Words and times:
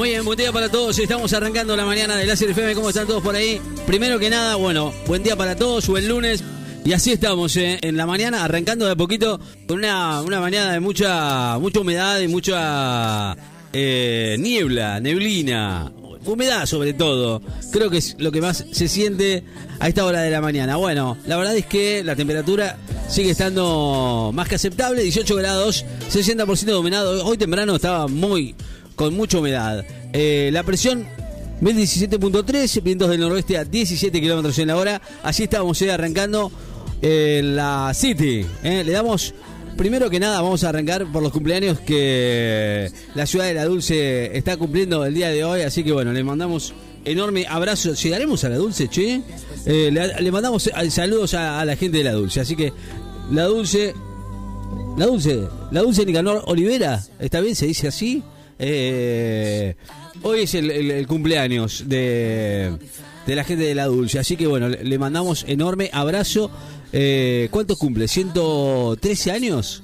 Muy 0.00 0.08
bien, 0.08 0.24
buen 0.24 0.38
día 0.38 0.50
para 0.50 0.70
todos. 0.70 0.98
Estamos 0.98 1.30
arrancando 1.34 1.76
la 1.76 1.84
mañana 1.84 2.16
de 2.16 2.24
Láser 2.24 2.48
FM. 2.48 2.74
¿Cómo 2.74 2.88
están 2.88 3.06
todos 3.06 3.22
por 3.22 3.36
ahí? 3.36 3.60
Primero 3.86 4.18
que 4.18 4.30
nada, 4.30 4.56
bueno, 4.56 4.94
buen 5.06 5.22
día 5.22 5.36
para 5.36 5.56
todos. 5.56 5.86
Buen 5.88 6.08
lunes. 6.08 6.42
Y 6.86 6.94
así 6.94 7.12
estamos 7.12 7.54
eh, 7.58 7.78
en 7.82 7.98
la 7.98 8.06
mañana, 8.06 8.42
arrancando 8.42 8.86
de 8.86 8.92
a 8.92 8.96
poquito 8.96 9.38
con 9.68 9.80
una, 9.80 10.22
una 10.22 10.40
mañana 10.40 10.72
de 10.72 10.80
mucha, 10.80 11.58
mucha 11.58 11.80
humedad 11.80 12.18
y 12.18 12.28
mucha 12.28 13.36
eh, 13.74 14.36
niebla, 14.38 15.00
neblina, 15.00 15.92
humedad 16.24 16.64
sobre 16.64 16.94
todo. 16.94 17.42
Creo 17.70 17.90
que 17.90 17.98
es 17.98 18.16
lo 18.18 18.32
que 18.32 18.40
más 18.40 18.64
se 18.72 18.88
siente 18.88 19.44
a 19.80 19.88
esta 19.88 20.06
hora 20.06 20.22
de 20.22 20.30
la 20.30 20.40
mañana. 20.40 20.76
Bueno, 20.76 21.18
la 21.26 21.36
verdad 21.36 21.54
es 21.54 21.66
que 21.66 22.02
la 22.02 22.16
temperatura 22.16 22.78
sigue 23.06 23.28
estando 23.28 24.30
más 24.32 24.48
que 24.48 24.54
aceptable, 24.54 25.02
18 25.02 25.36
grados, 25.36 25.84
60% 26.10 26.64
de 26.64 26.74
humedad. 26.74 27.06
Hoy 27.20 27.36
temprano 27.36 27.76
estaba 27.76 28.08
muy 28.08 28.54
con 29.00 29.14
mucha 29.14 29.38
humedad. 29.38 29.82
Eh, 30.12 30.50
la 30.52 30.62
presión 30.62 31.06
1017.3, 31.62 32.82
vientos 32.82 33.08
del 33.08 33.20
noroeste 33.20 33.56
a 33.56 33.64
17 33.64 34.20
kilómetros 34.20 34.58
en 34.58 34.68
la 34.68 34.76
hora. 34.76 35.00
Así 35.22 35.44
estamos 35.44 35.80
eh, 35.80 35.90
arrancando 35.90 36.52
en 37.00 37.56
la 37.56 37.92
City. 37.94 38.44
eh. 38.62 38.84
Le 38.84 38.92
damos, 38.92 39.32
primero 39.78 40.10
que 40.10 40.20
nada, 40.20 40.42
vamos 40.42 40.64
a 40.64 40.68
arrancar 40.68 41.10
por 41.10 41.22
los 41.22 41.32
cumpleaños 41.32 41.80
que 41.80 42.92
la 43.14 43.24
ciudad 43.24 43.46
de 43.46 43.54
La 43.54 43.64
Dulce 43.64 44.36
está 44.36 44.58
cumpliendo 44.58 45.02
el 45.06 45.14
día 45.14 45.30
de 45.30 45.44
hoy. 45.44 45.62
Así 45.62 45.82
que 45.82 45.92
bueno, 45.92 46.12
le 46.12 46.22
mandamos 46.22 46.74
enorme 47.06 47.46
abrazo. 47.48 47.94
¿Llegaremos 47.94 48.44
a 48.44 48.50
La 48.50 48.56
Dulce, 48.58 48.88
che? 48.88 49.22
Eh, 49.64 49.90
le, 50.20 50.30
mandamos 50.30 50.66
eh, 50.66 50.90
saludos 50.90 51.32
a, 51.32 51.58
a 51.58 51.64
la 51.64 51.74
gente 51.74 51.96
de 51.96 52.04
La 52.04 52.12
Dulce. 52.12 52.40
Así 52.40 52.54
que 52.54 52.70
La 53.32 53.44
Dulce, 53.44 53.94
La 54.98 55.06
Dulce, 55.06 55.40
La 55.70 55.80
Dulce 55.80 56.04
Nicanor 56.04 56.42
Olivera, 56.48 57.02
¿está 57.18 57.40
bien? 57.40 57.56
¿Se 57.56 57.64
dice 57.64 57.88
así? 57.88 58.22
Eh, 58.62 59.74
hoy 60.22 60.42
es 60.42 60.54
el, 60.54 61.06
cumpleaños 61.06 61.84
de, 61.86 62.76
de 63.26 63.34
la 63.34 63.42
gente 63.42 63.64
de 63.64 63.74
La 63.74 63.86
Dulce, 63.86 64.18
así 64.18 64.36
que 64.36 64.46
bueno, 64.46 64.68
le, 64.68 64.98
mandamos 64.98 65.44
enorme 65.48 65.88
abrazo. 65.92 66.50
Eh, 66.92 67.48
¿Cuántos 67.50 67.78
cumple? 67.78 68.04
¿113 68.04 69.30
años? 69.32 69.82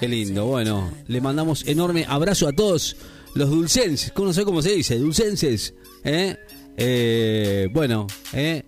Qué 0.00 0.08
lindo, 0.08 0.46
bueno, 0.46 0.90
le 1.08 1.20
mandamos 1.20 1.66
enorme 1.68 2.06
abrazo 2.08 2.48
a 2.48 2.52
todos 2.52 2.96
los 3.34 3.50
dulcenses, 3.50 4.12
no 4.16 4.32
sé 4.32 4.44
cómo 4.44 4.62
se 4.62 4.72
dice, 4.72 4.98
dulcenses. 4.98 5.74
¿eh? 6.04 6.36
Eh, 6.76 7.68
bueno, 7.72 8.06
¿eh? 8.32 8.64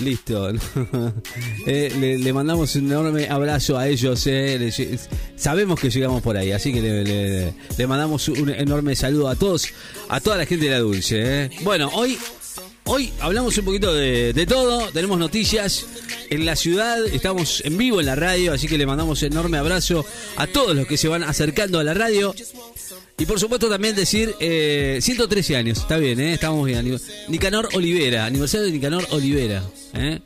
Listo. 0.00 0.50
Eh, 1.66 2.18
le, 2.22 2.32
mandamos 2.32 2.74
un 2.76 2.86
enorme 2.86 3.28
abrazo 3.28 3.76
a 3.76 3.88
ellos. 3.88 4.26
eh. 4.26 4.98
Sabemos 5.36 5.78
que 5.78 5.90
llegamos 5.90 6.22
por 6.22 6.36
ahí, 6.36 6.50
así 6.52 6.72
que 6.72 6.80
le, 6.80 7.04
le- 7.04 7.54
le 7.76 7.86
mandamos 7.86 8.26
un 8.28 8.48
enorme 8.48 8.96
saludo 8.96 9.28
a 9.28 9.36
todos, 9.36 9.66
a 10.08 10.20
toda 10.20 10.36
la 10.38 10.46
gente 10.46 10.64
de 10.66 10.70
la 10.70 10.78
Dulce. 10.78 11.44
eh. 11.44 11.50
Bueno, 11.62 11.90
hoy, 11.92 12.18
hoy 12.88 13.12
hablamos 13.20 13.56
un 13.58 13.64
poquito 13.64 13.94
de, 13.94 14.46
todo. 14.46 14.88
Tenemos 14.90 15.18
noticias 15.18 15.86
en 16.30 16.44
la 16.44 16.56
ciudad. 16.56 17.06
Estamos 17.06 17.62
en 17.64 17.78
vivo 17.78 18.00
en 18.00 18.06
la 18.06 18.16
radio, 18.16 18.52
así 18.52 18.66
que 18.66 18.78
le 18.78 18.86
mandamos 18.86 19.22
enorme 19.22 19.58
abrazo 19.58 20.04
a 20.36 20.46
todos 20.46 20.74
los 20.74 20.86
que 20.86 20.96
se 20.96 21.08
van 21.08 21.22
acercando 21.22 21.78
a 21.78 21.84
la 21.84 21.94
radio. 21.94 22.34
Y 23.18 23.26
por 23.26 23.38
supuesto 23.38 23.68
también 23.68 23.94
decir, 23.94 24.34
eh, 24.40 24.98
113 25.00 25.56
años, 25.56 25.78
está 25.78 25.98
bien, 25.98 26.20
¿eh? 26.20 26.34
estamos 26.34 26.64
bien. 26.66 26.98
Nicanor 27.28 27.68
Olivera, 27.74 28.26
aniversario 28.26 28.66
de 28.66 28.72
Nicanor 28.72 29.06
Olivera. 29.10 29.62
¿eh? 29.94 30.20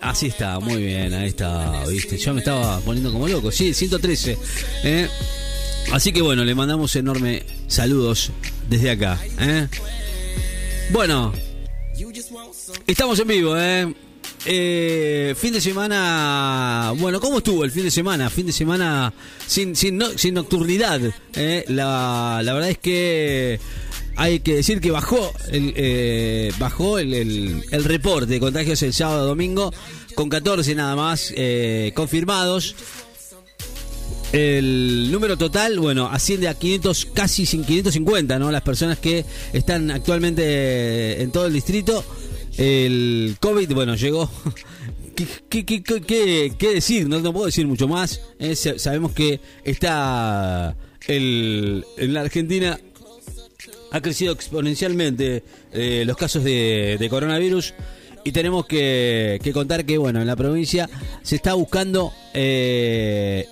Así 0.00 0.28
está, 0.28 0.58
muy 0.60 0.82
bien, 0.82 1.12
ahí 1.12 1.28
está, 1.28 1.84
viste. 1.86 2.16
Yo 2.16 2.32
me 2.32 2.38
estaba 2.40 2.80
poniendo 2.80 3.12
como 3.12 3.28
loco, 3.28 3.50
sí, 3.50 3.74
113. 3.74 4.38
¿eh? 4.84 5.08
Así 5.92 6.12
que 6.12 6.22
bueno, 6.22 6.44
le 6.44 6.54
mandamos 6.54 6.94
enorme 6.96 7.42
saludos 7.66 8.30
desde 8.68 8.90
acá. 8.90 9.18
¿eh? 9.40 9.66
Bueno, 10.92 11.32
estamos 12.86 13.18
en 13.18 13.28
vivo, 13.28 13.56
¿eh? 13.56 13.92
Eh, 14.46 15.34
fin 15.38 15.52
de 15.52 15.60
semana, 15.60 16.94
bueno, 16.96 17.20
¿cómo 17.20 17.38
estuvo 17.38 17.62
el 17.64 17.70
fin 17.70 17.84
de 17.84 17.90
semana? 17.90 18.30
Fin 18.30 18.46
de 18.46 18.52
semana 18.52 19.12
sin 19.46 19.76
sin, 19.76 19.98
no- 19.98 20.16
sin 20.16 20.34
nocturnidad. 20.34 21.00
¿eh? 21.34 21.64
La, 21.68 22.40
la 22.42 22.52
verdad 22.54 22.70
es 22.70 22.78
que 22.78 23.60
hay 24.16 24.40
que 24.40 24.54
decir 24.56 24.80
que 24.80 24.90
bajó 24.90 25.32
el, 25.50 25.74
eh, 25.76 26.52
bajó 26.58 26.98
el, 26.98 27.12
el- 27.12 27.62
el 27.70 27.84
reporte 27.84 28.32
de 28.32 28.40
contagios 28.40 28.82
el 28.82 28.94
sábado 28.94 29.26
domingo 29.26 29.72
con 30.14 30.28
14 30.30 30.74
nada 30.74 30.96
más 30.96 31.34
confirmados. 31.94 32.74
El 34.32 35.08
número 35.10 35.36
total, 35.36 35.80
bueno, 35.80 36.08
asciende 36.10 36.46
a 36.48 36.54
500, 36.54 37.08
casi 37.12 37.46
sin 37.46 37.64
550, 37.64 38.38
¿no? 38.38 38.52
Las 38.52 38.62
personas 38.62 38.98
que 38.98 39.24
están 39.52 39.90
actualmente 39.90 41.20
en 41.20 41.32
todo 41.32 41.46
el 41.46 41.52
distrito. 41.52 42.04
El 42.60 43.36
COVID, 43.40 43.72
bueno, 43.72 43.94
llegó. 43.94 44.30
¿Qué, 45.48 46.54
decir? 46.74 47.08
No, 47.08 47.20
no 47.20 47.32
puedo 47.32 47.46
decir 47.46 47.66
mucho 47.66 47.88
más. 47.88 48.20
Eh, 48.38 48.54
sa- 48.54 48.78
sabemos 48.78 49.12
que 49.12 49.40
está 49.64 50.76
el, 51.06 51.84
en 51.96 52.12
la 52.14 52.20
Argentina 52.20 52.78
ha 53.92 54.00
crecido 54.02 54.34
exponencialmente 54.34 55.42
eh, 55.72 56.04
los 56.06 56.16
casos 56.18 56.44
de, 56.44 56.96
de 57.00 57.08
coronavirus 57.08 57.72
y 58.24 58.32
tenemos 58.32 58.66
que, 58.66 59.40
que 59.42 59.52
contar 59.52 59.84
que 59.86 59.96
bueno 59.98 60.20
en 60.20 60.26
la 60.26 60.36
provincia 60.36 60.88
se 61.22 61.36
está 61.36 61.54
buscando 61.54 62.12
eh, 62.34 63.46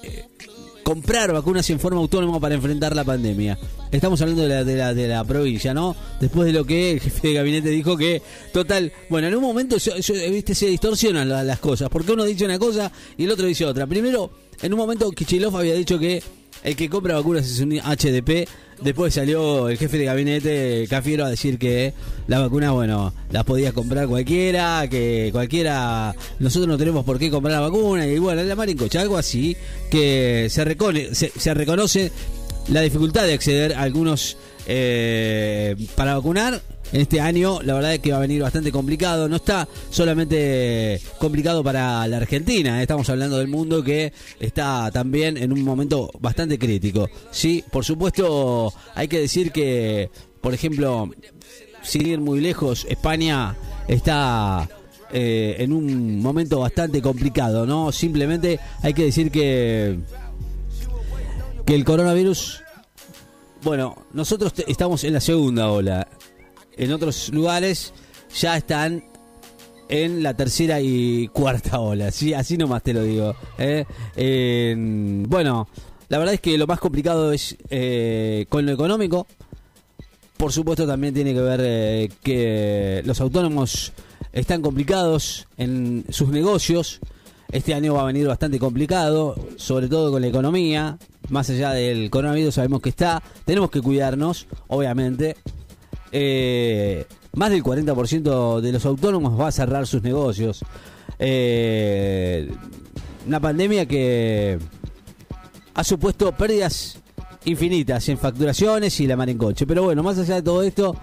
comprar 0.88 1.30
vacunas 1.34 1.68
en 1.68 1.78
forma 1.78 2.00
autónoma 2.00 2.40
para 2.40 2.54
enfrentar 2.54 2.96
la 2.96 3.04
pandemia. 3.04 3.58
Estamos 3.92 4.22
hablando 4.22 4.40
de 4.44 4.48
la, 4.48 4.64
de 4.64 4.74
la, 4.74 4.94
de 4.94 5.06
la 5.06 5.22
provincia, 5.22 5.74
¿no? 5.74 5.94
Después 6.18 6.46
de 6.46 6.52
lo 6.54 6.64
que 6.64 6.92
el 6.92 7.00
jefe 7.00 7.28
de 7.28 7.34
gabinete 7.34 7.68
dijo 7.68 7.94
que, 7.94 8.22
total, 8.54 8.90
bueno, 9.10 9.28
en 9.28 9.34
un 9.34 9.42
momento 9.42 9.76
yo- 9.76 9.96
yo, 9.98 10.14
viste 10.30 10.54
se 10.54 10.64
distorsionan 10.68 11.28
la- 11.28 11.44
las 11.44 11.58
cosas, 11.58 11.90
porque 11.90 12.12
uno 12.12 12.24
dice 12.24 12.46
una 12.46 12.58
cosa 12.58 12.90
y 13.18 13.24
el 13.24 13.30
otro 13.30 13.46
dice 13.46 13.66
otra. 13.66 13.86
Primero, 13.86 14.30
en 14.62 14.72
un 14.72 14.78
momento 14.78 15.10
Kichilov 15.10 15.58
había 15.58 15.74
dicho 15.74 15.98
que 15.98 16.22
el 16.64 16.76
que 16.76 16.88
compra 16.88 17.14
vacunas 17.14 17.46
es 17.48 17.60
un 17.60 17.72
HDP. 17.78 18.48
Después 18.82 19.12
salió 19.12 19.68
el 19.68 19.76
jefe 19.76 19.98
de 19.98 20.04
gabinete 20.04 20.86
Cafiero 20.88 21.24
a 21.24 21.30
decir 21.30 21.58
que 21.58 21.92
las 22.28 22.40
vacunas, 22.40 22.70
bueno, 22.70 23.12
las 23.32 23.42
podía 23.42 23.72
comprar 23.72 24.06
cualquiera, 24.06 24.86
que 24.88 25.30
cualquiera, 25.32 26.14
nosotros 26.38 26.68
no 26.68 26.78
tenemos 26.78 27.04
por 27.04 27.18
qué 27.18 27.28
comprar 27.28 27.54
la 27.54 27.60
vacuna, 27.60 28.06
y 28.06 28.18
bueno, 28.20 28.40
la 28.44 28.54
marincocha, 28.54 29.00
algo 29.00 29.18
así, 29.18 29.56
que 29.90 30.46
se, 30.48 30.64
recone- 30.64 31.12
se, 31.12 31.54
reconoce 31.54 32.12
la 32.68 32.80
dificultad 32.82 33.24
de 33.26 33.32
acceder 33.32 33.74
a 33.74 33.82
algunos 33.82 34.36
eh, 34.68 35.74
para 35.96 36.14
vacunar. 36.14 36.62
En 36.92 37.00
este 37.00 37.20
año, 37.20 37.60
la 37.62 37.74
verdad 37.74 37.94
es 37.94 38.00
que 38.00 38.12
va 38.12 38.18
a 38.18 38.20
venir 38.20 38.42
bastante 38.42 38.72
complicado. 38.72 39.28
No 39.28 39.36
está 39.36 39.68
solamente 39.90 41.00
complicado 41.18 41.62
para 41.62 42.06
la 42.08 42.16
Argentina, 42.16 42.78
eh, 42.78 42.82
estamos 42.82 43.08
hablando 43.10 43.38
del 43.38 43.48
mundo 43.48 43.82
que 43.82 44.12
está 44.40 44.90
también 44.90 45.36
en 45.36 45.52
un 45.52 45.62
momento 45.62 46.10
bastante 46.20 46.58
crítico. 46.58 47.08
Sí, 47.30 47.64
por 47.70 47.84
supuesto, 47.84 48.72
hay 48.94 49.08
que 49.08 49.20
decir 49.20 49.52
que, 49.52 50.10
por 50.40 50.54
ejemplo, 50.54 51.10
sin 51.82 52.06
ir 52.06 52.20
muy 52.20 52.40
lejos, 52.40 52.86
España 52.88 53.54
está 53.86 54.68
eh, 55.12 55.56
en 55.58 55.72
un 55.72 56.20
momento 56.20 56.60
bastante 56.60 57.02
complicado, 57.02 57.66
¿no? 57.66 57.92
Simplemente 57.92 58.58
hay 58.82 58.94
que 58.94 59.04
decir 59.04 59.30
que 59.30 59.98
que 61.68 61.74
el 61.74 61.84
coronavirus, 61.84 62.62
bueno, 63.62 64.06
nosotros 64.14 64.54
estamos 64.66 65.04
en 65.04 65.12
la 65.12 65.20
segunda 65.20 65.68
ola. 65.70 66.08
En 66.78 66.92
otros 66.92 67.28
lugares 67.30 67.92
ya 68.34 68.56
están 68.56 69.04
en 69.88 70.22
la 70.22 70.34
tercera 70.34 70.80
y 70.80 71.28
cuarta 71.28 71.80
ola, 71.80 72.10
¿sí? 72.10 72.34
así 72.34 72.56
nomás 72.56 72.82
te 72.82 72.92
lo 72.94 73.02
digo. 73.02 73.34
¿eh? 73.58 73.84
En- 74.16 75.24
bueno, 75.28 75.68
la 76.08 76.18
verdad 76.18 76.34
es 76.34 76.40
que 76.40 76.56
lo 76.58 76.66
más 76.66 76.78
complicado 76.78 77.32
es 77.32 77.56
eh, 77.70 78.46
con 78.48 78.64
lo 78.66 78.72
económico. 78.72 79.26
Por 80.36 80.52
supuesto 80.52 80.86
también 80.86 81.14
tiene 81.14 81.34
que 81.34 81.40
ver 81.40 81.60
eh, 81.64 82.08
que 82.22 83.02
los 83.04 83.20
autónomos 83.20 83.92
están 84.32 84.62
complicados 84.62 85.48
en 85.56 86.04
sus 86.10 86.28
negocios. 86.28 87.00
Este 87.50 87.72
año 87.74 87.94
va 87.94 88.02
a 88.02 88.04
venir 88.04 88.26
bastante 88.28 88.58
complicado, 88.58 89.34
sobre 89.56 89.88
todo 89.88 90.12
con 90.12 90.20
la 90.20 90.28
economía. 90.28 90.98
Más 91.30 91.48
allá 91.50 91.72
del 91.72 92.08
coronavirus 92.10 92.54
sabemos 92.54 92.82
que 92.82 92.90
está. 92.90 93.22
Tenemos 93.46 93.70
que 93.70 93.80
cuidarnos, 93.80 94.46
obviamente. 94.68 95.34
Eh, 96.12 97.06
más 97.34 97.50
del 97.50 97.62
40% 97.62 98.60
de 98.60 98.72
los 98.72 98.84
autónomos 98.86 99.38
va 99.38 99.48
a 99.48 99.52
cerrar 99.52 99.86
sus 99.86 100.02
negocios. 100.02 100.64
Eh, 101.18 102.50
una 103.26 103.40
pandemia 103.40 103.86
que 103.86 104.58
ha 105.74 105.84
supuesto 105.84 106.32
pérdidas 106.32 106.98
infinitas 107.44 108.08
en 108.08 108.18
facturaciones 108.18 108.98
y 109.00 109.06
la 109.06 109.16
mar 109.16 109.28
en 109.28 109.38
coche. 109.38 109.66
Pero 109.66 109.84
bueno, 109.84 110.02
más 110.02 110.18
allá 110.18 110.36
de 110.36 110.42
todo 110.42 110.62
esto, 110.62 110.96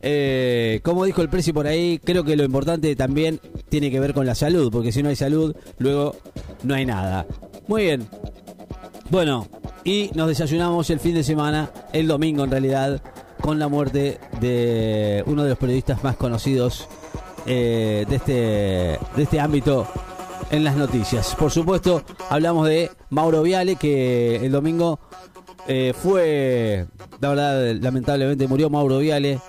eh, 0.00 0.80
como 0.82 1.04
dijo 1.04 1.22
el 1.22 1.28
precio 1.28 1.52
por 1.54 1.66
ahí, 1.66 2.00
creo 2.02 2.24
que 2.24 2.36
lo 2.36 2.44
importante 2.44 2.94
también 2.96 3.40
tiene 3.68 3.90
que 3.90 4.00
ver 4.00 4.14
con 4.14 4.26
la 4.26 4.34
salud, 4.34 4.70
porque 4.70 4.92
si 4.92 5.02
no 5.02 5.08
hay 5.08 5.16
salud, 5.16 5.54
luego 5.78 6.16
no 6.62 6.74
hay 6.74 6.86
nada. 6.86 7.26
Muy 7.66 7.84
bien. 7.84 8.08
Bueno, 9.10 9.46
y 9.84 10.10
nos 10.14 10.28
desayunamos 10.28 10.90
el 10.90 11.00
fin 11.00 11.14
de 11.14 11.24
semana, 11.24 11.70
el 11.92 12.06
domingo 12.06 12.44
en 12.44 12.50
realidad, 12.50 13.02
con 13.40 13.58
la 13.58 13.68
muerte 13.68 14.18
de 14.40 15.22
uno 15.26 15.42
de 15.44 15.50
los 15.50 15.58
periodistas 15.58 16.02
más 16.04 16.16
conocidos 16.16 16.88
eh, 17.46 18.04
de, 18.08 18.16
este, 18.16 18.32
de 19.16 19.22
este 19.22 19.40
ámbito 19.40 19.86
en 20.50 20.64
las 20.64 20.76
noticias. 20.76 21.34
Por 21.34 21.50
supuesto, 21.50 22.02
hablamos 22.30 22.68
de 22.68 22.90
Mauro 23.10 23.42
Viale, 23.42 23.76
que 23.76 24.36
el 24.36 24.52
domingo 24.52 24.98
eh, 25.66 25.92
fue, 25.96 26.86
la 27.20 27.28
verdad, 27.28 27.74
lamentablemente 27.80 28.48
murió 28.48 28.70
Mauro 28.70 28.98
Viale 28.98 29.40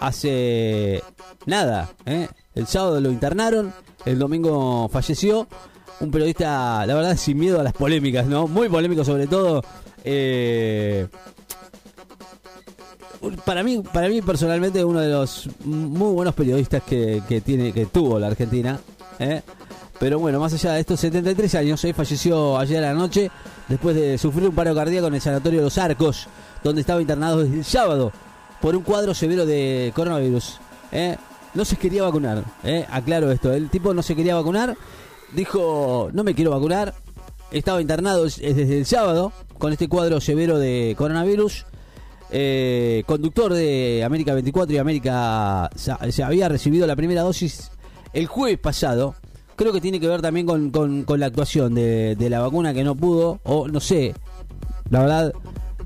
hace 0.00 1.02
nada. 1.46 1.90
¿eh? 2.04 2.28
El 2.54 2.66
sábado 2.66 3.00
lo 3.00 3.10
internaron, 3.10 3.72
el 4.04 4.18
domingo 4.18 4.88
falleció. 4.88 5.46
Un 5.98 6.10
periodista, 6.10 6.84
la 6.84 6.94
verdad, 6.94 7.16
sin 7.16 7.38
miedo 7.38 7.58
a 7.58 7.62
las 7.62 7.72
polémicas, 7.72 8.26
¿no? 8.26 8.46
Muy 8.46 8.68
polémico 8.68 9.02
sobre 9.02 9.26
todo. 9.26 9.62
Eh, 10.04 11.08
para 13.44 13.62
mí, 13.62 13.82
para 13.92 14.08
mí 14.08 14.22
personalmente 14.22 14.84
uno 14.84 15.00
de 15.00 15.10
los 15.10 15.48
muy 15.64 16.12
buenos 16.12 16.34
periodistas 16.34 16.82
que, 16.82 17.42
tiene, 17.44 17.72
que 17.72 17.86
tuvo 17.86 18.18
la 18.18 18.28
Argentina. 18.28 18.78
¿eh? 19.18 19.42
Pero 19.98 20.18
bueno, 20.18 20.38
más 20.40 20.52
allá 20.52 20.72
de 20.72 20.80
estos 20.80 21.00
73 21.00 21.54
años, 21.54 21.84
¿eh? 21.84 21.94
falleció 21.94 22.58
ayer 22.58 22.84
a 22.84 22.92
la 22.92 22.94
noche 22.94 23.30
después 23.68 23.96
de 23.96 24.18
sufrir 24.18 24.48
un 24.48 24.54
paro 24.54 24.74
cardíaco 24.74 25.06
en 25.06 25.14
el 25.14 25.20
Sanatorio 25.20 25.60
de 25.60 25.64
los 25.64 25.78
Arcos, 25.78 26.28
donde 26.62 26.82
estaba 26.82 27.00
internado 27.00 27.42
desde 27.42 27.56
el 27.56 27.64
sábado 27.64 28.12
por 28.60 28.76
un 28.76 28.82
cuadro 28.82 29.14
severo 29.14 29.46
de 29.46 29.92
coronavirus. 29.94 30.58
¿eh? 30.92 31.16
No 31.54 31.64
se 31.64 31.76
quería 31.76 32.02
vacunar, 32.02 32.44
¿eh? 32.64 32.86
aclaro 32.90 33.32
esto. 33.32 33.52
El 33.52 33.70
tipo 33.70 33.94
no 33.94 34.02
se 34.02 34.14
quería 34.14 34.34
vacunar, 34.34 34.76
dijo, 35.32 36.10
no 36.12 36.24
me 36.24 36.34
quiero 36.34 36.50
vacunar. 36.50 36.94
Estaba 37.50 37.80
internado 37.80 38.24
desde 38.24 38.78
el 38.78 38.86
sábado 38.86 39.32
con 39.58 39.72
este 39.72 39.88
cuadro 39.88 40.20
severo 40.20 40.58
de 40.58 40.94
coronavirus. 40.98 41.64
Eh, 42.38 43.02
conductor 43.06 43.54
de 43.54 44.04
América 44.04 44.34
24 44.34 44.74
y 44.74 44.76
América 44.76 45.70
se 45.74 46.22
había 46.22 46.50
recibido 46.50 46.86
la 46.86 46.94
primera 46.94 47.22
dosis 47.22 47.70
el 48.12 48.26
jueves 48.26 48.58
pasado. 48.58 49.14
Creo 49.56 49.72
que 49.72 49.80
tiene 49.80 49.98
que 50.00 50.06
ver 50.06 50.20
también 50.20 50.44
con, 50.44 51.06
la 51.18 51.26
actuación 51.26 51.74
de, 51.74 52.14
la 52.28 52.40
vacuna 52.40 52.74
que 52.74 52.84
no 52.84 52.94
pudo, 52.94 53.40
o 53.42 53.68
no 53.68 53.80
sé, 53.80 54.14
la 54.90 55.00
verdad, 55.00 55.32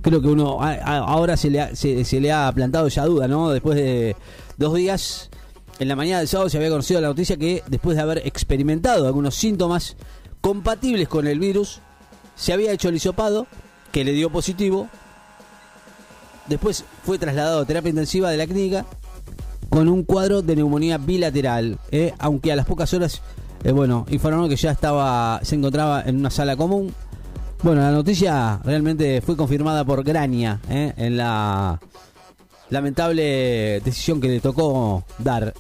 creo 0.03 0.21
que 0.21 0.27
uno 0.27 0.61
ahora 0.61 1.37
se 1.37 1.51
le, 1.51 2.33
ha, 2.33 2.53
plantado 2.53 2.89
esa 2.89 3.05
duda, 3.05 3.29
¿no? 3.29 3.51
Después 3.51 3.77
de 3.77 4.17
dos 4.57 4.75
días, 4.75 5.31
en 5.79 5.87
la 5.87 5.95
mañana 5.95 6.19
del 6.19 6.27
sábado 6.27 6.51
se 6.51 6.57
había 6.57 6.71
conocido 6.71 7.01
la 7.01 7.07
noticia 7.07 7.37
que 7.37 7.63
después 7.69 7.97
de 7.97 8.03
haber 8.03 8.27
experimentado 8.27 9.07
algunos 9.07 9.37
síntomas 9.37 9.97
compatibles 10.41 11.07
con 11.07 11.29
el 11.29 11.39
virus, 11.39 11.81
se 12.35 12.53
había 12.53 12.73
hecho 12.73 12.89
el 12.89 12.97
hisopado, 12.97 13.47
que 13.93 14.03
le 14.03 14.15
dio 14.15 14.31
positivo, 14.31 14.89
Después 16.51 16.85
fue 17.05 17.17
trasladado 17.17 17.61
a 17.61 17.65
terapia 17.65 17.91
intensiva 17.91 18.29
de 18.29 18.37
la 18.37 18.45
clínica 18.45 18.85
con 19.69 19.89
un 19.89 20.03
cuadro 20.03 20.43
de 20.43 20.57
neumonía 20.57 20.99
bilateral, 20.99 21.79
eh, 21.93 22.13
aunque 22.19 22.51
a 22.51 22.57
las 22.57 22.67
pocas 22.67 22.93
horas, 22.93 23.23
eh, 23.63 23.71
bueno, 23.71 24.05
informaron 24.11 24.49
que 24.49 24.57
ya 24.57 24.73
estaba, 24.73 25.39
se 25.45 25.55
encontraba 25.55 26.03
en 26.05 26.17
una 26.17 26.29
sala 26.29 26.57
común. 26.57 26.93
Bueno, 27.63 27.83
la 27.83 27.93
noticia 27.93 28.59
realmente 28.65 29.21
fue 29.21 29.37
confirmada 29.37 29.85
por 29.85 30.03
Grania 30.03 30.59
eh, 30.69 30.93
en 30.97 31.17
la 31.17 31.79
lamentable 32.69 33.81
decisión 33.85 34.21
que 34.21 34.27
le 34.27 34.41
tocó 34.41 35.05
dar, 35.19 35.55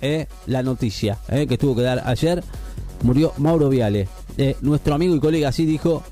la 0.46 0.62
noticia 0.64 1.18
que 1.28 1.56
tuvo 1.56 1.76
que 1.76 1.82
dar 1.82 2.02
ayer. 2.04 2.42
Murió 3.04 3.32
Mauro 3.38 3.68
Viale, 3.68 4.08
nuestro 4.60 4.94
amigo 4.94 5.14
y 5.14 5.20
colega, 5.20 5.50
así 5.50 5.66
dijo. 5.66 6.02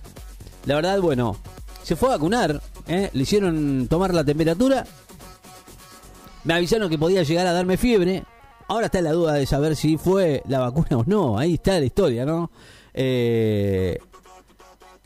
La 0.67 0.77
verdad, 0.77 1.01
bueno, 1.01 1.37
se 1.83 1.97
fue 1.97 2.11
a 2.11 2.13
vacunar, 2.13 2.61
¿eh? 2.89 3.11
le 3.13 3.23
hicieron 3.23 3.87
tomar 3.89 4.13
la 4.13 4.25
temperatura, 4.25 4.85
me 6.45 6.55
avisaron 6.55 6.89
que 6.91 6.99
podía 6.99 7.23
llegar 7.23 7.47
a 7.47 7.53
darme 7.53 7.77
fiebre, 7.77 8.25
ahora 8.67 8.87
está 8.87 9.01
la 9.01 9.13
duda 9.13 9.35
de 9.35 9.47
saber 9.47 9.77
si 9.77 9.97
fue 9.97 10.43
la 10.49 10.61
vacuna 10.61 10.99
o 10.99 11.05
no, 11.07 11.39
ahí 11.39 11.55
está 11.55 11.79
la 11.79 11.87
historia, 11.87 12.25
¿no? 12.25 12.51
Eh, 12.95 13.99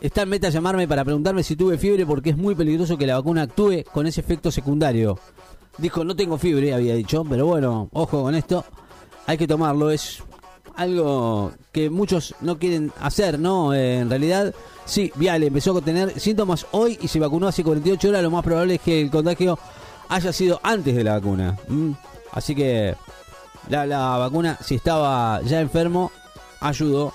está 0.00 0.22
en 0.22 0.28
meta 0.28 0.48
llamarme 0.48 0.88
para 0.88 1.04
preguntarme 1.04 1.42
si 1.42 1.56
tuve 1.56 1.78
fiebre 1.78 2.06
porque 2.06 2.30
es 2.30 2.36
muy 2.36 2.54
peligroso 2.54 2.96
que 2.96 3.06
la 3.06 3.16
vacuna 3.16 3.42
actúe 3.42 3.84
con 3.92 4.06
ese 4.06 4.20
efecto 4.20 4.50
secundario. 4.50 5.18
Dijo, 5.78 6.04
no 6.04 6.14
tengo 6.14 6.38
fiebre, 6.38 6.74
había 6.74 6.94
dicho, 6.94 7.24
pero 7.28 7.46
bueno, 7.46 7.88
ojo 7.92 8.22
con 8.22 8.34
esto, 8.34 8.64
hay 9.26 9.38
que 9.38 9.46
tomarlo, 9.46 9.90
es 9.90 10.22
algo 10.76 11.52
que 11.72 11.90
muchos 11.90 12.34
no 12.40 12.58
quieren 12.58 12.92
hacer, 13.00 13.38
¿no? 13.38 13.74
Eh, 13.74 13.98
en 14.00 14.10
realidad, 14.10 14.54
sí, 14.84 15.12
Viale 15.16 15.46
empezó 15.46 15.76
a 15.76 15.80
tener 15.80 16.18
síntomas 16.18 16.66
hoy 16.72 16.98
y 17.00 17.08
se 17.08 17.20
vacunó 17.20 17.48
hace 17.48 17.64
48 17.64 18.08
horas. 18.08 18.22
Lo 18.22 18.30
más 18.30 18.44
probable 18.44 18.74
es 18.74 18.80
que 18.80 19.00
el 19.00 19.10
contagio 19.10 19.58
haya 20.08 20.32
sido 20.32 20.60
antes 20.62 20.94
de 20.94 21.04
la 21.04 21.14
vacuna. 21.14 21.56
Así 22.32 22.54
que 22.54 22.94
la, 23.68 24.16
vacuna, 24.18 24.58
si 24.62 24.76
estaba 24.76 25.40
ya 25.42 25.60
enfermo, 25.60 26.12
ayudó, 26.60 27.12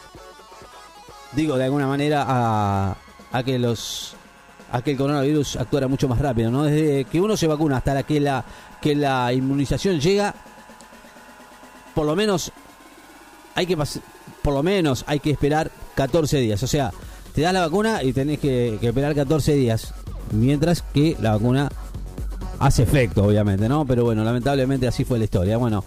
digo, 1.33 1.57
de 1.57 1.65
alguna 1.65 1.87
manera 1.87 2.25
a, 2.27 2.97
a 3.31 3.43
que 3.43 3.59
los 3.59 4.15
a 4.71 4.81
que 4.81 4.91
el 4.91 4.97
coronavirus 4.97 5.55
actuara 5.55 5.87
mucho 5.87 6.09
más 6.09 6.19
rápido, 6.19 6.51
¿no? 6.51 6.63
Desde 6.63 7.05
que 7.05 7.21
uno 7.21 7.37
se 7.37 7.47
vacuna 7.47 7.77
hasta 7.77 8.03
que 8.03 8.19
la 8.19 8.43
que 8.81 8.95
la 8.95 9.31
inmunización 9.33 9.99
llega, 9.99 10.35
por 11.95 12.05
lo 12.05 12.15
menos 12.15 12.51
hay 13.57 13.65
que 13.65 13.75
por 13.75 14.53
lo 14.53 14.61
menos 14.61 15.03
hay 15.07 15.19
que 15.19 15.31
esperar 15.31 15.71
14 15.95 16.37
días. 16.37 16.61
O 16.61 16.67
sea, 16.67 16.93
te 17.33 17.41
das 17.41 17.51
la 17.53 17.61
vacuna 17.61 18.03
y 18.03 18.13
tenés 18.13 18.37
que, 18.37 18.77
esperar 18.79 19.15
14 19.15 19.55
días. 19.55 19.95
Mientras 20.31 20.83
que 20.83 21.17
la 21.19 21.31
vacuna 21.31 21.71
hace 22.59 22.83
efecto, 22.83 23.23
obviamente, 23.23 23.67
¿no? 23.67 23.83
Pero 23.85 24.03
bueno, 24.03 24.23
lamentablemente 24.23 24.87
así 24.87 25.05
fue 25.05 25.17
la 25.17 25.23
historia. 25.23 25.57
Bueno, 25.57 25.83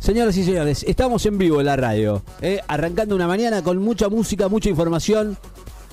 señoras 0.00 0.36
y 0.36 0.42
señores, 0.44 0.84
estamos 0.86 1.24
en 1.24 1.38
vivo 1.38 1.60
en 1.60 1.66
la 1.66 1.76
radio. 1.76 2.24
¿eh? 2.40 2.60
Arrancando 2.66 3.14
una 3.14 3.28
mañana 3.28 3.62
con 3.62 3.78
mucha 3.78 4.08
música, 4.08 4.48
mucha 4.48 4.68
información. 4.68 5.38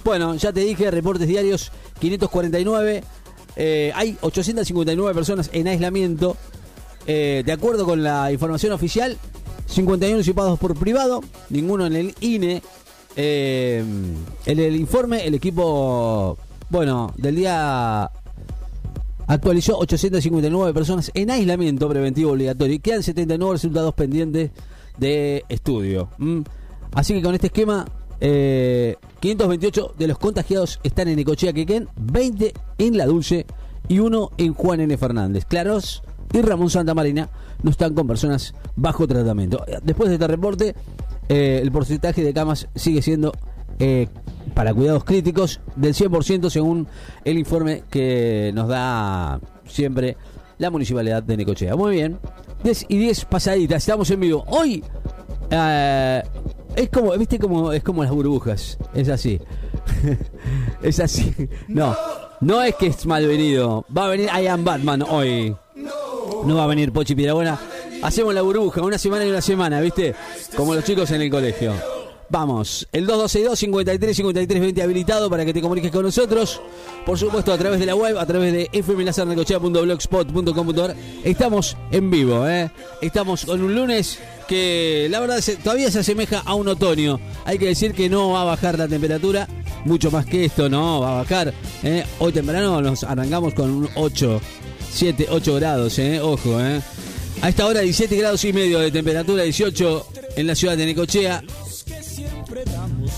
Bueno, 0.04 0.34
ya 0.34 0.52
te 0.52 0.62
dije, 0.62 0.90
reportes 0.90 1.28
diarios 1.28 1.72
549. 2.00 3.04
Eh, 3.56 3.92
hay 3.94 4.18
859 4.22 5.14
personas 5.14 5.52
en 5.54 5.68
aislamiento. 5.68 6.38
Eh, 7.06 7.44
de 7.46 7.52
acuerdo 7.52 7.86
con 7.86 8.02
la 8.02 8.32
información 8.32 8.72
oficial, 8.72 9.18
51 9.70 10.18
disipados 10.18 10.60
por 10.60 10.76
privado, 10.76 11.22
ninguno 11.50 11.86
en 11.86 11.96
el 11.96 12.16
INE. 12.22 12.62
Eh, 13.16 13.84
en 14.46 14.60
el 14.60 14.76
informe, 14.76 15.26
el 15.26 15.36
equipo, 15.36 16.38
bueno, 16.70 17.14
del 17.18 17.36
día 17.36 18.10
actualizó 19.28 19.78
859 19.78 20.74
personas 20.74 21.12
en 21.14 21.30
aislamiento 21.30 21.88
preventivo 21.88 22.32
obligatorio 22.32 22.76
y 22.76 22.80
quedan 22.80 23.04
79 23.04 23.54
resultados 23.54 23.94
pendientes 23.94 24.52
de 24.98 25.44
estudio. 25.50 26.10
Así 26.94 27.14
que 27.14 27.22
con 27.22 27.36
este 27.36 27.48
esquema, 27.48 27.86
528 28.20 29.92
eh, 29.92 29.96
de 29.98 30.08
los 30.08 30.18
contagiados 30.18 30.80
están 30.84 31.08
en 31.10 31.20
Ecochea 31.20 31.54
Quequén, 31.54 31.88
20 31.96 32.54
en 32.80 32.98
La 32.98 33.06
Dulce 33.06 33.46
y 33.88 34.00
uno 34.00 34.32
en 34.38 34.54
Juan 34.54 34.80
N. 34.80 34.98
Fernández. 34.98 35.46
Claros 35.46 36.02
y 36.34 36.42
Ramón 36.42 36.70
Santa 36.70 36.94
Marina 36.94 37.30
no 37.64 37.72
están 37.72 37.94
con 37.94 38.08
personas 38.08 38.54
bajo 38.76 39.08
tratamiento. 39.08 39.64
Después 39.84 40.10
de 40.10 40.16
este 40.16 40.28
reporte, 40.28 40.76
eh, 41.28 41.60
el 41.62 41.72
porcentaje 41.72 42.24
de 42.24 42.34
camas 42.34 42.68
sigue 42.76 43.02
siendo 43.02 43.34
eh, 43.80 44.08
para 44.54 44.74
cuidados 44.74 45.04
críticos 45.04 45.62
del 45.76 45.94
100% 45.94 46.50
según 46.50 46.88
el 47.24 47.38
informe 47.38 47.84
que 47.90 48.52
nos 48.54 48.68
da 48.68 49.40
siempre 49.68 50.18
la 50.58 50.70
municipalidad 50.70 51.24
de 51.24 51.38
Necochea. 51.38 51.76
Muy 51.76 51.96
bien, 51.96 52.20
10 52.64 52.86
y 52.90 52.98
10 52.98 53.26
pasaditas, 53.26 53.78
estamos 53.78 54.10
en 54.12 54.20
vivo. 54.20 54.44
Hoy 54.48 54.84
eh, 55.50 56.24
es 56.76 56.90
como, 56.90 57.18
viste 57.18 57.40
como 57.40 57.72
es 57.72 57.84
como 57.84 58.04
las 58.04 58.12
burbujas, 58.12 58.78
es 58.94 59.10
así. 59.10 59.40
es 60.82 61.00
así. 61.00 61.34
No, 61.68 61.96
no 62.42 62.62
es 62.62 62.76
que 62.76 62.88
es 62.88 63.06
malvenido. 63.06 63.86
Va 63.96 64.06
a 64.06 64.10
venir 64.10 64.30
I 64.38 64.48
Am 64.48 64.64
Batman 64.64 65.04
hoy. 65.04 65.56
No 66.46 66.56
va 66.56 66.64
a 66.64 66.68
venir 66.68 66.92
Pochi 66.92 67.16
Pirabuena. 67.16 67.60
Hacemos 68.02 68.34
la 68.34 68.42
burbuja, 68.42 68.82
una 68.82 68.98
semana 68.98 69.26
y 69.26 69.30
una 69.30 69.42
semana, 69.42 69.82
¿viste? 69.82 70.16
Como 70.56 70.74
los 70.74 70.84
chicos 70.84 71.12
en 71.12 71.22
el 71.22 71.30
colegio. 71.30 71.74
Vamos, 72.32 72.88
el 72.92 73.08
2262 73.08 73.58
53 73.58 74.16
53 74.16 74.62
20 74.62 74.84
habilitado 74.84 75.32
para 75.32 75.44
que 75.44 75.54
te 75.54 75.62
comuniques 75.62 75.92
con 75.92 76.04
nosotros. 76.04 76.62
Por 77.04 77.18
supuesto, 77.18 77.52
a 77.52 77.58
través 77.58 77.80
de 77.80 77.88
la 77.88 77.96
web, 77.96 78.20
a 78.20 78.26
través 78.28 78.54
de 78.54 78.70
fmlazarnecochea.blogspot.com.ar. 78.84 80.96
Estamos 81.24 81.76
en 81.92 82.12
vivo, 82.12 82.48
¿eh? 82.48 82.70
Estamos 83.02 83.46
con 83.46 83.64
un 83.64 83.74
lunes 83.74 84.20
que 84.48 85.08
la 85.10 85.20
verdad 85.20 85.44
todavía 85.64 85.90
se 85.90 85.98
asemeja 86.00 86.44
a 86.46 86.54
un 86.54 86.68
otoño. 86.68 87.20
Hay 87.46 87.58
que 87.58 87.66
decir 87.66 87.96
que 87.96 88.10
no 88.10 88.34
va 88.34 88.44
a 88.44 88.46
bajar 88.46 88.78
la 88.78 88.88
temperatura, 88.88 89.48
mucho 89.86 90.12
más 90.12 90.28
que 90.28 90.46
esto, 90.46 90.70
no 90.70 91.02
va 91.02 91.14
a 91.14 91.16
bajar. 91.24 91.52
¿eh? 91.84 92.06
Hoy 92.20 92.32
temprano 92.32 92.80
nos 92.80 93.04
arrancamos 93.04 93.56
con 93.56 93.72
un 93.72 93.90
8 93.96 94.40
7, 94.92 95.28
8 95.30 95.56
grados, 95.56 96.00
eh, 96.00 96.20
ojo, 96.20 96.60
eh. 96.60 96.82
A 97.42 97.50
esta 97.50 97.66
hora 97.66 97.82
17 97.82 98.18
grados 98.18 98.44
y 98.44 98.52
medio 98.52 98.80
de 98.80 98.92
temperatura, 98.92 99.44
18 99.44 100.08
en 100.36 100.48
la 100.48 100.56
ciudad 100.56 100.76
de 100.76 100.86
Necochea. 100.86 101.44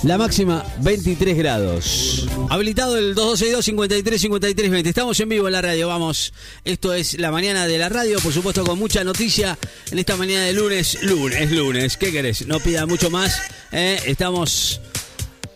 La 0.03 0.17
máxima 0.17 0.63
23 0.81 1.37
grados. 1.37 2.27
Habilitado 2.49 2.97
el 2.97 3.15
2262 3.15 3.65
53 3.65 4.21
53 4.21 4.71
20. 4.71 4.89
Estamos 4.89 5.19
en 5.19 5.29
vivo 5.29 5.47
en 5.47 5.53
la 5.53 5.61
radio, 5.61 5.87
vamos. 5.87 6.33
Esto 6.65 6.93
es 6.93 7.19
la 7.19 7.31
mañana 7.31 7.67
de 7.67 7.77
la 7.77 7.89
radio, 7.89 8.19
por 8.19 8.33
supuesto 8.33 8.63
con 8.63 8.77
mucha 8.77 9.03
noticia 9.03 9.57
en 9.91 9.99
esta 9.99 10.17
mañana 10.17 10.45
de 10.45 10.53
lunes. 10.53 11.01
Lunes, 11.03 11.51
lunes. 11.51 11.97
¿Qué 11.97 12.11
querés? 12.11 12.45
No 12.47 12.59
pida 12.59 12.85
mucho 12.85 13.09
más. 13.09 13.41
¿eh? 13.71 13.99
Estamos 14.05 14.81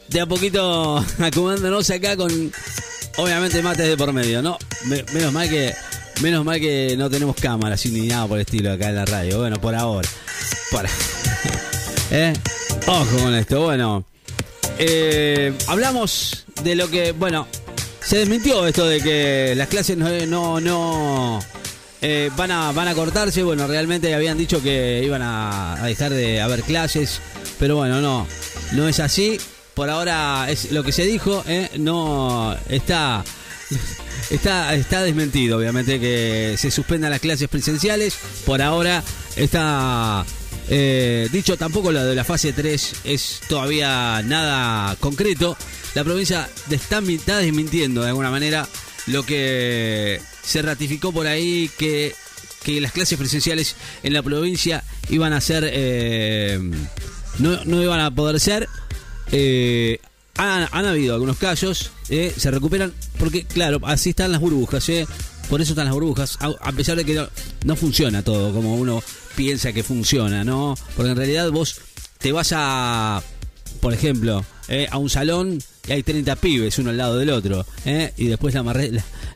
de 0.10 0.22
a 0.22 0.26
poquito 0.26 0.98
acomodándonos 1.20 1.90
acá 1.90 2.16
con 2.16 2.52
obviamente 3.18 3.62
mates 3.62 3.88
de 3.88 3.98
por 3.98 4.12
medio, 4.14 4.42
¿no? 4.42 4.58
menos 4.86 5.34
mal 5.34 5.50
que 5.50 5.74
menos 6.22 6.46
mal 6.46 6.60
que 6.60 6.96
no 6.98 7.10
tenemos 7.10 7.36
cámaras 7.36 7.86
ni 7.86 8.08
nada 8.08 8.28
por 8.28 8.38
el 8.38 8.42
estilo 8.46 8.72
acá 8.72 8.90
en 8.90 8.96
la 8.96 9.06
radio. 9.06 9.40
Bueno, 9.40 9.60
por 9.60 9.76
ahora. 9.76 10.08
Para. 10.72 10.90
¿Eh? 12.12 12.34
Ojo 12.88 13.18
con 13.18 13.34
esto. 13.36 13.64
Bueno, 13.64 14.06
eh, 14.78 15.54
hablamos 15.68 16.46
de 16.64 16.76
lo 16.76 16.90
que, 16.90 17.12
bueno, 17.12 17.48
se 18.02 18.18
desmintió 18.18 18.66
esto 18.68 18.88
de 18.88 19.02
que 19.02 19.54
las 19.56 19.68
clases 19.68 19.98
no, 19.98 20.60
no, 20.60 21.40
eh, 22.02 22.30
van, 22.36 22.52
a, 22.52 22.72
van 22.72 22.88
a 22.88 22.94
cortarse. 22.94 23.44
Bueno, 23.44 23.68
realmente 23.68 24.14
habían 24.14 24.38
dicho 24.38 24.62
que 24.62 25.02
iban 25.04 25.22
a, 25.24 25.80
dejar 25.84 26.14
de 26.14 26.42
haber 26.42 26.64
clases, 26.64 27.20
pero 27.60 27.78
bueno, 27.78 28.02
no, 28.02 28.28
no 28.74 28.88
es 28.88 29.00
así. 29.00 29.38
Por 29.74 29.90
ahora 29.90 30.48
es 30.50 30.72
lo 30.72 30.84
que 30.84 30.94
se 30.94 31.06
dijo, 31.06 31.44
no 31.78 32.56
está, 32.70 33.26
está, 34.30 34.74
está 34.76 35.04
desmentido, 35.04 35.58
obviamente, 35.58 36.00
que 36.00 36.56
se 36.58 36.72
suspendan 36.72 37.12
las 37.12 37.20
clases 37.20 37.48
presenciales. 37.48 38.18
Por 38.46 38.62
ahora 38.62 39.04
está 39.36 40.26
eh, 40.70 41.30
dicho, 41.32 41.58
tampoco 41.58 41.92
lo 41.92 42.04
de 42.04 42.16
la 42.16 42.24
fase 42.24 42.54
3 42.54 42.96
es 43.04 43.42
todavía 43.48 44.22
nada 44.24 44.96
concreto. 44.98 45.58
La 45.94 46.04
provincia 46.04 46.50
está, 46.70 47.02
desmintiendo 47.02 48.02
de 48.02 48.10
alguna 48.10 48.32
manera 48.32 48.68
lo 49.08 49.24
que 49.24 50.20
se 50.44 50.62
ratificó 50.62 51.12
por 51.12 51.28
ahí 51.28 51.70
que, 51.78 52.16
que 52.64 52.82
las 52.82 52.92
clases 52.92 53.18
presenciales 53.18 53.76
en 54.04 54.14
la 54.14 54.24
provincia 54.24 54.84
iban 55.10 55.34
a 55.34 55.42
ser, 55.42 55.70
eh, 55.72 56.60
no, 57.40 57.64
no, 57.66 57.82
iban 57.84 58.00
a 58.00 58.14
poder 58.14 58.40
ser. 58.40 58.68
Eh, 59.32 60.00
han, 60.38 60.86
habido 60.86 61.14
algunos 61.14 61.38
casos, 61.38 61.92
se 62.08 62.52
recuperan, 62.52 62.94
porque 63.18 63.46
claro, 63.46 63.80
así 63.84 64.10
están 64.12 64.32
las 64.32 64.42
burbujas, 64.42 64.90
por 65.50 65.62
eso 65.62 65.74
están 65.74 65.86
las 65.86 65.94
burbujas, 65.94 66.38
a, 66.40 66.72
pesar 66.72 66.98
de 66.98 67.06
que 67.06 67.26
no, 67.64 67.76
funciona 67.76 68.24
todo 68.24 68.54
como 68.54 68.76
uno 68.76 69.02
piensa 69.36 69.74
que 69.74 69.84
funciona, 69.84 70.44
¿no? 70.44 70.76
Porque 70.96 71.12
en 71.12 71.18
realidad 71.18 71.52
vos 71.52 71.80
te 72.18 72.32
vas 72.32 72.52
a, 72.56 73.22
por 73.80 73.94
ejemplo, 73.94 74.44
eh, 74.68 74.88
a 74.90 74.98
un 74.98 75.10
salón 75.10 75.60
y 75.88 75.92
hay 75.92 76.02
30 76.02 76.38
pibes 76.38 76.80
uno 76.80 76.90
al 76.90 76.98
lado 76.98 77.18
del 77.18 77.30
otro, 77.30 77.66
eh, 77.86 78.14
y 78.18 78.28
después 78.28 78.56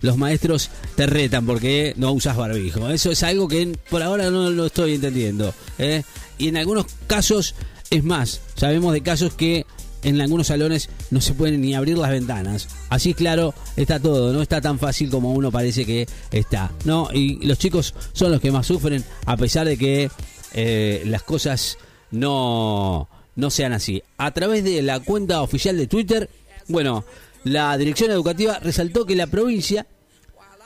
los 0.01 0.17
maestros 0.17 0.69
te 0.95 1.05
retan 1.05 1.45
porque 1.45 1.93
no 1.97 2.11
usas 2.11 2.35
barbijo. 2.35 2.89
Eso 2.89 3.11
es 3.11 3.21
algo 3.23 3.47
que 3.47 3.77
por 3.89 4.01
ahora 4.01 4.31
no 4.31 4.49
lo 4.49 4.65
estoy 4.65 4.95
entendiendo. 4.95 5.53
Eh. 5.77 6.03
Y 6.39 6.47
en 6.47 6.57
algunos 6.57 6.87
casos, 7.05 7.53
es 7.91 8.03
más, 8.03 8.41
sabemos 8.55 8.93
de 8.93 9.01
casos 9.01 9.33
que 9.33 9.65
en 10.03 10.21
algunos 10.21 10.47
salones 10.47 10.89
no 11.11 11.21
se 11.21 11.33
pueden 11.33 11.61
ni 11.61 11.75
abrir 11.75 11.97
las 11.97 12.11
ventanas. 12.11 12.67
Así 12.89 13.13
claro, 13.13 13.53
está 13.75 13.99
todo, 13.99 14.33
no 14.33 14.41
está 14.41 14.61
tan 14.61 14.79
fácil 14.79 15.09
como 15.09 15.33
uno 15.33 15.51
parece 15.51 15.85
que 15.85 16.07
está. 16.31 16.71
No, 16.85 17.09
y 17.13 17.45
los 17.45 17.57
chicos 17.57 17.93
son 18.13 18.31
los 18.31 18.41
que 18.41 18.51
más 18.51 18.67
sufren, 18.67 19.03
a 19.25 19.37
pesar 19.37 19.67
de 19.67 19.77
que 19.77 20.09
eh, 20.53 21.03
las 21.05 21.23
cosas 21.23 21.77
no, 22.11 23.07
no 23.35 23.49
sean 23.49 23.73
así. 23.73 24.01
A 24.17 24.31
través 24.31 24.63
de 24.63 24.81
la 24.81 24.99
cuenta 24.99 25.41
oficial 25.41 25.77
de 25.77 25.87
Twitter, 25.87 26.29
bueno, 26.67 27.05
la 27.43 27.77
dirección 27.77 28.11
educativa 28.11 28.59
resaltó 28.59 29.05
que 29.05 29.15
la 29.15 29.27
provincia 29.27 29.85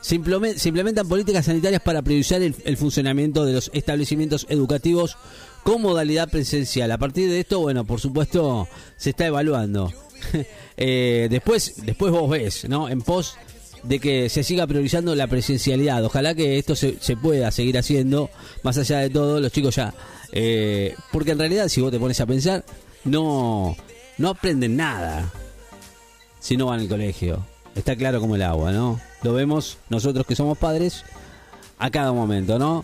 se, 0.02 0.16
implementan 0.16 1.08
políticas 1.08 1.46
sanitarias 1.46 1.82
para 1.82 2.02
priorizar 2.02 2.42
el 2.42 2.78
funcionamiento 2.78 3.46
de 3.46 3.54
los 3.54 3.72
establecimientos 3.74 4.46
educativos 4.50 5.18
con 5.64 5.82
modalidad 5.82 6.30
presencial. 6.30 6.92
A 6.92 6.98
partir 6.98 7.30
de 7.30 7.40
esto, 7.40 7.60
bueno, 7.60 7.86
por 7.86 8.00
supuesto, 8.00 8.68
se 8.98 9.12
está 9.12 9.28
evaluando. 9.28 9.92
Eh, 10.76 11.28
después, 11.30 11.86
después 11.86 12.12
vos 12.12 12.28
ves, 12.28 12.68
¿no? 12.68 12.90
En 12.90 13.04
pos 13.04 13.36
de 13.84 14.00
que 14.00 14.30
se 14.30 14.44
siga 14.44 14.66
priorizando 14.66 15.14
la 15.14 15.28
presencialidad. 15.28 16.04
Ojalá 16.04 16.34
que 16.34 16.58
esto 16.58 16.76
se, 16.76 16.98
pueda 17.22 17.52
seguir 17.52 17.78
haciendo, 17.78 18.32
más 18.64 18.80
allá 18.80 18.98
de 19.00 19.12
todo, 19.12 19.40
los 19.40 19.52
chicos 19.52 19.76
ya. 19.76 19.94
Eh, 20.32 20.96
porque 21.12 21.32
en 21.32 21.40
realidad, 21.40 21.68
si 21.68 21.80
vos 21.80 21.92
te 21.92 22.00
pones 22.00 22.20
a 22.20 22.26
pensar, 22.26 22.66
no, 23.04 23.78
no 24.18 24.30
aprenden 24.30 24.76
nada 24.76 25.32
si 26.40 26.58
no 26.58 26.68
van 26.68 26.80
al 26.80 26.88
colegio. 26.88 27.46
Está 27.76 27.96
claro 27.96 28.20
como 28.20 28.36
el 28.36 28.42
agua, 28.42 28.72
¿no? 28.72 29.00
Lo 29.22 29.34
vemos 29.34 29.78
nosotros 29.90 30.26
que 30.26 30.36
somos 30.36 30.58
padres 30.58 31.04
a 31.78 31.90
cada 31.92 32.12
momento, 32.14 32.58
¿no? 32.58 32.84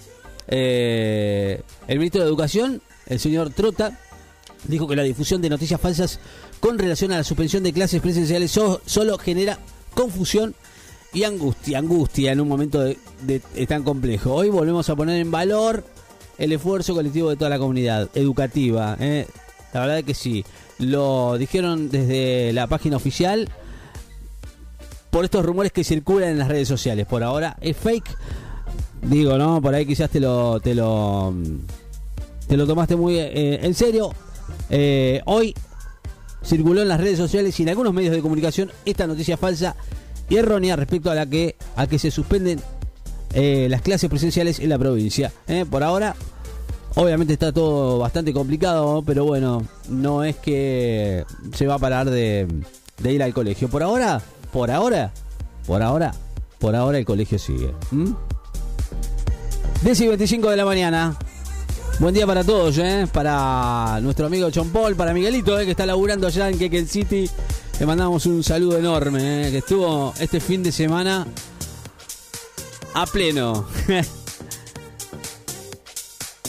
Eh, 0.52 1.62
el 1.88 1.98
ministro 2.00 2.22
de 2.22 2.28
Educación, 2.28 2.82
el 3.08 3.20
señor 3.20 3.52
Trota, 3.52 4.00
dijo 4.66 4.88
que 4.88 4.96
la 4.96 5.04
difusión 5.04 5.42
de 5.42 5.50
noticias 5.50 5.80
falsas 5.80 6.20
con 6.60 6.78
relación 6.78 7.12
a 7.12 7.18
la 7.18 7.24
suspensión 7.24 7.64
de 7.64 7.72
clases 7.72 8.02
presenciales 8.02 8.52
solo 8.52 9.18
genera 9.18 9.60
confusión 9.94 10.56
y 11.14 11.24
angustia, 11.24 11.80
angustia 11.80 12.32
en 12.32 12.42
un 12.42 12.48
momento 12.48 12.84
tan 13.68 13.84
complejo. 13.84 14.34
Hoy 14.34 14.50
volvemos 14.50 14.90
a 14.90 14.96
poner 14.96 15.22
en 15.22 15.32
valor 15.32 15.84
el 16.38 16.52
esfuerzo 16.52 16.94
colectivo 16.94 17.30
de 17.30 17.36
toda 17.36 17.50
la 17.50 17.60
comunidad 17.60 18.10
educativa. 18.16 18.98
¿eh? 19.00 19.28
La 19.74 19.82
verdad 19.82 20.04
que 20.04 20.14
sí. 20.14 20.44
Lo 20.80 21.38
dijeron 21.38 21.90
desde 21.90 22.54
la 22.54 22.68
página 22.68 22.96
oficial 22.96 23.50
por 25.10 25.26
estos 25.26 25.46
rumores 25.46 25.74
que 25.74 25.84
circulan 25.84 26.30
en 26.30 26.40
las 26.40 26.48
redes 26.48 26.68
sociales. 26.68 27.06
Por 27.06 27.24
ahora 27.24 27.58
es 27.60 27.76
fake 27.76 28.16
Digo, 29.02 29.38
¿no? 29.38 29.62
Por 29.62 29.74
ahí 29.74 29.86
quizás 29.86 30.10
te 30.10 30.20
lo, 30.20 30.60
te 30.60 30.76
lo, 30.76 31.34
te 32.48 32.58
lo 32.58 32.68
tomaste 32.68 32.96
muy 32.96 33.18
eh, 33.18 33.60
en 33.62 33.74
serio. 33.74 34.12
Eh, 34.70 35.22
hoy 35.26 35.54
circuló 36.44 36.82
en 36.82 36.88
las 36.88 37.00
redes 37.00 37.18
sociales 37.18 37.60
y 37.60 37.64
en 37.64 37.70
algunos 37.70 37.94
medios 37.94 38.14
de 38.14 38.22
comunicación 38.22 38.72
esta 38.86 39.08
noticia 39.08 39.38
falsa 39.38 39.76
y 40.30 40.36
errónea 40.36 40.76
respecto 40.76 41.10
a 41.12 41.16
la 41.16 41.26
que, 41.26 41.56
a 41.76 41.88
que 41.88 42.00
se 42.00 42.12
suspenden 42.12 42.60
eh, 43.34 43.68
las 43.70 43.82
clases 43.82 44.10
presenciales 44.10 44.60
en 44.60 44.70
la 44.70 44.78
provincia. 44.78 45.32
Por 45.70 45.84
ahora, 45.84 46.16
obviamente 46.96 47.34
está 47.34 47.52
todo 47.52 48.00
bastante 48.00 48.34
complicado, 48.34 49.04
pero 49.06 49.26
bueno, 49.26 49.66
no 49.88 50.24
es 50.24 50.36
que 50.36 51.26
se 51.54 51.68
va 51.68 51.76
a 51.76 51.80
parar 51.80 52.10
de, 52.10 52.48
ir 53.04 53.24
al 53.24 53.34
colegio. 53.34 53.70
Por 53.70 53.82
ahora, 53.82 54.22
por 54.52 54.72
ahora, 54.72 55.12
por 55.66 55.82
ahora, 55.82 56.14
por 56.60 56.76
ahora 56.76 56.98
el 56.98 57.06
colegio 57.06 57.40
sigue. 57.40 57.72
10 59.82 60.02
y 60.02 60.08
25 60.08 60.50
de 60.50 60.58
la 60.58 60.66
mañana. 60.66 61.18
Buen 62.00 62.14
día 62.14 62.28
para 62.28 62.44
todos, 62.44 62.78
¿eh? 62.80 63.08
Para 63.14 64.00
nuestro 64.02 64.26
amigo 64.26 64.50
John 64.54 64.72
Paul, 64.72 64.96
para 64.96 65.14
Miguelito, 65.14 65.58
¿eh? 65.58 65.64
que 65.64 65.72
está 65.72 65.86
laburando 65.86 66.28
allá 66.28 66.50
en 66.50 66.58
Keken 66.58 66.86
City. 66.86 67.30
Le 67.80 67.86
mandamos 67.86 68.26
un 68.26 68.44
saludo 68.44 68.78
enorme, 68.78 69.48
¿eh? 69.48 69.52
que 69.52 69.60
estuvo 69.60 70.14
este 70.20 70.42
fin 70.42 70.64
de 70.64 70.74
semana 70.74 71.26
a 72.94 73.06
pleno. 73.06 73.66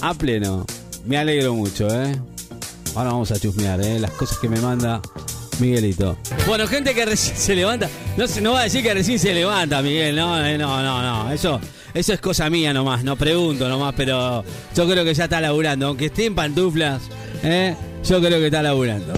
a 0.01 0.15
pleno. 0.15 0.67
Me 1.07 1.17
alegro 1.17 1.55
mucho, 1.55 1.89
¿eh? 1.89 2.21
Ahora 2.97 3.13
vamos 3.13 3.31
a 3.31 3.39
chusmear, 3.39 3.81
¿eh? 3.81 4.01
Las 4.01 4.11
cosas 4.11 4.39
que 4.39 4.49
me 4.49 4.61
manda 4.61 5.01
Miguelito. 5.61 6.17
Bueno, 6.49 6.67
gente 6.67 6.95
que 6.95 7.05
recién 7.05 7.37
se 7.37 7.55
levanta. 7.55 7.89
No, 8.17 8.25
no 8.43 8.53
va 8.55 8.61
a 8.61 8.65
decir 8.65 8.83
que 8.83 8.93
recién 8.93 9.21
se 9.21 9.33
levanta, 9.33 9.83
Miguel. 9.83 10.17
No, 10.17 10.37
no, 10.37 10.83
no, 10.83 11.03
no. 11.03 11.31
Eso 11.31 11.61
eso 11.95 12.13
es 12.13 12.21
cosa 12.21 12.49
mía 12.51 12.73
nomás, 12.73 13.03
no 13.05 13.17
pregunto 13.17 13.69
nomás, 13.69 13.95
pero 13.97 14.45
yo 14.75 14.89
creo 14.89 15.05
que 15.05 15.15
ya 15.15 15.25
está 15.25 15.41
laburando. 15.41 15.89
Aunque 15.89 16.07
esté 16.07 16.27
en 16.27 16.35
pantuflas, 16.35 17.03
¿eh? 17.43 17.75
yo 18.09 18.21
creo 18.21 18.39
que 18.39 18.47
está 18.47 18.63
laburando. 18.63 19.13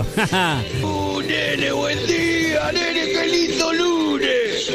uh, 0.82 1.20
nene, 1.26 1.72
buen 1.72 2.06
día, 2.06 2.72
nene, 2.72 3.12
qué 3.12 3.26
lindo 3.26 3.72
lunes. 3.72 4.70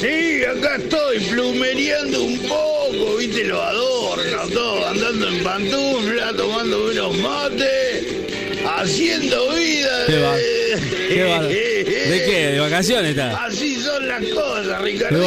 Sí, 0.00 0.42
acá 0.44 0.76
estoy 0.76 1.20
plumereando 1.20 2.24
un 2.24 2.38
poco, 2.40 3.16
viste 3.18 3.44
los 3.44 3.60
adornos, 3.60 4.50
todo, 4.50 4.88
andando 4.88 5.28
en 5.28 5.42
pantuflas, 5.42 6.36
tomando 6.36 6.90
unos 6.90 7.18
mates, 7.18 8.06
haciendo 8.78 9.50
vida. 9.50 10.06
¿Qué 10.06 10.18
va? 10.18 10.36
¿Qué 11.08 11.24
va? 11.24 11.42
¿De 12.12 12.24
qué? 12.26 12.46
¿De 12.52 12.60
vacaciones 12.60 13.10
está? 13.10 13.44
Así 13.44 13.76
son 13.80 14.08
las 14.08 14.24
cosas, 14.24 14.80
Ricardo. 14.80 15.20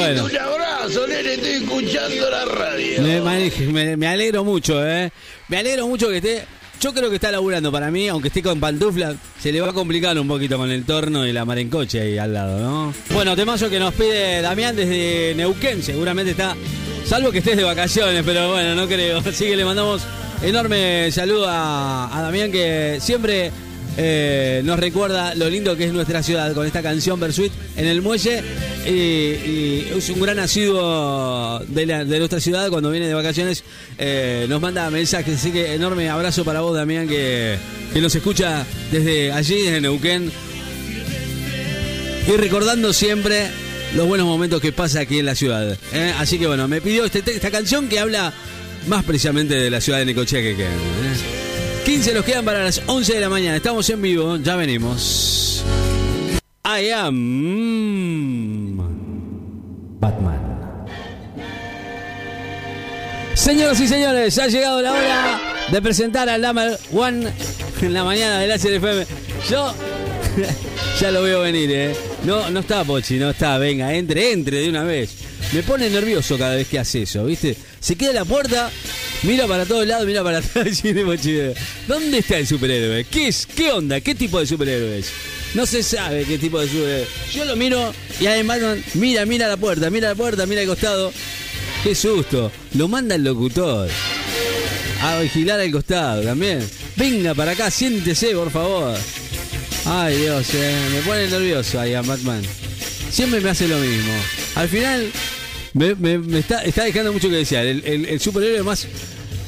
Nene, 1.07 1.33
estoy 1.33 1.51
escuchando 1.51 2.29
la 2.29 2.45
radio. 2.45 3.01
Me, 3.01 3.97
me, 3.97 4.07
alegro 4.07 4.43
mucho, 4.43 4.85
¿eh? 4.85 5.11
Me 5.47 5.57
alegro 5.57 5.87
mucho 5.87 6.09
que 6.09 6.17
esté. 6.17 6.45
Yo 6.79 6.93
creo 6.93 7.09
que 7.09 7.15
está 7.15 7.31
laburando 7.31 7.71
para 7.71 7.89
mí, 7.89 8.07
aunque 8.07 8.27
esté 8.27 8.43
con 8.43 8.59
pantuflas, 8.59 9.15
se 9.39 9.51
le 9.51 9.61
va 9.61 9.69
a 9.69 9.73
complicar 9.73 10.19
un 10.19 10.27
poquito 10.27 10.57
con 10.57 10.69
el 10.69 10.83
torno 10.83 11.25
y 11.25 11.31
la 11.31 11.45
marencoche 11.45 12.01
ahí 12.01 12.17
al 12.17 12.33
lado, 12.33 12.59
¿no? 12.59 12.93
Bueno, 13.11 13.35
temazo 13.35 13.69
que 13.69 13.79
nos 13.79 13.93
pide 13.93 14.41
Damián 14.41 14.75
desde 14.75 15.33
Neuquén, 15.35 15.81
seguramente 15.81 16.31
está, 16.31 16.55
salvo 17.05 17.31
que 17.31 17.39
estés 17.39 17.57
de 17.57 17.63
vacaciones, 17.63 18.23
pero 18.25 18.51
bueno, 18.51 18.75
no 18.75 18.87
creo. 18.87 19.19
Así 19.19 19.45
que 19.45 19.55
le 19.55 19.65
mandamos 19.65 20.03
enorme 20.43 21.11
saludo 21.11 21.47
a, 21.47 22.15
a 22.15 22.21
Damián 22.21 22.51
que 22.51 22.97
siempre 22.99 23.51
eh, 23.97 24.61
nos 24.65 24.79
recuerda 24.79 25.35
lo 25.35 25.49
lindo 25.49 25.75
que 25.77 25.85
es 25.85 25.93
nuestra 25.93 26.21
ciudad 26.23 26.53
con 26.53 26.65
esta 26.67 26.81
canción 26.81 27.19
Bersuit 27.19 27.51
en 27.77 27.85
el 27.87 28.01
muelle. 28.01 28.43
Y, 28.85 29.87
es 29.97 30.09
un 30.09 30.19
gran 30.21 30.37
asiduo 30.39 31.59
de, 31.67 31.85
la- 31.85 32.03
nuestra 32.03 32.39
ciudad 32.39 32.69
cuando 32.69 32.91
viene 32.91 33.07
de 33.07 33.13
vacaciones. 33.13 33.63
eh, 33.97 34.45
nos 34.49 34.61
manda 34.61 34.89
mensajes. 34.89 35.35
Así 35.39 35.51
que 35.51 35.73
enorme 35.73 36.09
abrazo 36.09 36.43
para 36.43 36.61
vos, 36.61 36.75
Damián, 36.75 37.07
que, 37.07 37.55
que 37.93 38.01
nos 38.01 38.13
escucha 38.15 38.65
desde 38.91 39.31
allí, 39.31 39.61
desde 39.63 39.81
Neuquén. 39.81 40.31
Y 42.27 42.31
recordando 42.37 42.91
siempre 42.91 43.47
los 43.95 44.07
buenos 44.07 44.25
momentos 44.27 44.59
que 44.61 44.71
pasa 44.71 45.01
aquí 45.01 45.19
en 45.19 45.25
la 45.27 45.35
ciudad. 45.35 45.77
¿eh? 45.93 46.13
Así 46.17 46.37
que 46.39 46.47
bueno, 46.47 46.67
me 46.67 46.81
pidió 46.81 47.05
este- 47.05 47.23
esta 47.31 47.51
canción 47.51 47.87
que 47.87 47.99
habla 47.99 48.33
más 48.87 49.03
precisamente 49.03 49.55
de 49.55 49.69
la 49.69 49.79
ciudad 49.79 49.99
de 49.99 50.05
Necochea 50.05 50.41
que. 50.41 51.44
¿Eh? 51.85 51.91
15 51.91 52.13
nos 52.13 52.25
quedan 52.25 52.45
para 52.45 52.63
las 52.63 52.81
11 52.85 53.13
de 53.13 53.19
la 53.19 53.29
mañana. 53.29 53.57
Estamos 53.57 53.89
en 53.89 54.01
vivo, 54.01 54.37
ya 54.37 54.55
venimos. 54.55 55.63
I 56.65 56.89
am 56.89 58.77
Batman. 59.99 60.85
Señoras 63.35 63.79
y 63.79 63.87
señores, 63.87 64.37
ha 64.39 64.47
llegado 64.47 64.81
la 64.81 64.93
hora 64.93 65.39
de 65.71 65.81
presentar 65.81 66.27
al 66.27 66.41
Number 66.41 66.79
One 66.91 67.27
en 67.81 67.93
la 67.93 68.03
mañana 68.03 68.39
del 68.39 68.51
HLFM. 68.51 69.05
Yo 69.49 69.73
ya 70.99 71.11
lo 71.11 71.21
veo 71.21 71.41
venir, 71.41 71.69
¿eh? 71.71 71.95
No, 72.23 72.49
no 72.49 72.61
está 72.61 72.83
Pochi, 72.83 73.17
no 73.17 73.29
está. 73.29 73.57
Venga, 73.59 73.93
entre, 73.93 74.31
entre 74.31 74.61
de 74.61 74.69
una 74.69 74.83
vez. 74.83 75.11
Me 75.53 75.61
pone 75.61 75.89
nervioso 75.89 76.37
cada 76.37 76.55
vez 76.55 76.67
que 76.67 76.79
hace 76.79 77.03
eso, 77.03 77.23
¿viste? 77.25 77.55
Se 77.79 77.95
queda 77.95 78.13
la 78.13 78.25
puerta, 78.25 78.71
mira 79.23 79.47
para 79.47 79.65
todos 79.65 79.85
lados, 79.87 80.05
mira 80.05 80.23
para 80.23 80.37
atrás. 80.39 80.81
¿Dónde 81.87 82.17
está 82.19 82.37
el 82.37 82.47
superhéroe? 82.47 83.05
¿Qué 83.05 83.27
es? 83.29 83.45
¿Qué 83.45 83.71
onda? 83.71 84.01
¿Qué 84.01 84.15
tipo 84.15 84.39
de 84.39 84.45
superhéroe 84.45 84.99
es? 84.99 85.11
No 85.53 85.65
se 85.65 85.83
sabe 85.83 86.25
qué 86.25 86.37
tipo 86.37 86.59
de 86.59 86.67
superhéroe. 86.67 87.07
Yo 87.33 87.45
lo 87.45 87.55
miro 87.55 87.93
y 88.19 88.27
además 88.27 88.59
mira, 88.93 89.25
mira 89.25 89.47
la 89.47 89.57
puerta, 89.57 89.89
mira 89.89 90.09
la 90.09 90.15
puerta, 90.15 90.45
mira 90.45 90.61
al 90.61 90.67
costado. 90.67 91.13
Qué 91.83 91.95
susto. 91.95 92.51
Lo 92.73 92.87
manda 92.87 93.15
el 93.15 93.23
locutor. 93.23 93.89
A 95.01 95.19
vigilar 95.19 95.59
al 95.59 95.71
costado 95.71 96.23
también. 96.23 96.67
Venga 96.95 97.33
para 97.35 97.51
acá, 97.51 97.69
siéntese, 97.69 98.33
por 98.33 98.49
favor. 98.51 98.97
Ay, 99.85 100.17
Dios, 100.17 100.47
eh, 100.53 100.75
me 100.93 101.01
pone 101.01 101.27
nervioso 101.27 101.79
ahí 101.79 101.93
a 101.93 102.01
Batman. 102.01 102.41
Siempre 103.11 103.39
me 103.39 103.51
hace 103.51 103.67
lo 103.67 103.77
mismo. 103.77 104.13
Al 104.55 104.67
final, 104.67 105.11
me, 105.75 105.93
me- 105.95 106.17
me 106.17 106.39
está, 106.39 106.63
está 106.63 106.83
dejando 106.85 107.13
mucho 107.13 107.29
que 107.29 107.35
desear. 107.35 107.65
El, 107.67 107.83
el- 107.85 108.05
el 108.05 108.19
superhéroe 108.19 108.63
más. 108.63 108.87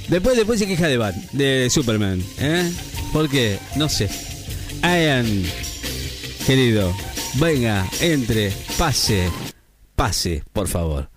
Después, 0.08 0.38
después 0.38 0.60
se 0.60 0.68
queja 0.68 0.88
de 0.88 0.98
Bat, 0.98 1.16
de 1.34 1.70
Superman. 1.70 2.22
¿eh? 2.40 2.72
¿Por 3.12 3.28
qué? 3.30 3.58
No 3.76 3.90
sé. 3.90 4.08
Ian, 4.84 5.26
querido, 6.46 6.96
venga, 7.36 7.86
entre, 8.00 8.52
pase, 8.78 9.30
pase, 9.96 10.44
por 10.54 10.68
favor. 10.68 11.10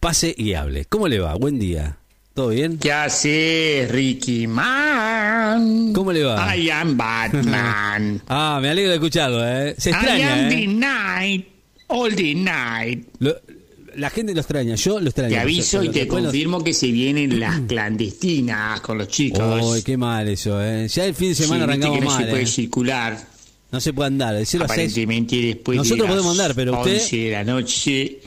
Pase 0.00 0.34
y 0.38 0.54
hable. 0.54 0.84
¿Cómo 0.86 1.08
le 1.08 1.18
va? 1.18 1.34
Buen 1.34 1.58
día. 1.58 1.96
¿Todo 2.32 2.50
bien? 2.50 2.78
¿Qué 2.78 2.92
haces, 2.92 3.90
Ricky 3.90 4.46
Man? 4.46 5.92
¿Cómo 5.92 6.12
le 6.12 6.22
va? 6.22 6.56
I 6.56 6.70
am 6.70 6.96
Batman. 6.96 8.22
Ah, 8.28 8.60
me 8.62 8.68
alegro 8.70 8.90
de 8.90 8.96
escucharlo, 8.96 9.44
¿eh? 9.46 9.74
Se 9.76 9.90
I 9.90 9.92
am 9.92 9.98
extraña, 10.00 10.48
the 10.48 10.62
¿eh? 10.62 10.66
night, 10.68 11.48
all 11.88 12.14
the 12.14 12.34
night. 12.34 13.08
Lo- 13.18 13.36
la 13.98 14.10
gente 14.10 14.32
lo 14.34 14.40
extraña, 14.40 14.74
yo 14.76 15.00
lo 15.00 15.06
extraño. 15.06 15.30
Te 15.30 15.38
aviso 15.38 15.82
y 15.82 15.90
te 15.90 16.06
confirmo 16.08 16.62
que 16.64 16.72
se 16.72 16.86
vienen 16.90 17.38
las 17.38 17.60
clandestinas 17.60 18.80
con 18.80 18.98
los 18.98 19.08
chicos. 19.08 19.62
Uy, 19.64 19.82
qué 19.82 19.96
mal 19.96 20.28
eso, 20.28 20.62
¿eh? 20.62 20.88
Ya 20.88 21.04
el 21.04 21.14
fin 21.14 21.30
de 21.30 21.34
semana 21.34 21.64
arrancamos 21.64 21.98
que 21.98 22.04
no 22.04 22.10
mal, 22.10 22.24
se 22.24 22.30
puede 22.30 22.42
¿eh? 22.42 22.46
circular. 22.46 23.18
No 23.70 23.80
se 23.80 23.92
puede 23.92 24.06
andar, 24.06 24.34
de 24.34 24.46
0 24.46 24.64
a 24.64 24.68
6. 24.68 24.72
Aparentemente 24.78 25.36
después 25.36 25.76
Nosotros 25.76 26.08
de 26.08 26.14
las 26.14 26.22
podemos 26.22 26.38
andar, 26.38 26.54
pero 26.54 26.78
usted- 26.80 26.94
11 26.94 27.16
de 27.16 27.30
la 27.32 27.44
noche. 27.44 28.18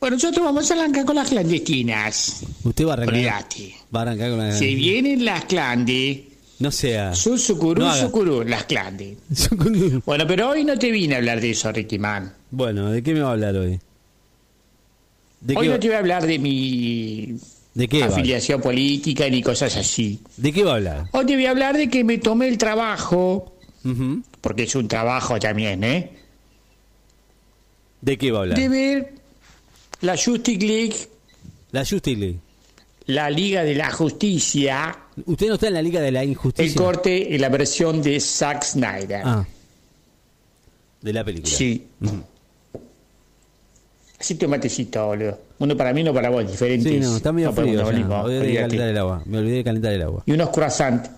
Bueno, 0.00 0.16
nosotros 0.16 0.44
vamos 0.44 0.70
a 0.70 0.74
arrancar 0.74 1.04
con 1.04 1.16
las 1.16 1.28
clandestinas. 1.28 2.42
Usted 2.64 2.86
va 2.86 2.90
a 2.90 2.92
arrancar. 2.94 3.44
Va 3.94 3.98
a 3.98 4.02
arrancar 4.02 4.30
con 4.30 4.38
la. 4.38 4.52
Se 4.56 4.66
vienen 4.74 5.24
las 5.24 5.44
clandes. 5.44 6.20
No 6.58 6.70
sea. 6.70 7.14
Susucurú, 7.14 7.80
No 7.82 7.90
haga. 7.90 8.00
sucurú, 8.02 8.42
las 8.44 8.64
clandes. 8.64 9.18
Bueno, 10.06 10.24
pero 10.26 10.50
hoy 10.50 10.64
no 10.64 10.78
te 10.78 10.90
vine 10.90 11.14
a 11.14 11.18
hablar 11.18 11.40
de 11.40 11.50
eso, 11.50 11.70
Ricky 11.72 11.98
Man. 11.98 12.32
bueno, 12.50 12.90
¿de 12.90 13.02
qué 13.02 13.12
me 13.12 13.20
va 13.20 13.28
a 13.28 13.32
hablar 13.32 13.56
hoy? 13.56 13.78
¿De 15.40 15.56
Hoy 15.56 15.68
no 15.68 15.78
te 15.78 15.86
voy 15.88 15.96
a 15.96 15.98
hablar 15.98 16.26
de 16.26 16.38
mi 16.38 17.36
¿De 17.74 17.88
qué 17.88 18.00
va? 18.00 18.06
afiliación 18.06 18.60
política 18.60 19.28
ni 19.28 19.42
cosas 19.42 19.76
así. 19.76 20.20
¿De 20.36 20.52
qué 20.52 20.64
va 20.64 20.72
a 20.72 20.76
hablar? 20.76 21.08
Hoy 21.12 21.26
te 21.26 21.34
voy 21.34 21.46
a 21.46 21.50
hablar 21.50 21.76
de 21.76 21.88
que 21.90 22.02
me 22.04 22.18
tomé 22.18 22.48
el 22.48 22.56
trabajo, 22.58 23.54
porque 24.40 24.64
es 24.64 24.74
un 24.74 24.88
trabajo 24.88 25.38
también, 25.38 25.84
¿eh? 25.84 26.10
¿De 28.00 28.16
qué 28.18 28.30
va 28.32 28.38
a 28.38 28.42
hablar? 28.42 28.58
De 28.58 28.68
ver 28.68 29.12
la 30.00 30.16
Justice 30.16 30.64
League, 30.66 30.96
La 31.72 31.80
Justice 31.84 32.16
League. 32.16 32.38
la 33.06 33.30
Liga 33.30 33.62
de 33.62 33.74
la 33.74 33.90
Justicia, 33.90 34.98
Usted 35.24 35.48
no 35.48 35.54
está 35.54 35.68
en 35.68 35.74
la 35.74 35.82
Liga 35.82 36.00
de 36.00 36.12
la 36.12 36.22
el 36.22 36.30
Injusticia. 36.30 36.76
corte 36.80 37.34
en 37.34 37.40
la 37.40 37.48
versión 37.48 38.02
de 38.02 38.20
Zack 38.20 38.62
Snyder. 38.64 39.22
Ah. 39.24 39.46
De 41.00 41.12
la 41.12 41.24
película. 41.24 41.54
Sí. 41.56 41.86
Así 44.18 44.34
te 44.36 44.48
matecito, 44.48 45.06
boludo. 45.06 45.38
Uno 45.58 45.76
para 45.76 45.92
mí, 45.92 46.00
uno 46.02 46.14
para 46.14 46.30
vos, 46.30 46.50
diferentes. 46.50 46.90
Sí, 46.92 46.98
no, 47.00 47.16
está 47.16 47.32
medio 47.32 47.48
No 47.48 47.54
frío. 47.54 47.90
ya. 48.08 48.22
olvidé 48.22 48.40
de 48.46 48.54
calentar 48.56 48.88
el 48.88 48.98
agua. 48.98 49.22
Me 49.26 49.38
olvidé 49.38 49.56
de 49.56 49.64
calentar 49.64 49.92
el 49.92 50.02
agua. 50.02 50.22
Y 50.26 50.32
unos 50.32 50.48
croissants. 50.50 51.10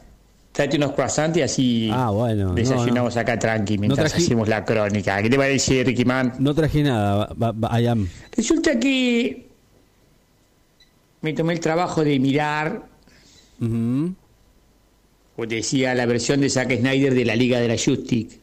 Tráete 0.50 0.76
unos 0.78 0.92
croissants 0.92 1.38
y 1.38 1.42
así 1.42 1.90
Ah, 1.92 2.10
bueno, 2.10 2.48
no, 2.48 2.54
desayunamos 2.54 3.16
acá 3.16 3.38
tranqui 3.38 3.78
mientras 3.78 4.12
trají- 4.12 4.24
hacemos 4.24 4.48
la 4.48 4.64
crónica. 4.64 5.22
¿Qué 5.22 5.30
te 5.30 5.36
parece, 5.36 5.84
Ricky 5.84 6.04
Man? 6.04 6.32
No 6.40 6.52
traje 6.54 6.82
nada, 6.82 7.32
va- 7.40 7.52
va- 7.52 7.80
I 7.80 7.86
am. 7.86 8.08
Resulta 8.36 8.78
que 8.80 9.46
me 11.20 11.32
tomé 11.32 11.52
el 11.52 11.60
trabajo 11.60 12.02
de 12.02 12.18
mirar, 12.18 12.82
Ujú. 13.60 14.14
como 15.36 15.48
te 15.48 15.56
decía, 15.56 15.94
la 15.94 16.06
versión 16.06 16.40
de 16.40 16.50
Zack 16.50 16.76
Snyder 16.78 17.14
de 17.14 17.24
la 17.24 17.36
Liga 17.36 17.60
de 17.60 17.68
la 17.68 17.74
Justice. 17.76 18.40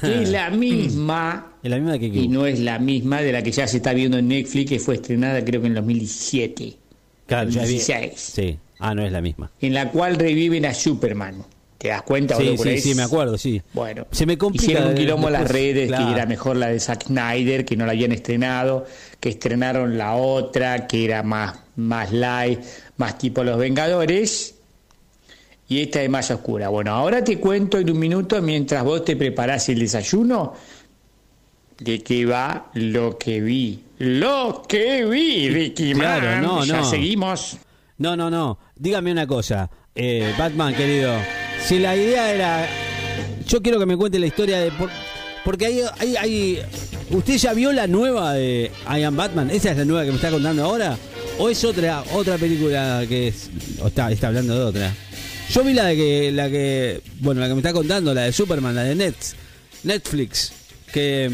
Que 0.00 0.22
es 0.22 0.28
la 0.30 0.50
misma 0.50 1.54
Es 1.62 1.70
la 1.70 1.76
misma 1.78 1.98
que 1.98 2.06
y 2.06 2.28
no 2.28 2.46
es 2.46 2.60
la 2.60 2.78
misma 2.78 3.20
de 3.20 3.32
la 3.32 3.42
que 3.42 3.50
ya 3.52 3.66
se 3.66 3.78
está 3.78 3.92
viendo 3.92 4.18
en 4.18 4.28
Netflix, 4.28 4.68
que 4.70 4.78
fue 4.78 4.94
estrenada 4.96 5.44
creo 5.44 5.60
que 5.60 5.66
en 5.68 5.74
2017. 5.74 6.76
Claro, 7.26 7.50
ya 7.50 7.62
vi- 7.62 7.68
16. 7.68 8.12
Sí. 8.16 8.58
Ah, 8.78 8.94
no 8.94 9.04
es 9.04 9.12
la 9.12 9.20
misma. 9.20 9.50
En 9.60 9.74
la 9.74 9.90
cual 9.90 10.16
reviven 10.16 10.66
a 10.66 10.74
Superman. 10.74 11.44
¿Te 11.78 11.88
das 11.88 12.02
cuenta? 12.02 12.36
Sí, 12.36 12.56
sí, 12.58 12.78
sí, 12.78 12.94
me 12.94 13.02
acuerdo, 13.02 13.36
sí. 13.36 13.60
Bueno, 13.72 14.06
Se 14.12 14.24
me 14.24 14.38
complica 14.38 14.64
hicieron 14.66 14.90
un 14.90 14.94
quilombo 14.94 15.28
las 15.30 15.48
redes 15.50 15.88
claro. 15.88 16.06
que 16.06 16.12
era 16.12 16.26
mejor 16.26 16.56
la 16.56 16.68
de 16.68 16.78
Zack 16.78 17.06
Snyder, 17.06 17.64
que 17.64 17.76
no 17.76 17.86
la 17.86 17.90
habían 17.92 18.12
estrenado, 18.12 18.86
que 19.18 19.30
estrenaron 19.30 19.98
la 19.98 20.14
otra, 20.14 20.86
que 20.86 21.04
era 21.04 21.24
más, 21.24 21.58
más 21.74 22.12
light, 22.12 22.60
más 22.98 23.18
tipo 23.18 23.42
Los 23.42 23.58
Vengadores, 23.58 24.54
y 25.68 25.80
esta 25.80 26.02
es 26.02 26.10
más 26.10 26.30
oscura. 26.30 26.68
Bueno, 26.68 26.92
ahora 26.92 27.22
te 27.24 27.38
cuento 27.38 27.78
en 27.78 27.90
un 27.90 27.98
minuto, 27.98 28.40
mientras 28.42 28.84
vos 28.84 29.04
te 29.04 29.16
preparás 29.16 29.68
el 29.68 29.78
desayuno, 29.78 30.54
de 31.78 32.02
qué 32.02 32.26
va 32.26 32.70
lo 32.74 33.18
que 33.18 33.40
vi. 33.40 33.82
Lo 33.98 34.62
que 34.68 35.04
vi, 35.04 35.48
Ricky 35.48 35.92
Claro, 35.94 36.26
Man. 36.26 36.42
no, 36.42 36.64
Ya 36.64 36.78
no. 36.78 36.84
seguimos. 36.90 37.56
No, 37.98 38.16
no, 38.16 38.30
no. 38.30 38.58
Dígame 38.76 39.12
una 39.12 39.26
cosa. 39.26 39.70
Eh, 39.94 40.32
Batman, 40.38 40.74
querido. 40.74 41.12
Si 41.64 41.78
la 41.78 41.94
idea 41.96 42.32
era. 42.32 42.66
Yo 43.46 43.60
quiero 43.62 43.78
que 43.78 43.86
me 43.86 43.96
cuente 43.96 44.18
la 44.18 44.26
historia 44.26 44.58
de. 44.60 44.70
por- 44.72 44.90
porque 45.44 45.66
hay, 45.66 45.80
hay, 45.98 46.16
hay- 46.16 46.62
¿Usted 47.10 47.36
ya 47.36 47.52
vio 47.52 47.72
la 47.72 47.86
nueva 47.86 48.32
de 48.32 48.70
I 48.88 49.02
Am 49.02 49.16
Batman? 49.16 49.50
¿Esa 49.50 49.72
es 49.72 49.76
la 49.76 49.84
nueva 49.84 50.04
que 50.04 50.10
me 50.10 50.16
está 50.16 50.30
contando 50.30 50.64
ahora? 50.64 50.96
¿O 51.38 51.48
es 51.48 51.62
otra 51.64 52.02
otra 52.14 52.38
película 52.38 53.04
que 53.08 53.28
es. 53.28 53.50
O 53.82 53.88
está, 53.88 54.10
está 54.10 54.28
hablando 54.28 54.54
de 54.54 54.64
otra? 54.64 54.94
Yo 55.52 55.62
vi 55.62 55.74
la 55.74 55.94
que. 55.94 56.32
la 56.32 56.48
que. 56.48 57.02
Bueno, 57.20 57.42
la 57.42 57.48
que 57.48 57.54
me 57.54 57.60
está 57.60 57.72
contando, 57.74 58.14
la 58.14 58.22
de 58.22 58.32
Superman, 58.32 58.74
la 58.74 58.84
de 58.84 58.94
Net, 58.94 59.14
Netflix. 59.82 60.52
Que 60.90 61.30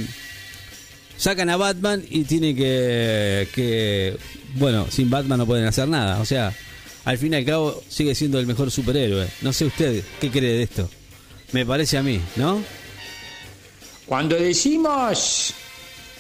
sacan 1.17 1.49
a 1.51 1.57
Batman 1.57 2.05
y 2.09 2.25
tiene 2.25 2.55
que, 2.55 3.49
que 3.55 4.17
bueno, 4.55 4.87
sin 4.91 5.09
Batman 5.11 5.39
no 5.39 5.47
pueden 5.47 5.67
hacer 5.67 5.89
nada. 5.89 6.21
O 6.21 6.25
sea, 6.25 6.53
al 7.05 7.19
fin 7.19 7.33
y 7.33 7.37
al 7.37 7.45
cabo 7.45 7.83
sigue 7.89 8.15
siendo 8.15 8.41
el 8.41 8.47
mejor 8.47 8.71
superhéroe. 8.71 9.29
No 9.43 9.53
sé 9.53 9.67
usted 9.67 10.03
qué 10.21 10.31
cree 10.31 10.53
de 10.53 10.63
esto. 10.65 10.91
Me 11.53 11.65
parece 11.65 11.97
a 11.97 12.03
mí, 12.03 12.21
¿no? 12.37 12.63
Cuando 14.07 14.37
decimos... 14.37 15.55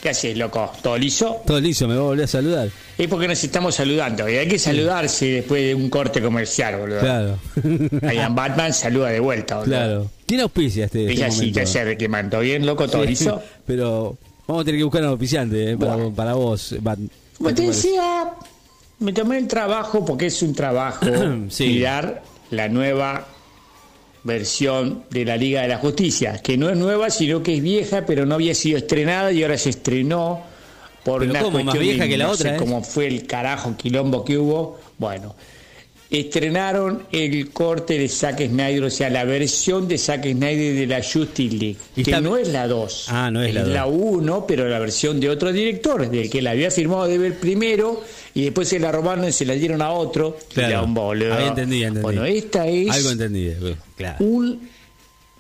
¿Qué 0.09 0.12
haces, 0.12 0.38
loco? 0.38 0.73
¿Todo 0.83 0.97
liso? 0.97 1.42
Todo 1.47 1.61
liso, 1.61 1.87
me 1.87 1.94
va 1.94 2.01
a 2.01 2.05
volver 2.05 2.25
a 2.25 2.29
saludar. 2.29 2.68
Es 2.97 3.09
porque 3.09 3.29
nos 3.29 3.44
estamos 3.44 3.75
saludando. 3.75 4.27
Y 4.27 4.37
hay 4.37 4.49
que 4.49 4.59
saludarse 4.59 5.27
después 5.27 5.62
de 5.62 5.75
un 5.75 5.90
corte 5.90 6.23
comercial, 6.23 6.79
boludo. 6.79 7.01
Claro. 7.01 7.38
Ian 8.11 8.35
Batman 8.35 8.73
saluda 8.73 9.11
de 9.11 9.21
vuelta, 9.21 9.57
boludo. 9.57 9.71
claro. 9.71 10.11
¿Quién 10.27 10.40
auspicia 10.40 10.87
este, 10.87 11.05
Es 11.05 11.11
este 11.21 11.29
momento? 11.31 11.55
¿qué 11.55 11.61
hacer, 11.61 11.97
que 11.99 12.09
bien, 12.40 12.64
loco? 12.64 12.88
¿Todo 12.88 13.03
Sí, 13.03 13.09
liso? 13.09 13.42
Pero 13.66 14.16
vamos 14.47 14.62
a 14.62 14.64
tener 14.64 14.79
que 14.81 14.85
buscar 14.85 15.03
un 15.03 15.09
auspiciante 15.09 15.73
eh, 15.73 15.77
para, 15.77 15.94
Bueno. 15.97 16.14
para 16.14 16.33
vos, 16.33 16.75
Bat- 16.81 16.97
Como 17.37 17.49
te 17.51 17.55
Batman. 17.55 17.66
decía, 17.66 18.25
me 19.01 19.12
tomé 19.12 19.37
el 19.37 19.47
trabajo 19.47 20.07
porque 20.07 20.27
es 20.29 20.40
un 20.42 20.55
trabajo 20.55 21.05
Sí. 21.51 21.66
mirar 21.66 22.23
la 22.51 22.66
nueva 22.68 23.27
versión 24.24 25.04
de 25.11 25.24
la 25.24 25.37
Liga 25.37 25.62
de 25.62 25.68
la 25.68 25.78
Justicia, 25.78 26.40
que 26.42 26.57
no 26.57 26.68
es 26.68 26.76
nueva, 26.76 27.11
sino 27.11 27.42
que 27.42 27.54
es 27.57 27.62
vieja, 27.62 28.04
pero 28.07 28.26
no 28.26 28.35
había 28.35 28.54
sido 28.54 28.78
estrenada 28.78 29.33
y 29.33 29.42
ahora 29.42 29.57
se 29.59 29.70
estrenó 29.70 30.42
por 31.04 31.20
Pero 31.20 31.31
una 31.31 31.40
¿cómo? 31.42 31.52
Más 31.59 31.64
cuestión 31.64 31.85
vieja 31.85 32.04
de- 32.04 32.11
que 32.11 32.18
la 32.18 32.26
no 32.26 32.31
otra, 32.33 32.50
sé 32.50 32.57
¿eh? 32.57 32.59
cómo 32.59 32.83
fue 32.83 33.07
el 33.07 33.26
carajo 33.26 33.74
quilombo 33.76 34.24
que 34.24 34.37
hubo. 34.37 34.78
Bueno, 34.98 35.35
estrenaron 36.11 37.03
el 37.12 37.51
corte 37.51 37.99
de 37.99 38.09
Zack 38.09 38.47
Snyder, 38.47 38.85
o 38.85 38.90
sea, 38.90 39.11
la 39.11 39.25
versión 39.25 39.87
de 39.88 39.99
Zack 39.99 40.23
Snyder 40.25 40.75
de 40.75 40.87
la 40.87 41.03
Justice 41.03 41.55
League, 41.57 41.77
que 41.94 42.01
está- 42.03 42.21
no 42.21 42.37
es 42.37 42.49
la 42.49 42.66
2. 42.66 43.07
Ah, 43.09 43.31
no 43.31 43.42
es 43.42 43.53
la 43.53 43.62
dos. 43.64 43.73
la 43.75 43.87
1, 43.87 44.47
pero 44.47 44.68
la 44.68 44.79
versión 44.79 45.21
de 45.21 45.29
otro 45.29 45.53
director, 45.53 46.09
del 46.09 46.31
que 46.31 46.40
la 46.40 46.53
había 46.53 46.71
firmado 46.71 47.07
de 47.07 47.18
ver 47.18 47.38
primero 47.38 48.03
y 48.35 48.42
después 48.44 48.68
se 48.68 48.79
la 48.79 48.90
robaron 48.90 49.29
y 49.29 49.33
se 49.33 49.44
la 49.44 49.55
dieron 49.55 49.83
a 49.83 49.90
otro. 49.92 50.38
Claro. 50.53 50.68
Era 50.68 50.83
un 50.83 50.94
boludo. 50.94 51.35
Ahí 51.35 51.49
entendí, 51.49 51.83
entendí. 51.83 52.01
Bueno, 52.03 52.25
esta 52.25 52.66
es 52.66 52.90
Algo 52.90 53.11
entendí, 53.11 53.53
claro. 53.97 54.25
un- 54.25 54.68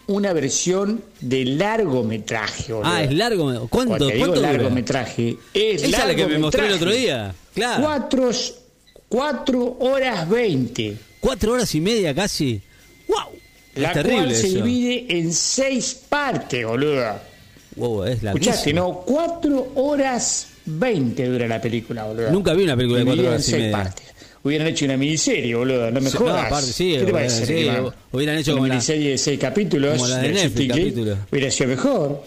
una 0.08 0.32
versión 0.32 1.02
de 1.20 1.44
largometraje. 1.46 2.72
boludo. 2.72 2.90
Ah, 2.90 3.02
es 3.04 3.12
largo. 3.14 3.68
¿Cuánto? 3.68 3.68
Cuando 3.70 4.06
te 4.08 4.14
digo 4.14 4.26
¿Cuánto 4.26 4.40
largometraje, 4.42 5.36
es 5.54 5.82
Esa 5.82 6.02
es 6.02 6.06
la 6.08 6.14
que 6.14 6.26
me 6.26 6.38
mostró 6.38 6.64
el 6.66 6.72
otro 6.72 6.90
día. 6.90 7.34
Claro. 7.54 7.82
Cuatro, 7.82 8.30
cuatro 9.08 9.76
horas 9.80 10.28
veinte. 10.28 10.96
Cuatro 11.20 11.52
horas 11.52 11.74
y 11.74 11.80
media 11.80 12.14
casi. 12.14 12.60
¡Wow! 13.08 13.18
La 13.76 13.88
es 13.88 13.94
terrible 13.94 14.16
cual 14.24 14.34
se 14.34 14.46
eso. 14.48 14.56
divide 14.64 15.06
en 15.18 15.32
seis 15.32 15.94
partes, 16.08 16.66
boludo. 16.66 17.04
Wow, 17.76 18.04
es 18.04 18.22
Escuchaste, 18.22 18.72
larguísimo. 18.72 18.80
¿no? 18.80 19.00
Cuatro 19.06 19.72
horas 19.76 20.48
veinte 20.66 21.26
dura 21.26 21.46
la 21.46 21.60
película, 21.60 22.04
boludo. 22.04 22.30
Nunca 22.30 22.52
vi 22.54 22.64
una 22.64 22.76
película 22.76 22.98
de 23.00 23.04
cuatro 23.04 23.22
Dividida 23.22 23.28
en 23.28 23.34
horas 23.34 23.48
y 23.48 23.50
seis 23.50 23.62
media. 23.62 23.76
partes. 23.84 24.04
Hubieran 24.42 24.66
hecho 24.68 24.84
una 24.84 24.96
miniserie, 24.96 25.54
boludo, 25.54 25.90
no 25.90 26.00
me 26.00 26.10
jodas. 26.10 26.34
no, 26.42 26.46
aparte, 26.46 26.72
sí, 26.72 26.90
¿Qué 26.92 26.98
te 26.98 27.04
hubieran- 27.04 27.12
parece, 27.14 27.46
sí, 27.46 27.52
Iván? 27.54 27.94
hubieran 28.12 28.36
hecho 28.38 28.50
una 28.52 28.56
como 28.58 28.66
la- 28.68 28.74
miniserie 28.74 29.10
de 29.10 29.18
seis 29.18 29.38
capítulos 29.40 29.92
como 29.96 30.06
la 30.08 30.16
de 30.18 30.28
Netflix, 30.28 30.42
Justice 30.52 30.68
League, 30.74 30.82
capítulos. 30.90 31.18
Hubiera 31.30 31.50
sido 31.50 31.68
mejor, 31.70 32.24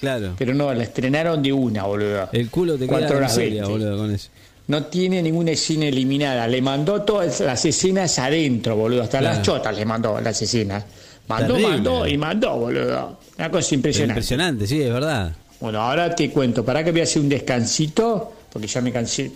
Claro. 0.00 0.34
pero 0.38 0.54
no, 0.54 0.74
la 0.74 0.82
estrenaron 0.82 1.42
de 1.42 1.52
una, 1.52 1.84
boludo. 1.84 2.28
El 2.32 2.50
culo 2.50 2.76
te 2.76 2.86
queda 2.86 3.06
en 3.08 3.16
horas 3.16 3.34
seria, 3.34 3.62
20. 3.66 3.70
boludo, 3.84 3.96
con 3.98 4.14
eso. 4.14 4.28
No 4.68 4.84
tiene 4.86 5.22
ninguna 5.22 5.52
escena 5.52 5.86
eliminada. 5.86 6.46
Le 6.48 6.60
mandó 6.60 7.02
todas 7.02 7.40
las 7.40 7.64
escenas 7.64 8.18
adentro, 8.18 8.74
boludo. 8.76 9.02
Hasta 9.02 9.18
Claro. 9.20 9.36
las 9.36 9.44
chotas 9.46 9.76
le 9.76 9.84
mandó 9.84 10.20
las 10.20 10.40
escenas. 10.42 10.84
Mandó, 11.28 11.54
Terrible. 11.54 11.68
mandó 11.76 12.06
y 12.06 12.18
mandó, 12.18 12.56
boludo. 12.56 13.18
Una 13.38 13.50
cosa 13.50 13.74
impresionante. 13.74 14.12
Impresionante, 14.20 14.66
sí, 14.66 14.82
es 14.82 14.92
verdad. 14.92 15.32
Bueno, 15.60 15.80
ahora 15.80 16.14
te 16.14 16.30
cuento. 16.30 16.64
¿Para 16.64 16.82
que 16.84 16.90
voy 16.90 17.00
a 17.00 17.04
hacer 17.04 17.22
un 17.22 17.28
descansito? 17.28 18.32
Porque 18.52 18.66
ya 18.66 18.80
me 18.80 18.92
cansé. 18.92 19.30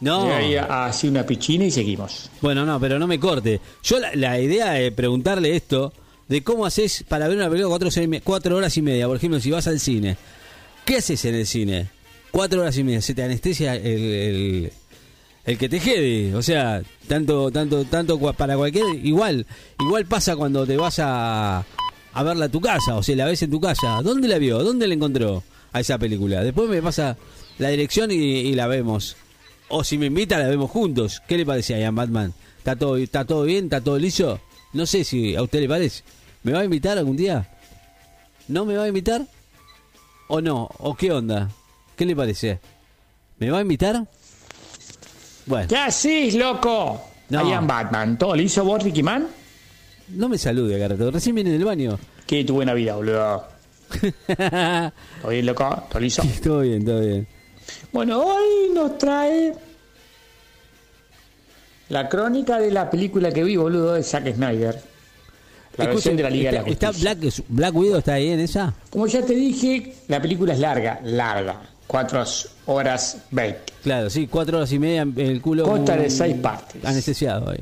No. 0.00 0.26
Voy 0.26 0.56
a 0.56 0.86
hacer 0.86 1.10
una 1.10 1.24
pichina 1.24 1.64
y 1.64 1.70
seguimos. 1.70 2.30
Bueno, 2.42 2.66
no, 2.66 2.78
pero 2.80 2.98
no 2.98 3.06
me 3.06 3.18
corte. 3.18 3.60
Yo 3.82 3.98
la, 4.00 4.14
la 4.14 4.38
idea 4.38 4.72
de 4.72 4.92
preguntarle 4.92 5.56
esto, 5.56 5.92
de 6.28 6.42
cómo 6.42 6.66
haces 6.66 7.04
para 7.08 7.26
ver 7.28 7.36
una 7.38 7.48
película 7.48 7.68
cuatro, 7.78 7.88
cuatro 8.22 8.56
horas 8.56 8.76
y 8.76 8.82
media, 8.82 9.06
por 9.06 9.16
ejemplo, 9.16 9.40
si 9.40 9.50
vas 9.50 9.66
al 9.66 9.80
cine. 9.80 10.16
¿Qué 10.84 10.96
haces 10.98 11.24
en 11.24 11.34
el 11.36 11.46
cine? 11.46 11.88
Cuatro 12.34 12.62
horas 12.62 12.76
y 12.76 12.82
media, 12.82 13.00
se 13.00 13.14
te 13.14 13.22
anestesia 13.22 13.76
el, 13.76 14.72
el, 15.44 15.56
que 15.56 15.68
te 15.68 15.78
jede. 15.78 16.34
O 16.34 16.42
sea, 16.42 16.82
tanto, 17.06 17.52
tanto, 17.52 17.84
tanto 17.84 18.18
para 18.32 18.56
cualquier, 18.56 18.86
igual, 19.04 19.46
igual 19.78 20.04
pasa 20.06 20.34
cuando 20.34 20.66
te 20.66 20.76
vas 20.76 20.98
a, 20.98 21.64
a 22.12 22.22
verla 22.24 22.46
a 22.46 22.48
tu 22.48 22.60
casa, 22.60 22.96
o 22.96 23.04
sea, 23.04 23.14
la 23.14 23.26
ves 23.26 23.40
en 23.44 23.52
tu 23.52 23.60
casa. 23.60 24.02
¿Dónde 24.02 24.26
la 24.26 24.38
vio? 24.38 24.64
¿Dónde 24.64 24.88
la 24.88 24.94
encontró 24.94 25.44
a 25.72 25.78
esa 25.78 25.96
película? 25.96 26.42
Después 26.42 26.68
me 26.68 26.82
pasa 26.82 27.16
la 27.58 27.68
dirección 27.68 28.10
y, 28.10 28.16
y 28.16 28.54
la 28.56 28.66
vemos. 28.66 29.16
O 29.68 29.84
si 29.84 29.96
me 29.96 30.06
invita, 30.06 30.36
la 30.36 30.48
vemos 30.48 30.72
juntos. 30.72 31.22
¿Qué 31.28 31.38
le 31.38 31.46
parece 31.46 31.76
a 31.76 31.78
Ian 31.78 31.94
Batman? 31.94 32.34
¿Está 32.58 32.74
todo, 32.74 32.96
¿Está 32.96 33.24
todo 33.24 33.44
bien? 33.44 33.66
¿Está 33.66 33.80
todo 33.80 33.96
liso? 33.96 34.40
No 34.72 34.86
sé 34.86 35.04
si 35.04 35.36
a 35.36 35.42
usted 35.44 35.60
le 35.60 35.68
parece. 35.68 36.02
¿Me 36.42 36.50
va 36.50 36.58
a 36.58 36.64
invitar 36.64 36.98
algún 36.98 37.16
día? 37.16 37.48
¿No 38.48 38.64
me 38.64 38.76
va 38.76 38.82
a 38.82 38.88
invitar? 38.88 39.24
¿O 40.26 40.40
no? 40.40 40.68
¿O 40.78 40.96
qué 40.96 41.12
onda? 41.12 41.48
¿Qué 41.96 42.04
le 42.04 42.16
parece? 42.16 42.58
¿Me 43.38 43.50
va 43.50 43.58
a 43.58 43.62
invitar? 43.62 44.06
Bueno, 45.46 45.68
¿Qué 45.68 45.76
haces, 45.76 46.34
loco? 46.34 47.00
No. 47.28 47.48
Ian 47.48 47.66
Batman. 47.66 48.18
¿Todo 48.18 48.34
liso 48.34 48.64
vos, 48.64 48.82
Ricky 48.82 49.02
Man? 49.02 49.26
no 50.08 50.28
me 50.28 50.36
salude, 50.38 50.78
Garrato. 50.78 51.10
Recién 51.10 51.34
viene 51.34 51.50
del 51.50 51.64
baño. 51.64 51.98
Qué 52.26 52.44
tu 52.44 52.54
buena 52.54 52.74
vida, 52.74 52.94
boludo. 52.96 53.44
¿Todo 54.26 55.30
bien, 55.30 55.46
loco? 55.46 55.84
¿Todo 55.88 56.00
liso? 56.00 56.22
todo 56.42 56.60
bien, 56.60 56.84
todo 56.84 57.00
bien. 57.00 57.26
Bueno, 57.92 58.20
hoy 58.22 58.70
nos 58.74 58.98
trae 58.98 59.54
la 61.88 62.08
crónica 62.08 62.58
de 62.58 62.70
la 62.70 62.90
película 62.90 63.30
que 63.32 63.44
vi, 63.44 63.56
boludo, 63.56 63.94
de 63.94 64.02
Zack 64.02 64.34
Snyder. 64.34 64.82
La 65.76 65.86
versión 65.86 66.14
Escuchen, 66.14 66.16
de 66.16 66.22
la 66.22 66.30
Liga 66.30 66.50
está, 66.50 66.62
de 66.62 66.66
la 66.66 66.72
está 66.72 66.86
Justicia. 66.88 67.14
Black, 67.14 67.44
Black 67.48 67.74
Widow 67.74 67.98
está 67.98 68.12
ahí 68.14 68.28
en 68.30 68.40
esa? 68.40 68.74
Como 68.90 69.06
ya 69.06 69.22
te 69.24 69.34
dije, 69.34 69.94
la 70.08 70.20
película 70.22 70.52
es 70.52 70.60
larga, 70.60 71.00
larga. 71.02 71.62
Cuatro 71.86 72.24
horas 72.66 73.18
veinte. 73.30 73.72
Claro, 73.82 74.08
sí, 74.10 74.26
cuatro 74.26 74.58
horas 74.58 74.72
y 74.72 74.78
media 74.78 75.02
en 75.02 75.18
el 75.18 75.40
culo. 75.40 75.64
Consta 75.64 75.96
de 75.96 76.04
un 76.04 76.10
seis 76.10 76.36
partes. 76.36 76.84
Anestesiado 76.84 77.50
ahí. 77.50 77.60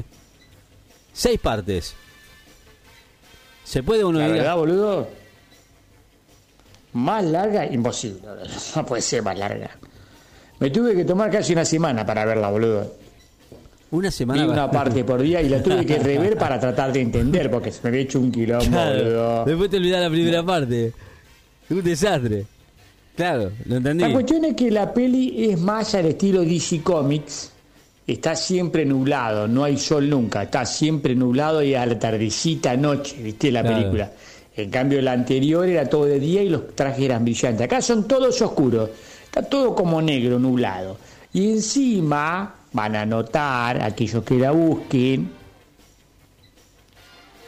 Seis 1.13 1.39
partes. 1.41 1.95
¿Se 3.65 3.83
puede 3.83 4.05
uno 4.05 4.19
La 4.19 4.29
verdad, 4.29 4.57
boludo, 4.57 5.09
más 6.95 7.25
larga, 7.25 7.67
imposible. 7.67 8.21
No 8.77 8.87
puede 8.87 9.03
ser 9.03 9.23
más 9.23 9.39
larga. 9.39 9.71
Me 10.61 10.71
tuve 10.71 10.95
que 10.95 11.05
tomar 11.05 11.31
casi 11.31 11.53
una 11.53 11.65
semana 11.65 12.05
para 12.07 12.25
verla, 12.25 12.49
boludo. 12.51 12.95
Una 13.91 14.11
semana. 14.11 14.47
una 14.47 14.71
parte 14.71 15.05
por 15.05 15.21
día 15.21 15.43
y 15.43 15.49
la 15.49 15.63
tuve 15.63 15.85
que 15.85 15.99
rever 16.03 16.39
para 16.39 16.59
tratar 16.59 16.93
de 16.93 17.01
entender, 17.03 17.51
porque 17.51 17.71
se 17.71 17.81
me 17.83 17.89
había 17.89 18.01
hecho 18.03 18.21
un 18.21 18.31
quilombo, 18.33 18.65
Claro, 18.71 18.97
boludo. 18.99 19.45
Después 19.45 19.71
te 19.71 19.77
olvidás 19.77 20.01
la 20.03 20.11
primera 20.11 20.43
parte. 20.43 20.93
Un 21.69 21.83
desastre. 21.83 22.47
Claro, 23.17 23.53
lo 23.67 23.77
entendí. 23.77 24.05
La 24.05 24.13
cuestión 24.13 24.45
es 24.45 24.55
que 24.55 24.71
la 24.71 24.93
peli 24.93 25.51
es 25.51 25.61
más 25.61 25.95
al 25.95 26.07
estilo 26.07 26.43
DC 26.43 26.83
Comics. 26.83 27.51
Está 28.07 28.35
siempre 28.35 28.85
nublado, 28.85 29.47
no 29.47 29.65
hay 29.65 29.77
sol 29.79 30.09
nunca. 30.09 30.43
Está 30.45 30.65
siempre 30.67 31.15
nublado 31.15 31.63
y 31.63 31.75
a 31.75 31.87
la 31.87 31.99
tardecita, 31.99 32.77
noche, 32.77 33.17
¿viste? 33.23 33.53
La 33.53 33.63
Claro. 33.63 33.77
película. 33.77 34.13
En 34.57 34.71
cambio, 34.71 35.01
la 35.01 35.13
anterior 35.13 35.67
era 35.67 35.89
todo 35.89 36.05
de 36.07 36.19
día 36.21 36.43
y 36.43 36.49
los 36.49 36.75
trajes 36.75 37.05
eran 37.05 37.25
brillantes. 37.25 37.65
Acá 37.65 37.81
son 37.81 38.07
todos 38.09 38.41
oscuros. 38.43 38.91
Está 39.25 39.43
todo 39.43 39.75
como 39.75 40.03
negro, 40.03 40.39
nublado. 40.39 40.99
Y 41.33 41.53
encima 41.53 42.55
van 42.73 42.97
a 42.97 43.07
notar, 43.07 43.81
aquellos 43.83 44.25
que 44.25 44.35
la 44.35 44.51
busquen, 44.51 45.31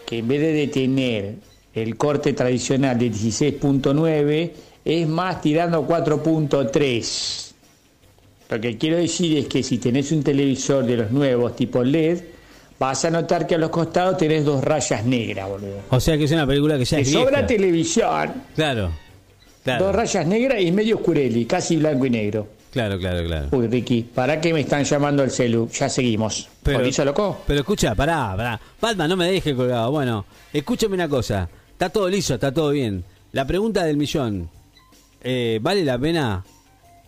que 0.07 0.18
en 0.18 0.29
vez 0.29 0.40
de 0.40 0.68
tener 0.68 1.35
el 1.74 1.96
corte 1.96 2.33
tradicional 2.33 2.98
de 2.98 3.11
16.9, 3.11 4.53
es 4.85 5.09
más 5.09 5.40
tirando 5.40 5.87
4.3. 5.87 7.53
Lo 8.51 8.61
que 8.61 8.77
quiero 8.79 8.97
decir 8.99 9.38
es 9.38 9.47
que 9.47 9.62
si 9.62 9.79
tenés 9.79 10.12
un 10.12 10.23
televisor 10.23 10.85
de 10.85 10.97
los 10.99 11.11
nuevos 11.11 11.57
tipo 11.57 11.83
LED, 11.83 12.20
vas 12.79 13.05
a 13.05 13.11
notar 13.11 13.47
que 13.47 13.55
a 13.55 13.59
los 13.59 13.70
costados 13.70 14.18
tenés 14.18 14.44
dos 14.44 14.62
rayas 14.62 15.05
negras, 15.05 15.49
boludo. 15.49 15.79
O 15.90 15.99
sea 15.99 16.16
que 16.18 16.25
es 16.25 16.33
una 16.33 16.47
película 16.47 16.77
que 16.79 16.85
ya 16.85 16.97
Te 16.99 17.03
es 17.03 17.11
sobra 17.12 17.31
vieja. 17.31 17.47
televisión, 17.47 18.35
Claro. 18.55 18.90
Claro. 19.64 19.87
dos 19.87 19.94
rayas 19.94 20.27
negras 20.27 20.61
y 20.61 20.70
medio 20.70 20.97
oscureli, 20.97 21.47
casi 21.47 21.77
blanco 21.77 22.05
y 22.05 22.11
negro. 22.11 22.47
Claro, 22.70 22.99
claro, 22.99 23.25
claro. 23.25 23.49
Uy, 23.53 23.68
Ricky, 23.68 24.03
¿para 24.03 24.38
qué 24.40 24.53
me 24.53 24.61
están 24.61 24.85
llamando 24.85 25.23
al 25.23 25.31
celu? 25.31 25.70
Ya 25.70 25.88
seguimos. 25.88 26.49
Pero, 26.62 26.81
¿Por 26.83 27.07
loco? 27.07 27.40
pero 27.47 27.61
escucha, 27.61 27.94
pará, 27.94 28.35
pará. 28.37 28.61
Batman, 28.81 29.09
no 29.09 29.16
me 29.16 29.31
deje 29.31 29.55
colgado. 29.55 29.90
Bueno, 29.90 30.27
escúchame 30.53 30.94
una 30.94 31.09
cosa. 31.09 31.49
Está 31.73 31.88
todo 31.88 32.09
liso, 32.11 32.35
está 32.35 32.53
todo 32.53 32.70
bien. 32.73 33.05
La 33.33 33.47
pregunta 33.47 33.85
del 33.85 33.97
millón. 33.97 34.51
Eh, 35.25 35.59
¿Vale 35.61 35.85
la 35.85 35.99
pena? 35.99 36.45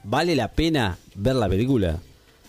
¿Vale 0.02 0.34
la 0.34 0.50
pena 0.50 0.96
ver 1.14 1.36
la 1.36 1.48
película? 1.48 1.98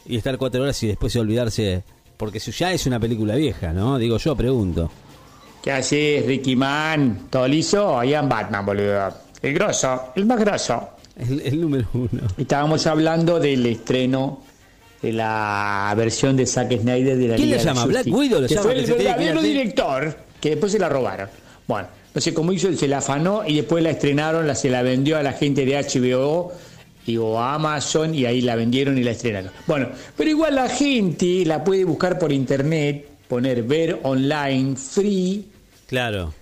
Y 0.06 0.18
estar 0.18 0.38
cuatro 0.38 0.64
horas 0.64 0.82
y 0.84 0.88
después 0.88 1.16
olvidarse. 1.16 1.84
Porque 2.16 2.40
si 2.40 2.52
ya 2.52 2.72
es 2.72 2.86
una 2.88 3.00
película 3.00 3.36
vieja, 3.36 3.74
¿no? 3.74 3.98
Digo 4.00 4.18
yo, 4.18 4.36
pregunto. 4.36 4.90
¿Qué 5.62 5.72
haces, 5.72 6.26
Ricky 6.26 6.56
Man? 6.56 7.28
¿Todo 7.30 7.48
liso? 7.48 8.04
Ian 8.04 8.30
Batman, 8.30 8.66
boludo. 8.66 9.14
El 9.42 9.54
grosso, 9.54 10.14
el 10.16 10.26
más 10.26 10.40
grosso. 10.40 10.90
El, 11.18 11.42
el 11.42 11.62
número 11.62 11.88
uno. 11.94 12.22
Estábamos 12.38 12.88
hablando 12.88 13.40
del 13.40 13.66
estreno 13.66 14.42
de 15.02 15.12
la 15.14 15.94
versión 15.96 16.36
de 16.38 16.46
Zack 16.46 16.80
Snyder 16.80 17.18
de 17.18 17.28
la 17.28 17.36
¿Quién 17.36 17.50
Liga 17.50 17.58
la 17.58 17.64
llama? 17.74 17.86
¿Black 17.86 18.08
Widow 18.08 18.42
lo 18.42 18.48
que 18.48 18.56
llama, 18.56 18.64
fue 18.64 18.80
el 18.80 18.86
verdadero 18.86 19.42
director 19.42 20.18
que 20.42 20.52
después 20.52 20.72
se 20.72 20.80
la 20.80 20.90
robaron. 20.90 21.30
Bueno, 21.68 21.88
no 22.18 22.22
sé 22.22 22.34
cómo 22.34 22.52
hizo, 22.52 22.74
se 22.74 22.88
la 22.88 22.98
afanó 22.98 23.44
y 23.48 23.58
después 23.58 23.84
la 23.84 23.92
estrenaron, 23.92 24.48
la, 24.48 24.56
se 24.56 24.72
la 24.72 24.82
vendió 24.82 25.20
a 25.20 25.22
la 25.22 25.34
gente 25.34 25.68
de 25.68 25.76
HBO 25.78 26.52
y, 27.06 27.16
o 27.18 27.38
a 27.38 27.54
Amazon 27.54 28.16
y 28.16 28.26
ahí 28.26 28.42
la 28.42 28.56
vendieron 28.56 28.98
y 28.98 29.04
la 29.04 29.12
estrenaron. 29.12 29.52
Bueno, 29.68 29.90
pero 30.16 30.28
igual 30.28 30.56
la 30.56 30.68
gente 30.68 31.46
la 31.46 31.64
puede 31.64 31.84
buscar 31.86 32.18
por 32.18 32.32
internet, 32.32 33.08
poner 33.28 33.62
ver 33.62 34.00
online 34.02 34.76
free, 34.78 35.46
Claro. 35.86 36.34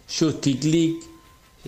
League, 0.63 0.95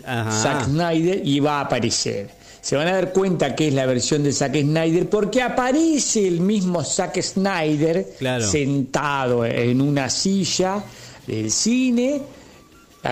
Ajá. 0.06 0.32
Zack 0.32 0.64
Snyder 0.68 1.28
y 1.28 1.42
va 1.42 1.58
a 1.58 1.62
aparecer. 1.66 2.30
Se 2.62 2.78
van 2.78 2.88
a 2.88 2.94
dar 2.94 3.12
cuenta 3.12 3.54
que 3.56 3.68
es 3.68 3.74
la 3.74 3.86
versión 3.86 4.24
de 4.24 4.32
Zack 4.32 4.56
Snyder 4.62 5.10
porque 5.10 5.42
aparece 5.42 6.26
el 6.26 6.40
mismo 6.40 6.82
Zack 6.82 7.22
Snyder 7.22 8.08
Claro. 8.20 8.48
sentado 8.48 9.44
en 9.46 9.82
una 9.82 10.10
silla 10.10 10.82
del 11.28 11.52
cine 11.52 12.22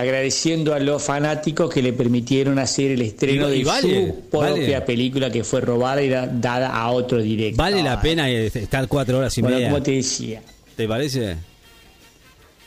agradeciendo 0.00 0.74
a 0.74 0.78
los 0.78 1.02
fanáticos 1.02 1.72
que 1.72 1.80
le 1.82 1.92
permitieron 1.92 2.58
hacer 2.58 2.90
el 2.90 3.02
estreno 3.02 3.48
Y- 3.50 3.56
y 3.56 3.58
de 3.60 3.64
vale, 3.64 4.06
su 4.08 4.20
propia 4.30 4.50
vale. 4.50 4.80
película 4.82 5.30
que 5.30 5.42
fue 5.42 5.60
robada 5.62 6.02
y 6.02 6.08
da- 6.08 6.26
dada 6.26 6.68
a 6.76 6.90
otro 6.90 7.18
directo. 7.18 7.56
Vale 7.62 7.82
la 7.82 8.00
pena 8.00 8.28
eh, 8.30 8.46
estar 8.52 8.86
cuatro 8.88 9.18
horas 9.18 9.36
y 9.38 9.40
Bueno, 9.40 9.56
media. 9.56 9.70
como 9.70 9.82
te 9.82 9.92
decía, 9.92 10.42
¿Te 10.76 10.86
parece? 10.86 11.36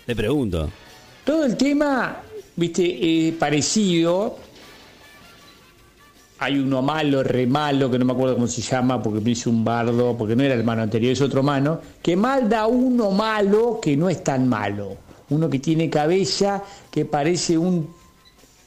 Le 0.07 0.15
pregunto. 0.15 0.69
todo 1.23 1.45
el 1.45 1.55
tema, 1.55 2.21
viste, 2.55 2.83
eh, 3.27 3.31
parecido. 3.33 4.37
Hay 6.41 6.57
uno 6.57 6.81
malo, 6.81 7.21
re 7.21 7.45
malo, 7.45 7.91
que 7.91 7.99
no 7.99 8.05
me 8.05 8.13
acuerdo 8.13 8.35
cómo 8.35 8.47
se 8.47 8.61
llama, 8.61 9.03
porque 9.03 9.19
me 9.19 9.31
hizo 9.31 9.49
un 9.49 9.63
bardo, 9.63 10.15
porque 10.17 10.35
no 10.37 10.43
era 10.43 10.53
el 10.55 10.63
mano 10.63 10.81
anterior, 10.81 11.11
es 11.11 11.21
otro 11.21 11.43
mano, 11.43 11.81
que 12.01 12.15
malda 12.15 12.65
uno 12.65 13.11
malo 13.11 13.79
que 13.81 13.97
no 13.97 14.09
es 14.09 14.23
tan 14.23 14.47
malo. 14.47 14.97
Uno 15.29 15.49
que 15.49 15.59
tiene 15.59 15.89
cabeza 15.89 16.63
que 16.89 17.05
parece 17.05 17.57
un 17.57 17.93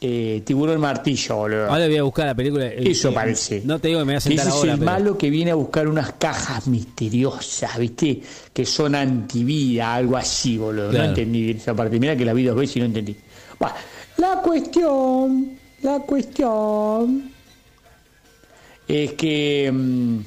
eh, 0.01 0.43
tiburón 0.45 0.81
martillo, 0.81 1.37
boludo. 1.37 1.67
Ahora 1.71 1.87
voy 1.87 1.97
a 1.97 2.03
buscar 2.03 2.27
la 2.27 2.35
película. 2.35 2.67
eh, 2.67 2.83
Eso 2.91 3.11
eh, 3.11 3.13
parece. 3.13 3.63
No 3.65 3.79
te 3.79 3.89
digo 3.89 4.01
que 4.01 4.05
me 4.07 4.13
voy 4.13 4.17
a 4.17 4.21
sentar 4.21 4.47
ese 4.49 4.57
ahora. 4.57 4.73
es 4.73 4.75
el 4.75 4.81
pero- 4.81 4.91
malo 4.93 5.19
que 5.19 5.31
viene 5.31 5.51
a 5.53 5.55
buscar 5.55 5.87
unas 5.89 6.13
cajas 6.15 6.67
misteriosas, 6.67 7.79
¿viste? 7.79 8.21
Que 8.53 8.67
son 8.67 8.95
antivida, 8.95 9.95
algo 9.95 10.17
así, 10.17 10.57
boludo. 10.59 10.91
Claro. 10.91 11.05
No 11.05 11.09
entendí 11.11 11.51
esa 11.53 11.75
parte. 11.75 11.99
Mira 12.01 12.17
que 12.17 12.25
la 12.25 12.33
vi 12.33 12.45
dos 12.45 12.57
veces 12.57 12.77
y 12.77 12.81
no 12.81 12.87
entendí. 12.87 13.17
Bueno, 13.59 13.75
la 14.19 14.41
cuestión, 14.43 15.59
la 15.83 15.99
cuestión 16.01 17.31
es 18.89 19.13
que 19.13 19.71
mm, 19.73 20.19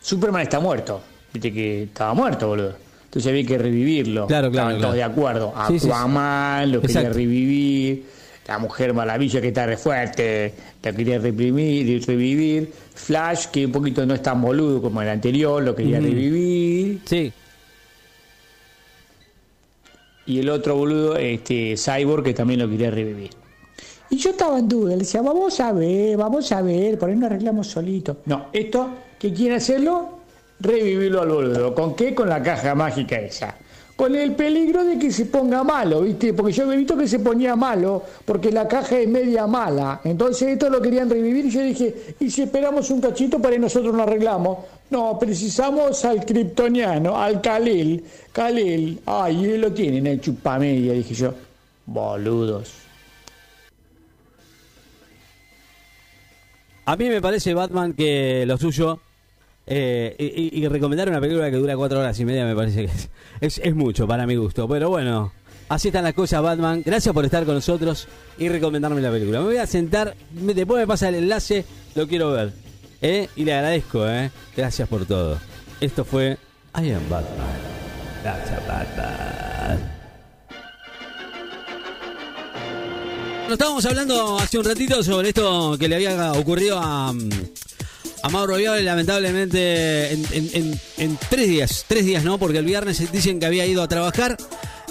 Superman 0.00 0.42
está 0.42 0.60
muerto. 0.60 1.02
Viste 1.36 1.52
que 1.52 1.82
estaba 1.82 2.14
muerto, 2.14 2.48
boludo. 2.48 2.74
Entonces 3.04 3.30
había 3.30 3.44
que 3.44 3.58
revivirlo. 3.58 4.26
Claro, 4.26 4.50
claro, 4.50 4.70
Estaban 4.70 4.80
todos 4.80 4.94
de 4.94 5.02
acuerdo. 5.02 5.54
Sí, 5.68 5.74
sí, 5.74 5.80
sí. 5.80 5.86
Aquaman 5.88 6.72
lo 6.72 6.80
quería 6.80 7.10
revivir. 7.10 8.04
La 8.48 8.58
Mujer 8.58 8.94
Maravilla 8.94 9.40
que 9.42 9.48
está 9.48 9.66
re 9.66 9.76
fuerte, 9.76 10.54
la 10.82 10.92
quería 10.92 11.18
reprimir 11.18 11.86
y 11.86 11.98
revivir. 11.98 12.72
Flash, 12.94 13.48
que 13.48 13.66
un 13.66 13.72
poquito 13.72 14.06
no 14.06 14.14
es 14.14 14.22
tan 14.22 14.40
boludo 14.40 14.80
como 14.80 15.02
el 15.02 15.10
anterior, 15.10 15.62
lo 15.62 15.74
quería 15.74 16.00
revivir. 16.00 17.02
Sí. 17.04 17.30
Y 20.24 20.38
el 20.38 20.48
otro 20.48 20.76
boludo, 20.76 21.16
este, 21.16 21.74
Cyborg, 21.76 22.24
que 22.24 22.32
también 22.32 22.60
lo 22.60 22.70
quería 22.70 22.90
revivir. 22.90 23.30
Y 24.08 24.16
yo 24.16 24.30
estaba 24.30 24.58
en 24.58 24.68
duda, 24.68 24.92
le 24.92 24.98
decía, 25.00 25.20
vamos 25.20 25.60
a 25.60 25.72
ver, 25.72 26.16
vamos 26.16 26.50
a 26.50 26.62
ver, 26.62 26.98
por 26.98 27.10
ahí 27.10 27.16
nos 27.16 27.26
arreglamos 27.30 27.66
solito. 27.66 28.18
No, 28.24 28.46
esto, 28.54 28.88
¿qué 29.18 29.34
quiere 29.34 29.56
hacerlo? 29.56 30.15
Revivirlo 30.60 31.22
al 31.22 31.28
boludo. 31.28 31.74
¿Con 31.74 31.94
qué? 31.94 32.14
Con 32.14 32.28
la 32.28 32.42
caja 32.42 32.74
mágica 32.74 33.18
esa. 33.20 33.54
Con 33.94 34.14
el 34.14 34.34
peligro 34.34 34.84
de 34.84 34.98
que 34.98 35.10
se 35.10 35.24
ponga 35.24 35.64
malo, 35.64 36.02
¿viste? 36.02 36.34
Porque 36.34 36.52
yo 36.52 36.70
he 36.70 36.76
visto 36.76 36.98
que 36.98 37.08
se 37.08 37.18
ponía 37.18 37.56
malo, 37.56 38.02
porque 38.26 38.52
la 38.52 38.68
caja 38.68 38.98
es 38.98 39.08
media 39.08 39.46
mala. 39.46 40.02
Entonces 40.04 40.48
esto 40.48 40.68
lo 40.68 40.82
querían 40.82 41.08
revivir 41.08 41.46
y 41.46 41.50
yo 41.50 41.62
dije, 41.62 42.14
¿y 42.20 42.30
si 42.30 42.42
esperamos 42.42 42.90
un 42.90 43.00
cachito 43.00 43.40
para 43.40 43.54
que 43.54 43.60
nosotros 43.60 43.94
lo 43.94 44.02
arreglamos? 44.02 44.58
No, 44.90 45.18
precisamos 45.18 46.04
al 46.04 46.26
kryptoniano, 46.26 47.16
al 47.16 47.40
Khalil. 47.40 48.04
Khalil, 48.32 49.00
ay, 49.06 49.44
él 49.46 49.60
lo 49.62 49.72
tienen, 49.72 50.06
el 50.06 50.20
chupamedia, 50.20 50.92
dije 50.92 51.14
yo. 51.14 51.32
Boludos. 51.86 52.74
A 56.84 56.96
mí 56.96 57.08
me 57.08 57.20
parece, 57.22 57.54
Batman, 57.54 57.94
que 57.94 58.44
lo 58.46 58.58
suyo. 58.58 59.00
Eh, 59.68 60.50
y, 60.52 60.66
recomendar 60.68 61.08
una 61.08 61.20
película 61.20 61.50
que 61.50 61.56
dura 61.56 61.76
cuatro 61.76 61.98
horas 61.98 62.18
y 62.20 62.24
media 62.24 62.44
me 62.44 62.54
parece 62.54 62.86
que 62.86 63.46
es, 63.46 63.74
mucho 63.74 64.06
para 64.06 64.26
mi 64.26 64.36
gusto. 64.36 64.68
Pero 64.68 64.90
bueno, 64.90 65.32
así 65.68 65.88
están 65.88 66.04
las 66.04 66.14
cosas, 66.14 66.42
Batman. 66.42 66.82
Gracias 66.84 67.12
por 67.12 67.24
estar 67.24 67.44
con 67.44 67.54
nosotros 67.54 68.06
y 68.38 68.48
recomendarme 68.48 69.00
la 69.00 69.10
película. 69.10 69.40
Me 69.40 69.46
voy 69.46 69.56
a 69.56 69.66
sentar, 69.66 70.14
después 70.30 70.80
me 70.80 70.86
pasa 70.86 71.08
el 71.08 71.16
enlace, 71.16 71.64
lo 71.94 72.06
quiero 72.06 72.30
ver. 72.30 72.52
¿eh? 73.02 73.28
Y 73.36 73.44
le 73.44 73.54
agradezco, 73.54 74.08
¿eh? 74.08 74.30
Gracias 74.56 74.88
por 74.88 75.04
todo. 75.04 75.38
Esto 75.80 76.04
fue 76.04 76.38
I 76.74 76.90
am 76.90 77.08
Batman. 77.08 77.46
Gracias, 78.22 78.66
Batman. 78.66 79.96
Bueno, 83.40 83.54
estábamos 83.54 83.86
hablando 83.86 84.38
hace 84.38 84.58
un 84.58 84.64
ratito 84.64 85.02
sobre 85.04 85.28
esto 85.28 85.76
que 85.78 85.88
le 85.88 85.94
había 85.94 86.32
ocurrido 86.32 86.78
a, 86.80 87.12
mm, 87.12 87.30
a 88.22 88.28
Mauro 88.28 88.56
Viale, 88.56 88.82
lamentablemente 88.82 90.12
en, 90.12 91.18
tres 91.28 91.48
días, 91.48 91.84
tres 91.86 92.04
días 92.04 92.24
no, 92.24 92.38
porque 92.38 92.58
el 92.58 92.64
viernes 92.64 93.10
dicen 93.12 93.40
que 93.40 93.46
había 93.46 93.66
ido 93.66 93.82
a 93.82 93.88
trabajar. 93.88 94.36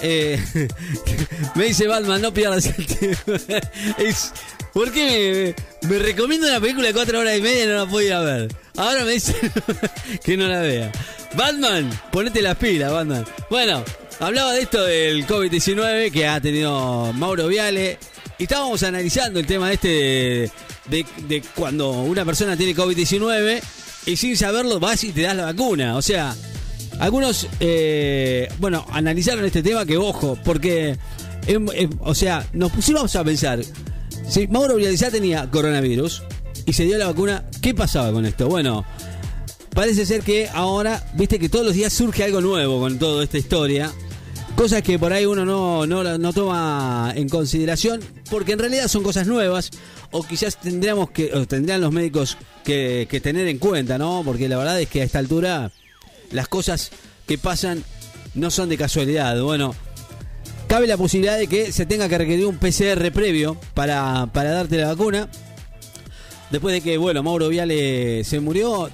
Eh, 0.01 0.43
me 1.55 1.65
dice 1.65 1.87
Batman, 1.87 2.21
no 2.21 2.33
pierdas 2.33 2.65
el 2.65 2.85
tiempo. 2.85 3.33
¿Por 4.73 4.91
qué 4.91 5.55
me, 5.81 5.89
me 5.89 5.99
recomienda 5.99 6.49
una 6.49 6.59
película 6.59 6.87
de 6.87 6.93
cuatro 6.93 7.19
horas 7.19 7.37
y 7.37 7.41
media 7.41 7.63
y 7.63 7.67
no 7.67 7.75
la 7.75 7.85
puedo 7.85 8.05
ir 8.05 8.13
a 8.13 8.19
ver? 8.19 8.55
Ahora 8.75 9.05
me 9.05 9.11
dice 9.11 9.33
que 10.23 10.35
no 10.35 10.47
la 10.47 10.59
vea. 10.59 10.91
Batman, 11.33 11.89
ponete 12.11 12.41
las 12.41 12.57
pilas, 12.57 12.91
Batman. 12.91 13.25
Bueno, 13.49 13.83
hablaba 14.19 14.53
de 14.53 14.61
esto 14.61 14.83
del 14.83 15.25
COVID-19 15.25 16.11
que 16.11 16.27
ha 16.27 16.41
tenido 16.41 17.13
Mauro 17.13 17.47
Viale. 17.47 17.97
Estábamos 18.37 18.83
analizando 18.83 19.39
el 19.39 19.45
tema 19.45 19.71
este 19.71 19.87
de, 19.87 20.51
de- 20.89 21.05
de 21.27 21.41
cuando 21.55 21.91
una 21.91 22.25
persona 22.25 22.57
tiene 22.57 22.75
COVID-19 22.75 23.61
y 24.07 24.17
sin 24.17 24.35
saberlo 24.35 24.79
vas 24.79 25.03
y 25.03 25.11
te 25.11 25.21
das 25.21 25.35
la 25.35 25.45
vacuna. 25.45 25.95
O 25.95 26.01
sea, 26.01 26.35
algunos, 26.99 27.47
eh, 27.59 28.47
bueno, 28.59 28.85
analizaron 28.91 29.45
este 29.45 29.63
tema 29.63 29.85
que, 29.85 29.97
ojo, 29.97 30.37
porque, 30.43 30.97
em, 31.47 31.65
em, 31.73 31.89
o 32.01 32.13
sea, 32.13 32.45
nos 32.53 32.71
pusimos 32.73 33.15
a 33.15 33.23
pensar, 33.23 33.59
si 34.29 34.47
Mauro 34.47 34.75
Viale 34.75 34.97
ya 34.97 35.09
tenía 35.09 35.49
coronavirus 35.49 36.23
y 36.65 36.73
se 36.73 36.83
dio 36.83 36.97
la 36.97 37.07
vacuna, 37.07 37.45
¿qué 37.61 37.73
pasaba 37.73 38.11
con 38.11 38.25
esto? 38.25 38.47
Bueno, 38.49 38.85
parece 39.73 40.05
ser 40.05 40.21
que 40.23 40.49
ahora, 40.53 41.09
viste 41.15 41.39
que 41.39 41.47
todos 41.49 41.65
los 41.65 41.73
días 41.73 41.93
surge 41.93 42.23
algo 42.25 42.41
nuevo 42.41 42.79
con 42.81 42.99
toda 42.99 43.23
esta 43.23 43.37
historia. 43.37 43.91
Cosas 44.55 44.81
que 44.83 44.97
por 44.97 45.11
ahí 45.11 45.25
uno 45.25 45.43
no, 45.43 45.85
no, 45.85 46.17
no 46.17 46.33
toma 46.33 47.11
en 47.15 47.27
consideración, 47.27 47.99
porque 48.29 48.53
en 48.53 48.59
realidad 48.59 48.87
son 48.87 49.03
cosas 49.03 49.27
nuevas, 49.27 49.69
o 50.11 50.23
quizás 50.23 50.57
tendríamos 50.57 51.11
que, 51.11 51.27
tendrían 51.47 51.81
los 51.81 51.91
médicos 51.91 52.37
que, 52.63 53.05
que 53.09 53.19
tener 53.19 53.47
en 53.47 53.59
cuenta, 53.59 53.97
¿no? 53.97 54.21
Porque 54.23 54.47
la 54.47 54.57
verdad 54.57 54.79
es 54.79 54.87
que 54.87 55.01
a 55.01 55.03
esta 55.03 55.19
altura 55.19 55.71
las 56.31 56.47
cosas 56.47 56.91
que 57.27 57.37
pasan 57.37 57.83
no 58.33 58.49
son 58.49 58.69
de 58.69 58.77
casualidad. 58.77 59.39
Bueno, 59.41 59.75
cabe 60.67 60.87
la 60.87 60.97
posibilidad 60.97 61.37
de 61.37 61.47
que 61.47 61.71
se 61.71 61.85
tenga 61.85 62.07
que 62.07 62.17
requerir 62.17 62.45
un 62.45 62.57
PCR 62.57 63.11
previo 63.11 63.57
para, 63.73 64.27
para 64.27 64.51
darte 64.51 64.77
la 64.77 64.87
vacuna. 64.87 65.27
Después 66.49 66.73
de 66.73 66.81
que, 66.81 66.97
bueno, 66.97 67.23
Mauro 67.23 67.49
Viale 67.49 68.23
se 68.23 68.39
murió, 68.39 68.89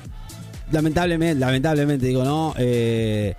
lamentablemente, 0.71 1.39
lamentablemente 1.39 2.07
digo, 2.07 2.23
¿no? 2.23 2.55
Eh, 2.57 3.35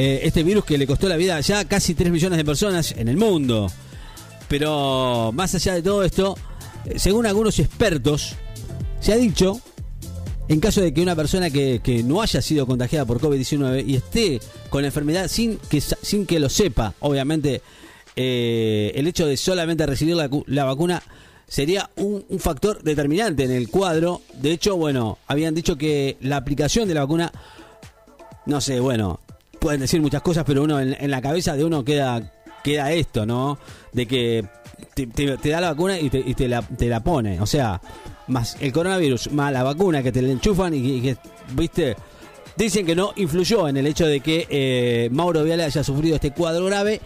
eh, 0.00 0.20
este 0.22 0.44
virus 0.44 0.64
que 0.64 0.78
le 0.78 0.86
costó 0.86 1.08
la 1.08 1.16
vida 1.16 1.36
a 1.36 1.40
ya 1.40 1.64
casi 1.64 1.94
3 1.94 2.12
millones 2.12 2.36
de 2.36 2.44
personas 2.44 2.92
en 2.96 3.08
el 3.08 3.16
mundo. 3.16 3.68
Pero 4.48 5.32
más 5.34 5.54
allá 5.56 5.74
de 5.74 5.82
todo 5.82 6.04
esto, 6.04 6.36
eh, 6.84 7.00
según 7.00 7.26
algunos 7.26 7.58
expertos, 7.58 8.36
se 9.00 9.12
ha 9.12 9.16
dicho, 9.16 9.60
en 10.48 10.60
caso 10.60 10.80
de 10.80 10.94
que 10.94 11.02
una 11.02 11.16
persona 11.16 11.50
que, 11.50 11.80
no 12.04 12.22
haya 12.22 12.40
sido 12.40 12.64
contagiada 12.64 13.04
por 13.04 13.20
COVID-19 13.20 13.84
y 13.86 13.96
esté 13.96 14.40
con 14.70 14.82
la 14.82 14.88
enfermedad 14.88 15.26
sin 15.26 15.58
que, 15.68 15.80
sin 15.80 16.26
que 16.26 16.38
lo 16.38 16.48
sepa, 16.48 16.94
obviamente 17.00 17.60
eh, 18.14 18.92
el 18.94 19.08
hecho 19.08 19.26
de 19.26 19.36
solamente 19.36 19.84
recibir 19.84 20.14
la, 20.14 20.28
cu- 20.28 20.44
la 20.46 20.62
vacuna 20.64 21.02
sería 21.48 21.90
un 21.96 22.24
factor 22.38 22.82
determinante 22.84 23.42
en 23.44 23.50
el 23.50 23.68
cuadro. 23.68 24.22
De 24.34 24.52
hecho, 24.52 24.76
bueno, 24.76 25.18
habían 25.26 25.56
dicho 25.56 25.76
que 25.76 26.16
la 26.20 26.36
aplicación 26.36 26.86
de 26.86 26.94
la 26.94 27.00
vacuna, 27.00 27.32
no 28.46 28.60
sé, 28.60 28.78
bueno, 28.80 29.18
pueden 29.58 29.80
decir 29.80 30.00
muchas 30.00 30.22
cosas, 30.22 30.44
pero 30.46 30.62
uno 30.62 30.80
en, 30.80 31.10
la 31.10 31.20
cabeza 31.20 31.56
de 31.56 31.64
uno 31.64 31.84
queda, 31.84 32.32
queda 32.64 32.92
esto, 32.92 33.26
¿no? 33.26 33.58
De 33.92 34.06
que 34.06 34.44
te, 34.94 35.50
da 35.50 35.60
la 35.60 35.70
vacuna 35.70 35.98
y, 35.98 36.10
te, 36.10 36.18
y 36.18 36.34
la, 36.48 36.62
te 36.62 36.86
la 36.86 37.00
pone. 37.02 37.40
O 37.40 37.46
sea, 37.46 37.80
más 38.28 38.56
el 38.60 38.72
coronavirus, 38.72 39.32
más 39.32 39.52
la 39.52 39.62
vacuna 39.62 40.02
que 40.02 40.12
te 40.12 40.22
la 40.22 40.30
enchufan 40.32 40.74
y 40.74 41.00
que, 41.00 41.16
viste, 41.52 41.96
dicen 42.56 42.84
que 42.86 42.94
no 42.94 43.12
influyó 43.16 43.68
en 43.68 43.76
el 43.76 43.86
hecho 43.86 44.06
de 44.06 44.20
que 44.20 44.46
eh, 44.50 45.08
Mauro 45.12 45.42
Viale 45.44 45.64
haya 45.64 45.82
sufrido 45.84 46.14
este 46.16 46.32
cuadro 46.32 46.66
grave 46.66 47.00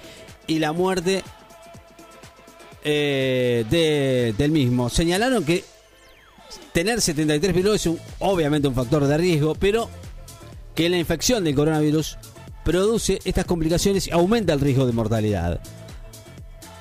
y 0.47 0.59
la 0.59 0.73
muerte 0.73 1.23
eh, 2.85 3.65
de- 3.71 4.35
del 4.37 4.51
mismo. 4.51 4.89
Señalaron 4.91 5.45
que 5.45 5.65
tener 6.73 7.01
73 7.01 7.53
pilotos 7.55 7.81
es 7.81 7.87
un- 7.87 7.99
obviamente 8.19 8.69
un 8.69 8.75
factor 8.75 9.05
de 9.07 9.17
riesgo, 9.19 9.55
pero 9.55 9.89
que 10.75 10.89
la 10.89 10.97
infección 10.99 11.45
del 11.45 11.55
coronavirus 11.55 12.17
produce 12.65 13.21
estas 13.25 13.45
complicaciones 13.45 14.07
y 14.07 14.11
aumenta 14.11 14.53
el 14.53 14.61
riesgo 14.61 14.87
de 14.87 14.93
mortalidad. 14.93 15.61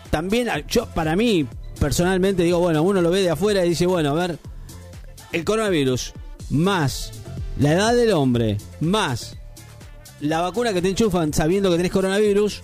También, 0.09 0.49
yo 0.67 0.87
para 0.87 1.15
mí, 1.15 1.47
personalmente, 1.79 2.43
digo, 2.43 2.59
bueno, 2.59 2.83
uno 2.83 3.01
lo 3.01 3.09
ve 3.09 3.21
de 3.21 3.29
afuera 3.29 3.65
y 3.65 3.69
dice, 3.69 3.85
bueno, 3.85 4.11
a 4.11 4.13
ver, 4.13 4.39
el 5.31 5.45
coronavirus 5.45 6.13
más 6.49 7.11
la 7.57 7.73
edad 7.73 7.95
del 7.95 8.11
hombre 8.11 8.57
más 8.79 9.37
la 10.19 10.41
vacuna 10.41 10.73
que 10.73 10.81
te 10.81 10.89
enchufan 10.89 11.33
sabiendo 11.33 11.71
que 11.71 11.77
tenés 11.77 11.91
coronavirus, 11.91 12.61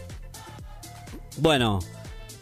Bueno, 1.37 1.79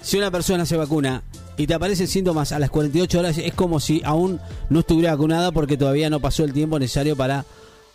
si 0.01 0.17
una 0.17 0.29
persona 0.29 0.65
se 0.65 0.75
vacuna 0.75 1.23
y 1.57 1.67
te 1.67 1.73
aparecen 1.73 2.07
síntomas 2.07 2.51
a 2.51 2.59
las 2.59 2.69
48 2.69 3.19
horas, 3.19 3.37
es 3.37 3.53
como 3.53 3.79
si 3.79 4.01
aún 4.03 4.41
no 4.69 4.79
estuviera 4.81 5.11
vacunada 5.11 5.51
porque 5.51 5.77
todavía 5.77 6.09
no 6.09 6.19
pasó 6.19 6.43
el 6.43 6.51
tiempo 6.51 6.79
necesario 6.79 7.15
para 7.15 7.45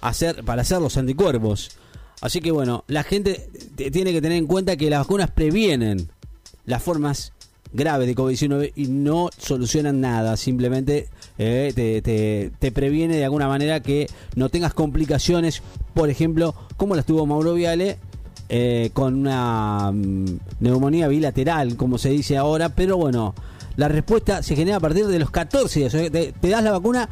hacer, 0.00 0.44
para 0.44 0.62
hacer 0.62 0.80
los 0.80 0.96
anticuerpos. 0.96 1.70
Así 2.20 2.40
que 2.40 2.50
bueno, 2.50 2.84
la 2.86 3.02
gente 3.02 3.48
tiene 3.76 4.12
que 4.12 4.20
tener 4.20 4.38
en 4.38 4.46
cuenta 4.46 4.76
que 4.76 4.90
las 4.90 5.00
vacunas 5.00 5.30
previenen 5.30 6.10
las 6.66 6.82
formas 6.82 7.32
graves 7.72 8.06
de 8.06 8.14
COVID-19 8.14 8.72
y 8.76 8.86
no 8.88 9.30
solucionan 9.38 10.00
nada, 10.00 10.36
simplemente 10.36 11.08
eh, 11.38 12.52
te, 12.58 12.72
previene 12.72 13.16
de 13.16 13.24
alguna 13.24 13.48
manera 13.48 13.80
que 13.80 14.08
no 14.34 14.48
tengas 14.48 14.74
complicaciones, 14.74 15.62
por 15.94 16.10
ejemplo, 16.10 16.54
como 16.76 16.94
las 16.94 17.06
tuvo 17.06 17.26
Mauro 17.26 17.54
Viale. 17.54 17.98
Eh, 18.52 18.90
con 18.94 19.14
una 19.14 19.92
mm, 19.92 20.24
neumonía 20.58 21.06
bilateral, 21.06 21.76
como 21.76 21.98
se 21.98 22.08
dice 22.08 22.36
ahora, 22.36 22.70
pero 22.70 22.96
bueno, 22.96 23.32
la 23.76 23.86
respuesta 23.86 24.42
se 24.42 24.56
genera 24.56 24.78
a 24.78 24.80
partir 24.80 25.06
de 25.06 25.20
los 25.20 25.30
14 25.30 25.78
días. 25.78 25.92
te, 25.92 26.34
das 26.48 26.64
la 26.64 26.72
vacuna 26.72 27.08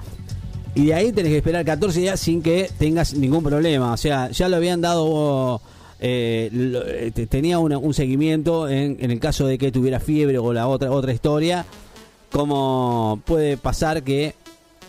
y 0.75 0.87
de 0.87 0.95
ahí 0.95 1.13
tenés 1.13 1.33
que 1.33 1.39
esperar 1.39 1.65
14 1.65 2.01
días 2.01 2.21
sin 2.21 2.43
que 2.43 2.71
tengas 2.79 3.15
ningún 3.15 3.43
problema. 3.43 3.93
O 3.93 3.97
sea, 3.97 4.31
ya 4.31 4.49
lo 4.49 4.57
habían 4.57 4.81
dado. 4.81 5.61
Eh, 6.01 7.11
eh 7.17 7.27
tenía 7.27 7.59
un 7.59 7.95
seguimiento 7.95 8.69
en, 8.69 8.99
el 9.01 9.19
caso 9.19 9.47
de 9.47 9.59
que 9.59 9.73
tuviera 9.73 9.99
fiebre 9.99 10.39
o 10.39 10.53
la 10.53 10.69
otra 10.69 10.93
otra 10.93 11.13
historia 11.13 11.67
como 12.31 13.21
puede 13.25 13.57
pasar 13.57 14.05
que 14.05 14.37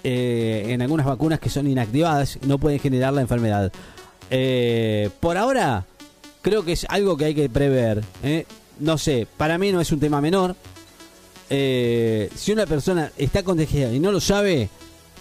eh, 0.04 0.65
en 0.68 0.84
algunas 0.84 1.08
vacunas 1.08 1.39
que 1.39 1.50
son 1.50 1.68
inactivadas 1.68 2.38
no 2.46 2.60
pueden 2.60 2.80
generar 2.80 3.12
la 3.13 3.22
enfermedad 3.22 3.72
por 5.20 5.38
ahora 5.38 5.88
creo 6.44 6.63
que 6.63 6.74
es 6.74 6.86
algo 6.88 7.18
que 7.18 7.26
hay 7.26 7.34
que 7.34 7.50
prever 7.50 8.04
no 8.80 9.00
sé 9.00 9.26
para 9.36 9.58
mí 9.58 9.72
no 9.72 9.82
es 9.82 9.92
un 9.92 10.00
tema 10.00 10.22
menor 10.22 10.56
si 11.50 12.52
una 12.52 12.68
persona 12.68 13.12
está 13.18 13.42
contagiada 13.42 13.94
y 13.94 14.00
no 14.00 14.12
lo 14.12 14.20
sabe 14.20 14.70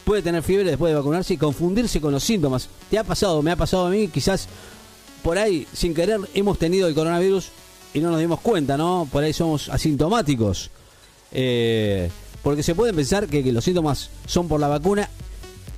puede 0.08 0.22
tener 0.22 0.42
fiebre 0.42 0.70
después 0.70 0.90
de 0.90 0.96
vacunarse 0.96 1.34
y 1.34 1.36
confundirse 1.36 2.00
con 2.00 2.12
los 2.12 2.24
síntomas. 2.24 2.70
¿Te 2.88 2.98
ha 2.98 3.04
pasado? 3.04 3.42
Me 3.42 3.50
ha 3.50 3.56
pasado 3.56 3.88
a 3.88 3.90
mí, 3.90 4.08
quizás 4.08 4.48
por 5.22 5.36
ahí, 5.36 5.66
sin 5.74 5.92
querer, 5.92 6.18
hemos 6.32 6.58
tenido 6.58 6.88
el 6.88 6.94
coronavirus 6.94 7.50
y 7.92 8.00
no 8.00 8.10
nos 8.10 8.18
dimos 8.18 8.40
cuenta, 8.40 8.78
¿no? 8.78 9.06
Por 9.12 9.22
ahí 9.22 9.34
somos 9.34 9.68
asintomáticos. 9.68 10.70
Eh, 11.30 12.10
porque 12.42 12.62
se 12.62 12.74
puede 12.74 12.94
pensar 12.94 13.26
que, 13.26 13.44
que, 13.44 13.52
los 13.52 13.62
síntomas 13.62 14.08
son 14.24 14.48
por 14.48 14.60
la 14.60 14.68
vacuna 14.68 15.10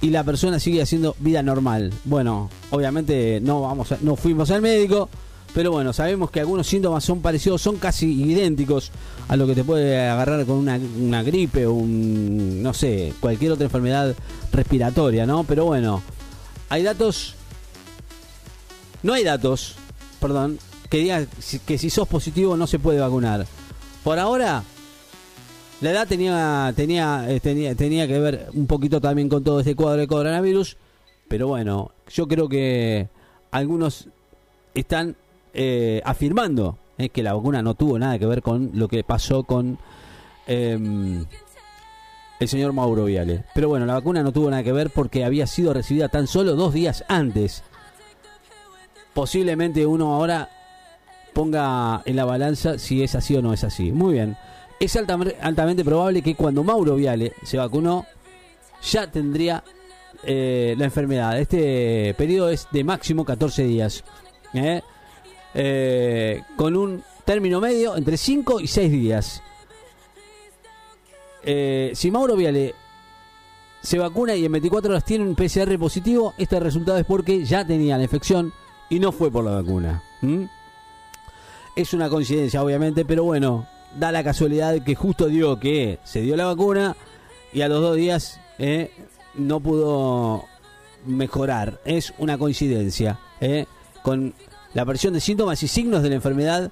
y 0.01 0.11
la 0.11 0.23
persona 0.23 0.61
sigue 0.61 0.81
haciendo 0.81 1.17
vida 1.19 1.43
normal. 1.43 1.93
Bueno, 2.05 2.51
obviamente 2.71 3.41
no 3.43 3.63
vamos 3.63 3.89
no 4.01 4.15
fuimos 4.15 4.53
al 4.53 4.63
médico, 4.63 5.09
pero 5.55 5.73
bueno, 5.73 5.93
sabemos 5.93 6.31
que 6.31 6.41
algunos 6.41 6.67
síntomas 6.67 7.05
son 7.05 7.21
parecidos, 7.21 7.61
son 7.61 7.77
casi 7.77 8.23
idénticos 8.23 8.93
a 9.29 9.37
lo 9.37 9.47
que 9.47 9.55
te 9.55 9.65
puede 9.65 10.09
agarrar 10.09 10.47
con 10.47 10.59
una, 10.59 11.23
gripe 11.23 11.67
o 11.67 11.73
un, 11.73 12.63
no 12.63 12.73
sé, 12.73 13.13
cualquier 13.21 13.53
otra 13.53 13.65
enfermedad 13.65 14.15
respiratoria, 14.53 15.27
¿no? 15.27 15.45
Pero 15.45 15.65
bueno, 15.65 16.03
hay 16.69 16.83
datos, 16.83 17.35
no 19.03 19.13
hay 19.13 19.25
datos, 19.25 19.75
perdón, 20.21 20.59
que 20.89 20.99
digan 20.99 21.29
que 21.67 21.79
si 21.79 21.91
sos 21.91 22.07
positivo 22.07 22.57
no 22.57 22.67
se 22.67 22.79
puede 22.79 23.01
vacunar. 23.01 23.47
Por 24.05 24.19
ahora, 24.19 24.63
la 25.81 25.91
edad 25.91 26.07
tenía, 26.07 26.73
tenía, 26.77 27.27
eh, 27.29 27.41
tenía, 27.41 27.75
tenía 27.75 28.07
que 28.07 28.19
ver 28.21 28.49
un 28.55 28.67
poquito 28.67 29.01
también 29.01 29.29
con 29.29 29.43
todo 29.43 29.61
este 29.61 29.75
cuadro 29.75 30.01
de 30.01 30.07
coronavirus, 30.07 30.77
pero 31.27 31.49
bueno, 31.49 31.91
yo 32.09 32.29
creo 32.29 32.49
que 32.49 33.09
algunos 33.51 34.09
están 34.75 35.17
eh, 35.55 36.01
afirmando 36.05 36.79
eh, 36.99 37.09
que 37.09 37.23
la 37.23 37.35
vacuna 37.35 37.63
no 37.63 37.75
tuvo 37.75 37.99
nada 37.99 38.19
que 38.19 38.27
ver 38.27 38.43
con 38.43 38.71
lo 38.75 38.89
que 38.89 39.05
pasó 39.05 39.45
con 39.45 39.79
em, 40.47 41.25
el 42.39 42.49
señor 42.49 42.73
Mauro 42.73 43.05
Viale. 43.05 43.45
Pero 43.55 43.69
bueno, 43.69 43.87
la 43.87 43.95
vacuna 43.95 44.23
no 44.23 44.33
tuvo 44.33 44.51
nada 44.51 44.63
que 44.63 44.73
ver 44.73 44.91
porque 44.91 45.25
había 45.25 45.47
sido 45.47 45.73
recibida 45.73 46.09
tan 46.09 46.27
solo 46.27 46.55
dos 46.57 46.75
días 46.75 47.05
antes. 47.09 47.63
Posiblemente 49.15 49.87
uno 49.87 50.15
ahora 50.15 50.49
ponga 51.33 52.03
en 52.05 52.17
la 52.17 52.25
balanza 52.25 52.79
si 52.79 53.03
es 53.03 53.15
así 53.15 53.37
o 53.37 53.43
no 53.43 53.53
es 53.53 53.65
así. 53.65 53.93
Muy 53.93 54.15
bien. 54.15 54.37
Es 54.79 54.97
altamente 54.97 55.85
probable 55.85 56.23
que 56.23 56.35
cuando 56.35 56.65
Mauro 56.65 56.97
Viale 56.97 57.35
se 57.43 57.59
vacunó, 57.59 58.07
ya 58.83 59.11
tendría 59.11 59.63
eh, 60.23 60.75
la 60.79 60.85
enfermedad. 60.87 61.39
Este 61.39 62.15
periodo 62.17 62.51
es 62.51 62.69
de 62.71 62.85
máximo 62.85 63.25
14 63.25 63.65
días. 63.65 64.05
¿eh? 64.55 64.83
Eh, 65.55 66.43
con 66.57 66.77
un 66.77 67.03
término 67.25 67.61
medio 67.61 67.97
entre 67.97 68.17
5 68.17 68.61
y 68.61 68.67
6 68.67 68.93
días. 68.93 69.43
Eh, 71.43 71.93
si 71.95 72.11
Mauro 72.11 72.37
Viale 72.37 72.75
se 73.83 73.99
vacuna 73.99 74.35
y 74.37 74.45
en 74.45 74.53
24 74.53 74.91
horas 74.91 75.05
tiene 75.05 75.25
un 75.25 75.35
PCR 75.35 75.77
positivo, 75.79 76.35
este 76.39 76.61
resultado 76.61 76.99
es 76.99 77.07
porque 77.07 77.45
ya 77.45 77.65
tenía 77.65 77.97
la 77.97 78.05
infección 78.05 78.53
y 78.91 79.01
no 79.01 79.11
fue 79.11 79.31
por 79.31 79.45
la 79.45 79.53
vacuna. 79.53 80.03
Es 81.75 81.95
una 81.95 82.11
coincidencia, 82.11 82.63
obviamente, 82.63 83.05
pero 83.05 83.25
bueno, 83.25 83.67
da 83.99 84.13
la 84.13 84.23
casualidad 84.23 84.83
que 84.85 84.95
justo 84.95 85.27
dio 85.27 85.59
que 85.59 85.99
se 86.05 86.21
dio 86.21 86.37
la 86.37 86.45
vacuna 86.45 86.95
y 87.53 87.63
a 87.63 87.69
los 87.69 87.81
dos 87.81 87.97
días 87.97 88.39
eh, 88.59 88.93
no 89.35 89.61
pudo 89.61 90.45
mejorar. 91.07 91.81
Es 91.85 92.13
una 92.19 92.37
coincidencia. 92.37 93.19
con 94.03 94.35
la 94.75 94.83
aparición 94.83 95.15
de 95.15 95.21
síntomas 95.21 95.63
y 95.63 95.69
signos 95.69 96.03
de 96.03 96.11
la 96.11 96.15
enfermedad 96.17 96.71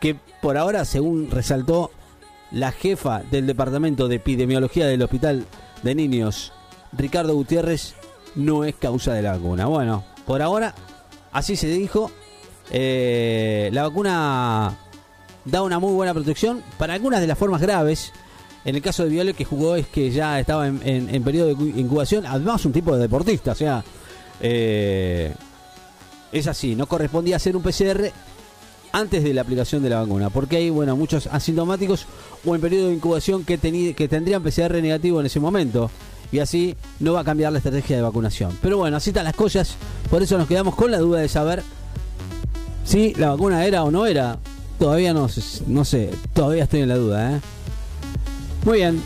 que 0.00 0.16
por 0.42 0.58
ahora, 0.58 0.84
según 0.84 1.30
resaltó 1.30 1.90
la 2.50 2.72
jefa 2.72 3.22
del 3.30 3.46
Departamento 3.46 4.08
de 4.08 4.16
Epidemiología 4.16 4.86
del 4.86 5.02
Hospital 5.02 5.46
de 5.82 5.94
Niños, 5.94 6.52
Ricardo 6.92 7.34
Gutiérrez, 7.34 7.94
no 8.34 8.64
es 8.64 8.74
causa 8.74 9.14
de 9.14 9.22
la 9.22 9.32
vacuna. 9.32 9.66
Bueno, 9.66 10.04
por 10.26 10.42
ahora, 10.42 10.74
así 11.32 11.56
se 11.56 11.68
dijo, 11.68 12.10
eh, 12.70 13.70
la 13.72 13.82
vacuna 13.82 14.76
da 15.44 15.62
una 15.62 15.78
muy 15.78 15.92
buena 15.92 16.14
protección 16.14 16.62
para 16.78 16.94
algunas 16.94 17.20
de 17.20 17.26
las 17.26 17.38
formas 17.38 17.60
graves. 17.60 18.12
En 18.64 18.74
el 18.76 18.82
caso 18.82 19.04
de 19.04 19.10
Viole, 19.10 19.34
que 19.34 19.44
jugó 19.44 19.76
es 19.76 19.86
que 19.86 20.10
ya 20.10 20.40
estaba 20.40 20.66
en, 20.66 21.24
periodo 21.24 21.54
de 21.54 21.80
incubación, 21.80 22.24
además 22.26 22.64
un 22.64 22.72
tipo 22.72 22.94
de 22.94 23.02
deportista, 23.02 23.52
o 23.52 23.54
sea, 23.54 23.84
eh, 24.40 25.34
es 26.34 26.48
así, 26.48 26.74
no 26.74 26.86
correspondía 26.86 27.36
hacer 27.36 27.56
un 27.56 27.62
PCR 27.62 28.10
antes 28.92 29.24
de 29.24 29.32
la 29.32 29.42
aplicación 29.42 29.82
de 29.82 29.90
la 29.90 30.00
vacuna, 30.00 30.30
porque 30.30 30.56
hay 30.56 30.70
bueno, 30.70 30.96
muchos 30.96 31.28
asintomáticos 31.28 32.06
o 32.44 32.54
en 32.54 32.60
periodo 32.60 32.88
de 32.88 32.94
incubación 32.94 33.44
que, 33.44 33.58
que 33.94 34.08
tendrían 34.08 34.42
PCR 34.42 34.74
negativo 34.82 35.20
en 35.20 35.26
ese 35.26 35.40
momento. 35.40 35.90
Y 36.32 36.40
así 36.40 36.74
no 36.98 37.12
va 37.12 37.20
a 37.20 37.24
cambiar 37.24 37.52
la 37.52 37.58
estrategia 37.58 37.96
de 37.96 38.02
vacunación. 38.02 38.58
Pero 38.60 38.78
bueno, 38.78 38.96
así 38.96 39.10
están 39.10 39.24
las 39.24 39.36
cosas. 39.36 39.76
Por 40.10 40.22
eso 40.22 40.36
nos 40.36 40.48
quedamos 40.48 40.74
con 40.74 40.90
la 40.90 40.98
duda 40.98 41.20
de 41.20 41.28
saber 41.28 41.62
si 42.84 43.14
la 43.14 43.30
vacuna 43.30 43.64
era 43.64 43.84
o 43.84 43.90
no 43.90 44.06
era. 44.06 44.38
Todavía 44.78 45.14
no, 45.14 45.28
sé, 45.28 46.10
todavía 46.32 46.64
estoy 46.64 46.80
en 46.80 46.88
la 46.88 46.96
duda. 46.96 47.36
¿eh? 47.36 47.40
Muy 48.64 48.78
bien. 48.78 49.00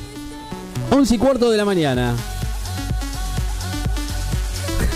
11 0.90 1.14
y 1.14 1.18
cuarto 1.18 1.50
de 1.50 1.58
la 1.58 1.66
mañana. 1.66 2.14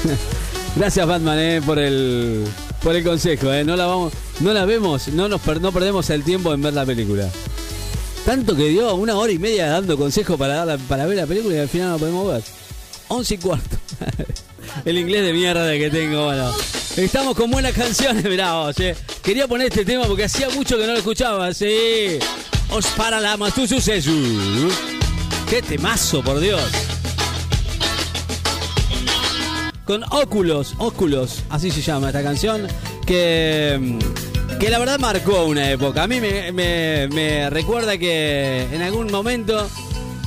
Gracias 0.75 1.07
Batman 1.07 1.39
eh, 1.39 1.61
por 1.65 1.79
el 1.79 2.47
por 2.83 2.97
el 2.97 3.05
consejo, 3.05 3.53
eh. 3.53 3.63
No 3.63 3.77
la 3.77 3.87
vamos, 3.87 4.13
no 4.41 4.53
la 4.53 4.65
vemos, 4.65 5.09
no 5.09 5.29
nos 5.29 5.47
no 5.61 5.73
perdemos 5.73 6.09
el 6.11 6.25
tiempo 6.25 6.53
en 6.55 6.63
ver 6.63 6.73
la 6.73 6.87
película. 6.87 7.29
Tanto 8.25 8.57
que 8.57 8.69
dio 8.69 8.95
una 8.95 9.17
hora 9.17 9.33
y 9.33 9.39
media 9.39 9.69
dando 9.69 9.99
consejo 9.99 10.39
para 10.39 10.65
dar 10.65 10.79
para 10.81 11.07
ver 11.07 11.19
la 11.19 11.27
película 11.27 11.57
y 11.57 11.59
al 11.59 11.69
final 11.69 11.91
no 11.91 11.99
podemos 11.99 12.27
ver. 12.33 12.43
Once 13.09 13.35
y 13.35 13.39
cuarto. 13.39 13.77
el 14.85 14.99
inglés 14.99 15.25
de 15.25 15.33
mierda 15.35 15.71
que 15.73 15.91
tengo, 15.91 16.25
bueno. 16.25 16.51
Estamos 16.97 17.37
con 17.37 17.51
buenas 17.51 17.73
canciones, 17.73 18.25
mirá 18.25 18.55
vos, 18.55 18.81
eh. 18.81 18.97
Quería 19.23 19.47
poner 19.47 19.69
este 19.69 19.85
tema 19.85 20.05
porque 20.07 20.25
hacía 20.25 20.49
mucho 20.51 20.79
que 20.79 20.87
no 20.87 20.93
lo 20.93 20.99
escuchaba, 20.99 21.53
sí. 21.53 22.19
Os 22.71 22.87
para 22.89 23.21
la 23.21 23.37
tu 23.51 23.67
suceso. 23.67 24.11
Qué 25.51 25.61
temazo, 25.61 26.23
por 26.23 26.41
Dios 26.41 26.63
con 29.85 30.05
Óculos, 30.11 30.75
Óculos, 30.79 31.43
así 31.51 31.71
se 31.71 31.81
llama 31.81 32.09
esta 32.09 32.23
canción, 32.23 32.67
que, 33.07 33.99
que 34.61 34.71
la 34.71 34.79
verdad 34.79 34.99
marcó 34.99 35.45
una 35.45 35.71
época. 35.71 36.05
A 36.05 36.07
mí 36.07 36.21
me, 36.21 37.51
recuerda 37.51 37.99
que 37.99 38.67
en 38.73 38.83
algún 38.83 39.11
momento 39.11 39.69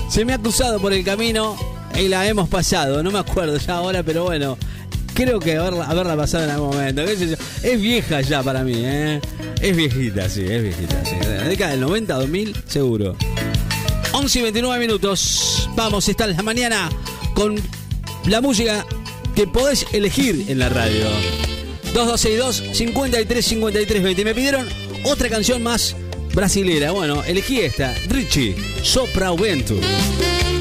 se 0.10 0.26
me 0.26 0.34
ha 0.34 0.38
cruzado 0.38 0.80
por 0.80 0.94
el 0.94 1.04
camino 1.04 1.56
y 1.98 2.08
la 2.08 2.28
hemos 2.28 2.50
pasado, 2.50 3.02
no 3.02 3.12
me 3.12 3.20
acuerdo 3.20 3.58
ya 3.58 3.78
ahora, 3.78 4.04
pero 4.04 4.26
bueno, 4.26 4.58
creo 5.14 5.40
que 5.40 5.58
haberla, 5.58 5.86
haberla 5.86 6.18
pasado 6.18 6.44
en 6.44 6.50
algún 6.50 6.70
momento. 6.70 7.02
Es 7.02 7.82
vieja 7.82 8.22
ya 8.22 8.44
para 8.44 8.64
mí, 8.64 8.74
¿eh? 8.76 9.22
Es 9.62 9.76
viejita, 9.76 10.30
sí, 10.30 10.44
es 10.44 10.62
viejita. 10.62 11.04
Sí. 11.06 11.16
La 11.22 11.48
década 11.48 11.72
del 11.72 11.82
90, 11.82 12.14
2000, 12.14 12.56
seguro. 12.68 13.16
11 14.12 14.40
y 14.40 14.42
29 14.44 14.80
minutos. 14.80 15.70
Vamos, 15.76 16.08
está 16.08 16.28
la 16.28 16.42
mañana 16.44 16.90
con 17.34 17.56
la 18.28 18.42
música 18.42 18.86
que 19.36 19.46
podés 19.48 19.86
elegir 19.92 20.46
en 20.48 20.60
la 20.60 20.70
radio. 20.70 21.06
2262 21.94 22.78
53 22.78 23.46
53 23.46 24.04
20. 24.04 24.26
Me 24.26 24.34
pidieron 24.34 24.68
otra 25.04 25.30
canción 25.30 25.62
más 25.62 25.96
brasilera. 26.34 26.92
Bueno, 26.92 27.24
elegí 27.24 27.60
esta, 27.60 27.94
Richie, 28.08 28.56
Sopra 28.82 29.32
Vento. 29.32 29.76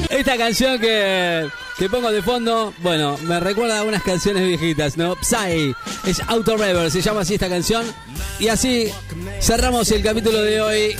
Esta 0.09 0.37
canción 0.37 0.79
que, 0.79 1.47
que 1.77 1.89
pongo 1.89 2.11
de 2.11 2.21
fondo, 2.21 2.73
bueno, 2.79 3.17
me 3.23 3.39
recuerda 3.39 3.79
a 3.79 3.83
unas 3.83 4.03
canciones 4.03 4.45
viejitas, 4.45 4.97
¿no? 4.97 5.15
Psy, 5.21 5.73
es 6.05 6.21
Auto 6.27 6.57
Rebel, 6.57 6.91
se 6.91 7.01
llama 7.01 7.21
así 7.21 7.35
esta 7.35 7.49
canción. 7.49 7.85
Y 8.39 8.49
así 8.49 8.89
cerramos 9.41 9.89
el 9.91 10.03
capítulo 10.03 10.41
de 10.41 10.61
hoy 10.61 10.95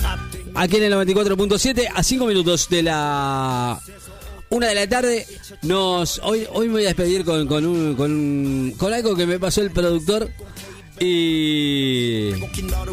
aquí 0.53 0.77
en 0.77 0.83
el 0.83 0.93
94.7 0.93 1.89
a 1.93 2.03
5 2.03 2.25
minutos 2.25 2.69
de 2.69 2.83
la 2.83 3.79
una 4.55 4.67
de 4.67 4.75
la 4.75 4.87
tarde. 4.87 5.27
Nos 5.63 6.19
hoy 6.23 6.47
hoy 6.53 6.67
me 6.67 6.73
voy 6.73 6.83
a 6.85 6.87
despedir 6.87 7.25
con, 7.25 7.45
con, 7.45 7.65
un, 7.65 7.95
con, 7.95 8.73
con 8.77 8.93
algo 8.93 9.15
que 9.15 9.25
me 9.25 9.37
pasó 9.37 9.61
el 9.61 9.71
productor 9.71 10.29
y 10.99 12.31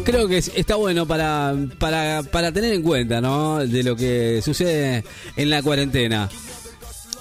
creo 0.03 0.27
que 0.27 0.37
está 0.37 0.75
bueno 0.75 1.07
para, 1.07 1.55
para, 1.79 2.21
para 2.23 2.51
tener 2.51 2.73
en 2.73 2.81
cuenta, 2.81 3.21
¿no? 3.21 3.65
De 3.65 3.81
lo 3.81 3.95
que 3.95 4.41
sucede 4.43 5.05
en 5.37 5.49
la 5.49 5.63
cuarentena. 5.63 6.29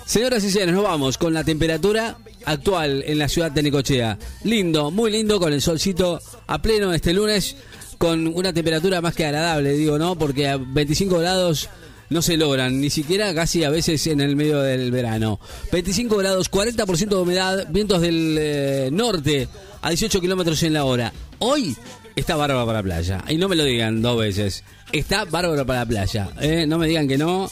Señoras 0.04 0.42
y 0.42 0.50
señores, 0.50 0.74
nos 0.74 0.84
vamos 0.84 1.18
con 1.18 1.32
la 1.32 1.44
temperatura 1.44 2.18
actual 2.44 3.04
en 3.06 3.18
la 3.18 3.28
ciudad 3.28 3.52
de 3.52 3.62
Necochea. 3.62 4.18
Lindo, 4.42 4.90
muy 4.90 5.12
lindo, 5.12 5.38
con 5.38 5.52
el 5.52 5.62
solcito 5.62 6.20
a 6.48 6.60
pleno 6.60 6.92
este 6.92 7.12
lunes, 7.12 7.56
con 7.96 8.26
una 8.26 8.52
temperatura 8.52 9.00
más 9.00 9.14
que 9.14 9.24
agradable, 9.24 9.74
digo, 9.74 9.98
¿no? 9.98 10.16
Porque 10.18 10.48
a 10.48 10.56
25 10.56 11.18
grados 11.20 11.68
no 12.12 12.22
se 12.22 12.36
logran, 12.36 12.80
ni 12.80 12.90
siquiera 12.90 13.34
casi 13.34 13.64
a 13.64 13.70
veces 13.70 14.06
en 14.06 14.20
el 14.20 14.36
medio 14.36 14.60
del 14.60 14.90
verano. 14.90 15.40
25 15.70 16.16
grados, 16.16 16.50
40% 16.50 17.08
de 17.08 17.16
humedad, 17.16 17.66
vientos 17.70 18.00
del 18.00 18.36
eh, 18.38 18.88
norte 18.92 19.48
a 19.80 19.88
18 19.88 20.20
kilómetros 20.20 20.62
en 20.62 20.74
la 20.74 20.84
hora. 20.84 21.12
Hoy 21.38 21.76
está 22.14 22.36
bárbaro 22.36 22.66
para 22.66 22.78
la 22.78 22.82
playa. 22.82 23.24
Y 23.28 23.36
no 23.36 23.48
me 23.48 23.56
lo 23.56 23.64
digan 23.64 24.02
dos 24.02 24.18
veces. 24.18 24.64
Está 24.92 25.24
bárbaro 25.24 25.66
para 25.66 25.80
la 25.80 25.86
playa. 25.86 26.30
¿eh? 26.40 26.66
No 26.66 26.78
me 26.78 26.86
digan 26.86 27.08
que 27.08 27.18
no. 27.18 27.50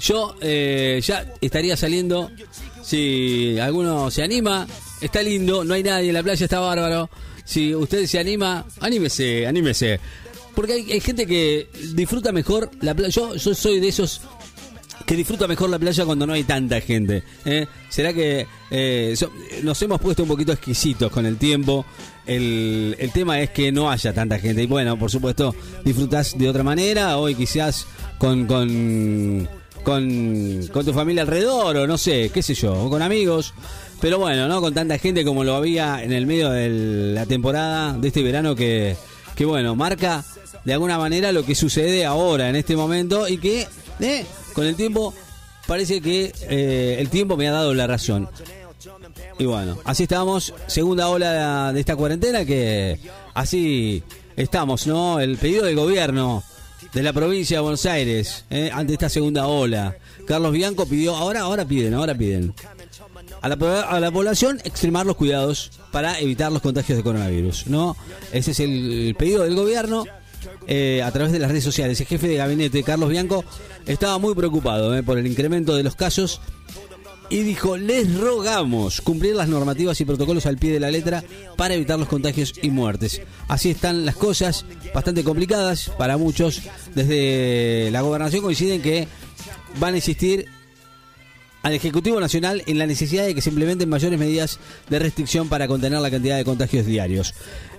Yo 0.00 0.34
eh, 0.40 1.00
ya 1.04 1.26
estaría 1.40 1.76
saliendo. 1.76 2.30
Si 2.82 3.58
alguno 3.58 4.10
se 4.10 4.22
anima, 4.22 4.66
está 5.00 5.22
lindo. 5.22 5.64
No 5.64 5.74
hay 5.74 5.82
nadie 5.82 6.08
en 6.08 6.14
la 6.14 6.22
playa, 6.22 6.44
está 6.44 6.60
bárbaro. 6.60 7.08
Si 7.44 7.74
usted 7.74 8.06
se 8.06 8.18
anima, 8.18 8.66
anímese, 8.80 9.46
anímese. 9.46 10.00
Porque 10.54 10.72
hay, 10.74 11.00
gente 11.00 11.26
que 11.26 11.68
disfruta 11.94 12.32
mejor 12.32 12.70
la 12.80 12.94
playa. 12.94 13.10
Yo, 13.10 13.34
yo 13.34 13.54
soy 13.54 13.80
de 13.80 13.88
esos 13.88 14.20
que 15.06 15.16
disfruta 15.16 15.48
mejor 15.48 15.70
la 15.70 15.78
playa 15.78 16.04
cuando 16.04 16.26
no 16.26 16.32
hay 16.32 16.44
tanta 16.44 16.80
gente. 16.80 17.22
¿eh? 17.44 17.66
¿Será 17.88 18.12
que 18.12 18.46
eh, 18.70 19.16
nos 19.62 19.80
hemos 19.82 20.00
puesto 20.00 20.22
un 20.22 20.28
poquito 20.28 20.52
exquisitos 20.52 21.10
con 21.10 21.26
el 21.26 21.36
tiempo? 21.36 21.84
El, 22.26 22.96
el 22.98 23.10
tema 23.12 23.40
es 23.40 23.50
que 23.50 23.72
no 23.72 23.90
haya 23.90 24.12
tanta 24.12 24.38
gente. 24.38 24.62
Y 24.62 24.66
bueno, 24.66 24.98
por 24.98 25.10
supuesto, 25.10 25.54
disfrutas 25.84 26.36
de 26.38 26.48
otra 26.48 26.62
manera. 26.62 27.18
Hoy 27.18 27.34
quizás 27.34 27.86
con, 28.18 28.46
con, 28.46 29.48
con, 29.82 30.66
con 30.72 30.84
tu 30.84 30.92
familia 30.92 31.22
alrededor 31.22 31.76
o 31.76 31.86
no 31.86 31.98
sé, 31.98 32.30
qué 32.32 32.42
sé 32.42 32.54
yo, 32.54 32.72
o 32.74 32.90
con 32.90 33.02
amigos. 33.02 33.54
Pero 34.00 34.18
bueno, 34.18 34.48
no 34.48 34.60
con 34.60 34.74
tanta 34.74 34.98
gente 34.98 35.24
como 35.24 35.44
lo 35.44 35.54
había 35.54 36.02
en 36.02 36.12
el 36.12 36.26
medio 36.26 36.50
de 36.50 36.68
la 37.14 37.26
temporada 37.26 37.96
de 37.96 38.08
este 38.08 38.22
verano 38.22 38.54
que, 38.54 38.96
que 39.36 39.44
bueno, 39.44 39.76
marca 39.76 40.24
de 40.64 40.72
alguna 40.72 40.98
manera 40.98 41.32
lo 41.32 41.44
que 41.44 41.54
sucede 41.54 42.04
ahora, 42.04 42.48
en 42.48 42.56
este 42.56 42.76
momento, 42.76 43.28
y 43.28 43.38
que 43.38 43.66
eh, 44.00 44.26
con 44.52 44.66
el 44.66 44.76
tiempo 44.76 45.14
parece 45.66 46.00
que 46.00 46.32
eh, 46.48 46.96
el 46.98 47.08
tiempo 47.08 47.36
me 47.36 47.48
ha 47.48 47.52
dado 47.52 47.74
la 47.74 47.86
razón. 47.86 48.28
Y 49.38 49.44
bueno, 49.44 49.78
así 49.84 50.04
estamos, 50.04 50.54
segunda 50.66 51.08
ola 51.08 51.72
de 51.72 51.80
esta 51.80 51.96
cuarentena 51.96 52.44
que 52.44 52.98
así 53.34 54.02
estamos, 54.36 54.86
¿no? 54.86 55.20
El 55.20 55.36
pedido 55.36 55.64
del 55.64 55.76
gobierno 55.76 56.42
de 56.92 57.02
la 57.02 57.12
provincia 57.12 57.58
de 57.58 57.62
Buenos 57.62 57.86
Aires 57.86 58.44
eh, 58.50 58.70
ante 58.72 58.94
esta 58.94 59.08
segunda 59.08 59.46
ola. 59.46 59.96
Carlos 60.26 60.52
Bianco 60.52 60.86
pidió, 60.86 61.16
ahora, 61.16 61.40
ahora 61.40 61.64
piden, 61.64 61.94
ahora 61.94 62.14
piden. 62.14 62.54
A 63.40 63.48
la, 63.48 64.10
población 64.10 64.60
extremar 64.64 65.06
los 65.06 65.16
cuidados 65.16 65.72
para 65.90 66.18
evitar 66.20 66.52
los 66.52 66.62
contagios 66.62 66.98
de 66.98 67.02
coronavirus, 67.02 67.66
¿no? 67.68 67.96
Ese 68.32 68.50
es 68.52 68.60
el, 68.60 69.08
el 69.08 69.14
pedido 69.14 69.42
del 69.44 69.56
gobierno 69.56 70.04
eh, 70.66 71.02
a 71.04 71.10
través 71.10 71.32
de 71.32 71.38
las 71.38 71.50
redes 71.50 71.64
sociales. 71.64 72.00
El 72.00 72.06
jefe 72.06 72.28
de 72.28 72.36
gabinete, 72.36 72.82
Carlos 72.82 73.10
Bianco, 73.10 73.44
estaba 73.86 74.18
muy 74.18 74.34
preocupado 74.34 74.96
eh, 74.96 75.02
por 75.02 75.18
el 75.18 75.26
incremento 75.26 75.74
de 75.74 75.82
los 75.82 75.96
casos 75.96 76.40
y 77.30 77.44
dijo, 77.44 77.78
les 77.78 78.18
rogamos 78.18 79.00
cumplir 79.00 79.34
las 79.34 79.48
normativas 79.48 79.98
y 80.00 80.04
protocolos 80.04 80.44
al 80.44 80.58
pie 80.58 80.70
de 80.70 80.80
la 80.80 80.90
letra 80.90 81.24
para 81.56 81.72
evitar 81.72 81.98
los 81.98 82.08
contagios 82.08 82.52
y 82.60 82.68
muertes. 82.68 83.22
Así 83.48 83.70
están 83.70 84.04
las 84.04 84.16
cosas, 84.16 84.66
bastante 84.92 85.24
complicadas 85.24 85.90
para 85.96 86.18
muchos. 86.18 86.60
Desde 86.94 87.90
la 87.90 88.02
gobernación 88.02 88.42
coinciden 88.42 88.82
que 88.82 89.08
van 89.80 89.94
a 89.94 89.96
insistir 89.96 90.46
al 91.62 91.72
Ejecutivo 91.72 92.20
Nacional 92.20 92.62
en 92.66 92.78
la 92.78 92.86
necesidad 92.86 93.24
de 93.24 93.34
que 93.34 93.40
se 93.40 93.50
implementen 93.50 93.88
mayores 93.88 94.18
medidas 94.18 94.58
de 94.90 94.98
restricción 94.98 95.48
para 95.48 95.68
contener 95.68 96.00
la 96.00 96.10
cantidad 96.10 96.36
de 96.36 96.44
contagios 96.44 96.84
diarios. 96.84 97.34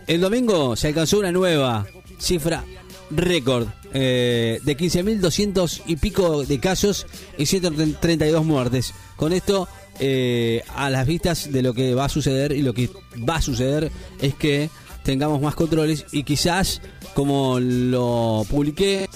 El 0.07 0.21
domingo 0.21 0.75
se 0.75 0.87
alcanzó 0.89 1.19
una 1.19 1.31
nueva 1.31 1.85
cifra 2.17 2.63
récord 3.09 3.67
eh, 3.93 4.59
de 4.63 4.77
15.200 4.77 5.83
y 5.85 5.95
pico 5.95 6.43
de 6.43 6.59
casos 6.59 7.05
y 7.37 7.45
132 7.45 8.45
muertes. 8.45 8.93
Con 9.15 9.33
esto, 9.33 9.67
eh, 9.99 10.63
a 10.75 10.89
las 10.89 11.07
vistas 11.07 11.51
de 11.51 11.61
lo 11.61 11.73
que 11.73 11.93
va 11.93 12.05
a 12.05 12.09
suceder 12.09 12.51
y 12.51 12.61
lo 12.61 12.73
que 12.73 12.89
va 13.27 13.35
a 13.35 13.41
suceder 13.41 13.91
es 14.19 14.35
que 14.35 14.69
tengamos 15.03 15.41
más 15.41 15.55
controles 15.55 16.05
y 16.11 16.23
quizás, 16.23 16.81
como 17.13 17.59
lo 17.59 18.45
publiqué, 18.49 19.09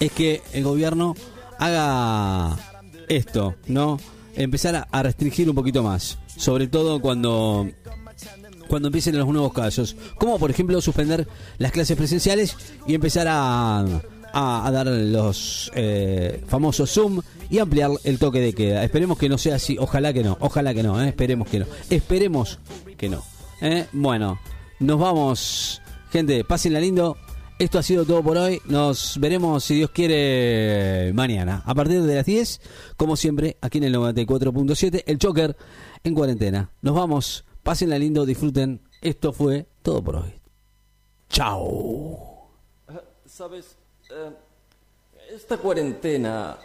es 0.00 0.12
que 0.12 0.42
el 0.52 0.64
gobierno 0.64 1.14
haga 1.58 2.56
esto, 3.08 3.54
¿no? 3.66 4.00
Empezar 4.34 4.74
a, 4.76 4.88
a 4.90 5.02
restringir 5.02 5.48
un 5.48 5.54
poquito 5.54 5.82
más, 5.82 6.18
sobre 6.36 6.66
todo 6.66 7.00
cuando 7.00 7.68
cuando 8.74 8.88
empiecen 8.88 9.16
los 9.16 9.28
nuevos 9.28 9.52
casos, 9.52 9.94
como 10.18 10.36
por 10.36 10.50
ejemplo 10.50 10.80
suspender 10.80 11.28
las 11.58 11.70
clases 11.70 11.96
presenciales 11.96 12.56
y 12.88 12.96
empezar 12.96 13.28
a, 13.30 14.02
dar 14.34 14.86
los 14.88 15.70
eh, 15.76 16.42
famosos 16.48 16.92
Zoom 16.92 17.20
y 17.48 17.60
ampliar 17.60 17.92
el 18.02 18.18
toque 18.18 18.40
de 18.40 18.52
queda. 18.52 18.82
Esperemos 18.82 19.16
que 19.16 19.28
no 19.28 19.38
sea 19.38 19.54
así, 19.54 19.76
ojalá 19.78 20.12
que 20.12 20.24
no, 20.24 20.36
ojalá 20.40 20.74
que 20.74 20.82
no, 20.82 21.00
¿eh? 21.00 21.10
esperemos 21.10 21.46
que 21.46 21.60
no, 21.60 21.66
esperemos 21.88 22.58
que 22.98 23.08
no. 23.08 23.22
¿eh? 23.60 23.86
Bueno, 23.92 24.40
nos 24.80 24.98
vamos, 24.98 25.80
gente, 26.10 26.42
pásenla 26.42 26.80
lindo. 26.80 27.16
Esto 27.60 27.78
ha 27.78 27.82
sido 27.84 28.04
todo 28.04 28.24
por 28.24 28.36
hoy. 28.36 28.60
Nos 28.64 29.20
veremos, 29.20 29.62
si 29.62 29.76
Dios 29.76 29.90
quiere, 29.90 31.12
mañana. 31.14 31.62
A 31.64 31.76
partir 31.76 32.02
de 32.02 32.16
las 32.16 32.26
10, 32.26 32.60
como 32.96 33.14
siempre, 33.14 33.56
aquí 33.60 33.78
en 33.78 33.84
el 33.84 33.94
94.7, 33.94 35.04
el 35.06 35.18
Choker 35.20 35.56
en 36.02 36.12
cuarentena. 36.12 36.72
Nos 36.82 36.96
vamos. 36.96 37.44
Pásenla 37.64 37.98
lindo, 37.98 38.24
disfruten. 38.24 38.80
Esto 39.00 39.32
fue 39.32 39.66
todo 39.82 40.02
por 40.04 40.16
hoy. 40.16 40.32
Chao. 41.28 42.48
Sabes, 43.26 43.76
Eh, 44.10 44.30
esta 45.34 45.56
cuarentena 45.56 46.56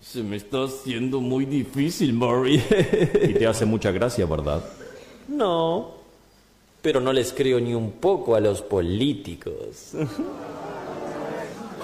se 0.00 0.22
me 0.22 0.36
está 0.36 0.64
haciendo 0.64 1.20
muy 1.20 1.44
difícil, 1.46 2.12
Murray. 2.12 2.56
Y 3.22 3.34
te 3.34 3.46
hace 3.46 3.64
mucha 3.64 3.90
gracia, 3.92 4.26
¿verdad? 4.26 4.62
no, 5.28 5.92
pero 6.82 7.00
no 7.00 7.12
les 7.12 7.32
creo 7.32 7.60
ni 7.60 7.72
un 7.74 7.92
poco 7.92 8.34
a 8.34 8.40
los 8.40 8.62
políticos. 8.62 9.92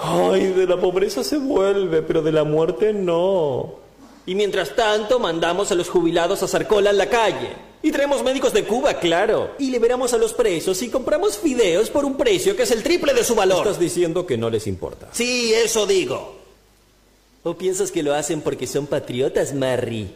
Ay, 0.01 0.47
de 0.51 0.67
la 0.67 0.79
pobreza 0.79 1.23
se 1.23 1.37
vuelve, 1.37 2.01
pero 2.01 2.21
de 2.21 2.31
la 2.33 2.43
muerte 2.43 2.91
no. 2.93 3.84
Y 4.25 4.35
mientras 4.35 4.75
tanto, 4.75 5.19
mandamos 5.19 5.71
a 5.71 5.75
los 5.75 5.89
jubilados 5.89 6.41
a 6.41 6.45
hacer 6.45 6.67
cola 6.67 6.89
en 6.89 6.97
la 6.97 7.09
calle. 7.09 7.49
Y 7.83 7.91
traemos 7.91 8.23
médicos 8.23 8.51
de 8.53 8.63
Cuba, 8.63 8.95
claro. 8.95 9.51
Y 9.59 9.69
liberamos 9.69 10.11
a 10.13 10.17
los 10.17 10.33
presos 10.33 10.81
y 10.81 10.89
compramos 10.89 11.37
fideos 11.37 11.91
por 11.91 12.03
un 12.03 12.17
precio 12.17 12.55
que 12.55 12.63
es 12.63 12.71
el 12.71 12.81
triple 12.81 13.13
de 13.13 13.23
su 13.23 13.35
valor. 13.35 13.59
Estás 13.59 13.79
diciendo 13.79 14.25
que 14.25 14.37
no 14.37 14.49
les 14.49 14.65
importa. 14.65 15.09
Sí, 15.11 15.53
eso 15.53 15.85
digo. 15.85 16.35
¿O 17.43 17.55
piensas 17.55 17.91
que 17.91 18.01
lo 18.01 18.15
hacen 18.15 18.41
porque 18.41 18.65
son 18.65 18.87
patriotas, 18.87 19.53
Marry? 19.53 20.09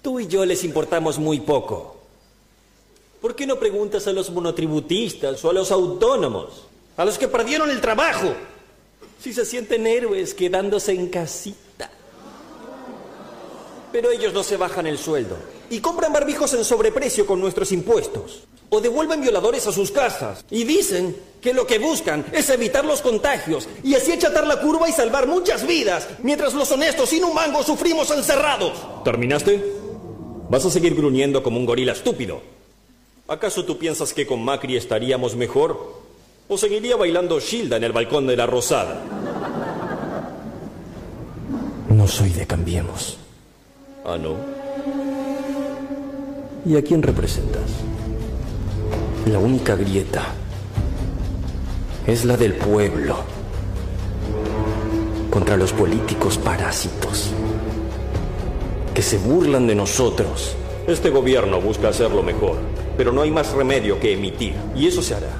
Tú 0.00 0.20
y 0.20 0.26
yo 0.26 0.46
les 0.46 0.64
importamos 0.64 1.18
muy 1.18 1.40
poco. 1.40 1.98
¿Por 3.20 3.36
qué 3.36 3.46
no 3.46 3.58
preguntas 3.58 4.06
a 4.06 4.12
los 4.12 4.30
monotributistas 4.30 5.44
o 5.44 5.50
a 5.50 5.52
los 5.52 5.70
autónomos? 5.70 6.66
A 6.96 7.04
los 7.04 7.18
que 7.18 7.28
perdieron 7.28 7.68
el 7.68 7.82
trabajo. 7.82 8.32
Si 9.22 9.34
se 9.34 9.44
sienten 9.44 9.86
héroes 9.86 10.32
quedándose 10.32 10.92
en 10.92 11.08
casita. 11.08 11.90
Pero 13.92 14.10
ellos 14.10 14.32
no 14.32 14.42
se 14.42 14.56
bajan 14.56 14.86
el 14.86 14.98
sueldo. 14.98 15.36
Y 15.68 15.80
compran 15.80 16.12
barbijos 16.12 16.54
en 16.54 16.64
sobreprecio 16.64 17.26
con 17.26 17.40
nuestros 17.40 17.72
impuestos. 17.72 18.44
O 18.68 18.80
devuelven 18.80 19.20
violadores 19.20 19.66
a 19.66 19.72
sus 19.72 19.90
casas. 19.90 20.44
Y 20.50 20.64
dicen 20.64 21.16
que 21.40 21.52
lo 21.52 21.66
que 21.66 21.78
buscan 21.78 22.24
es 22.32 22.50
evitar 22.50 22.84
los 22.84 23.00
contagios. 23.02 23.68
Y 23.82 23.94
así 23.94 24.12
achatar 24.12 24.46
la 24.46 24.60
curva 24.60 24.88
y 24.88 24.92
salvar 24.92 25.26
muchas 25.26 25.66
vidas. 25.66 26.08
Mientras 26.22 26.54
los 26.54 26.70
honestos 26.70 27.08
sin 27.08 27.24
un 27.24 27.34
mango 27.34 27.62
sufrimos 27.62 28.10
encerrados. 28.10 28.72
¿Terminaste? 29.04 29.64
¿Vas 30.48 30.64
a 30.64 30.70
seguir 30.70 30.94
gruñendo 30.94 31.42
como 31.42 31.58
un 31.58 31.66
gorila 31.66 31.92
estúpido? 31.92 32.40
¿Acaso 33.28 33.64
tú 33.64 33.78
piensas 33.78 34.12
que 34.12 34.26
con 34.26 34.44
Macri 34.44 34.76
estaríamos 34.76 35.36
mejor? 35.36 36.00
O 36.48 36.58
seguiría 36.58 36.96
bailando 36.96 37.40
Gilda 37.40 37.76
en 37.76 37.84
el 37.84 37.92
balcón 37.92 38.26
de 38.26 38.36
la 38.36 38.46
Rosada. 38.46 39.00
No 41.88 42.08
soy 42.08 42.30
de 42.30 42.46
Cambiemos. 42.46 43.18
Ah, 44.12 44.18
¿no? 44.18 44.34
¿Y 46.66 46.76
a 46.76 46.82
quién 46.82 47.00
representas? 47.00 47.62
La 49.30 49.38
única 49.38 49.76
grieta 49.76 50.24
es 52.08 52.24
la 52.24 52.36
del 52.36 52.54
pueblo 52.54 53.18
contra 55.30 55.56
los 55.56 55.72
políticos 55.72 56.38
parásitos 56.38 57.30
que 58.92 59.02
se 59.02 59.16
burlan 59.18 59.68
de 59.68 59.76
nosotros. 59.76 60.56
Este 60.88 61.10
gobierno 61.10 61.60
busca 61.60 61.90
hacerlo 61.90 62.24
mejor, 62.24 62.56
pero 62.96 63.12
no 63.12 63.22
hay 63.22 63.30
más 63.30 63.52
remedio 63.52 64.00
que 64.00 64.14
emitir. 64.14 64.54
Y 64.74 64.88
eso 64.88 65.02
se 65.02 65.14
hará 65.14 65.30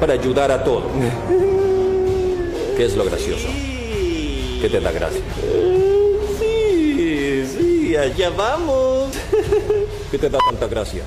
para 0.00 0.14
ayudar 0.14 0.50
a 0.50 0.64
todos. 0.64 0.90
¿Qué 2.76 2.86
es 2.86 2.96
lo 2.96 3.04
gracioso? 3.04 3.46
¿Qué 4.60 4.68
te 4.68 4.80
da 4.80 4.90
gracia? 4.90 5.22
Sí, 7.90 7.96
allá 7.96 8.30
vamos. 8.30 9.08
¿Qué 10.12 10.16
te 10.16 10.30
da 10.30 10.38
tanta 10.48 10.68
gracia? 10.68 11.02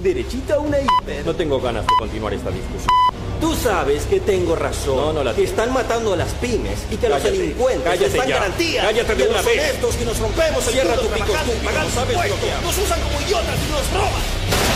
Derechita 0.00 0.60
una 0.60 0.78
hiper. 0.78 1.26
No 1.26 1.34
tengo 1.34 1.60
ganas 1.60 1.84
de 1.84 1.92
continuar 1.98 2.32
esta 2.32 2.50
discusión. 2.50 2.94
Tú 3.40 3.52
sabes 3.56 4.04
que 4.04 4.20
tengo 4.20 4.54
razón. 4.54 4.94
No, 4.94 5.12
no 5.12 5.24
la 5.24 5.32
que 5.32 5.38
tengo. 5.42 5.50
están 5.50 5.72
matando 5.72 6.12
a 6.12 6.16
las 6.16 6.32
pymes 6.34 6.78
y 6.92 6.96
que 6.96 7.06
a 7.06 7.08
los 7.10 7.18
Cállate, 7.18 7.38
delincuentes 7.38 7.82
cállate 7.82 8.04
les 8.04 8.14
dan 8.16 8.28
ya. 8.28 8.34
garantía. 8.38 8.82
Cállate 8.82 9.14
de 9.16 9.24
y 9.24 9.26
una 9.26 9.36
los 9.38 9.46
vez. 9.46 9.58
honestos 9.58 9.96
que 9.96 10.04
nos 10.04 10.18
rompemos 10.20 10.66
el 10.68 10.72
Cierra 10.74 10.94
tu 10.94 11.08
pico 11.08 11.16
y 11.18 11.32
estúpido, 11.34 11.64
pagando 11.64 11.90
sabes 11.90 12.16
lo 12.16 12.22
que. 12.22 12.64
Nos 12.64 12.78
usan 12.78 13.00
como 13.00 13.20
idiotas 13.22 13.58
y 13.66 13.72
nos 13.72 13.92
roban. 13.94 14.71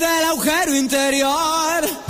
del 0.00 0.24
agujero 0.24 0.74
interior. 0.74 2.09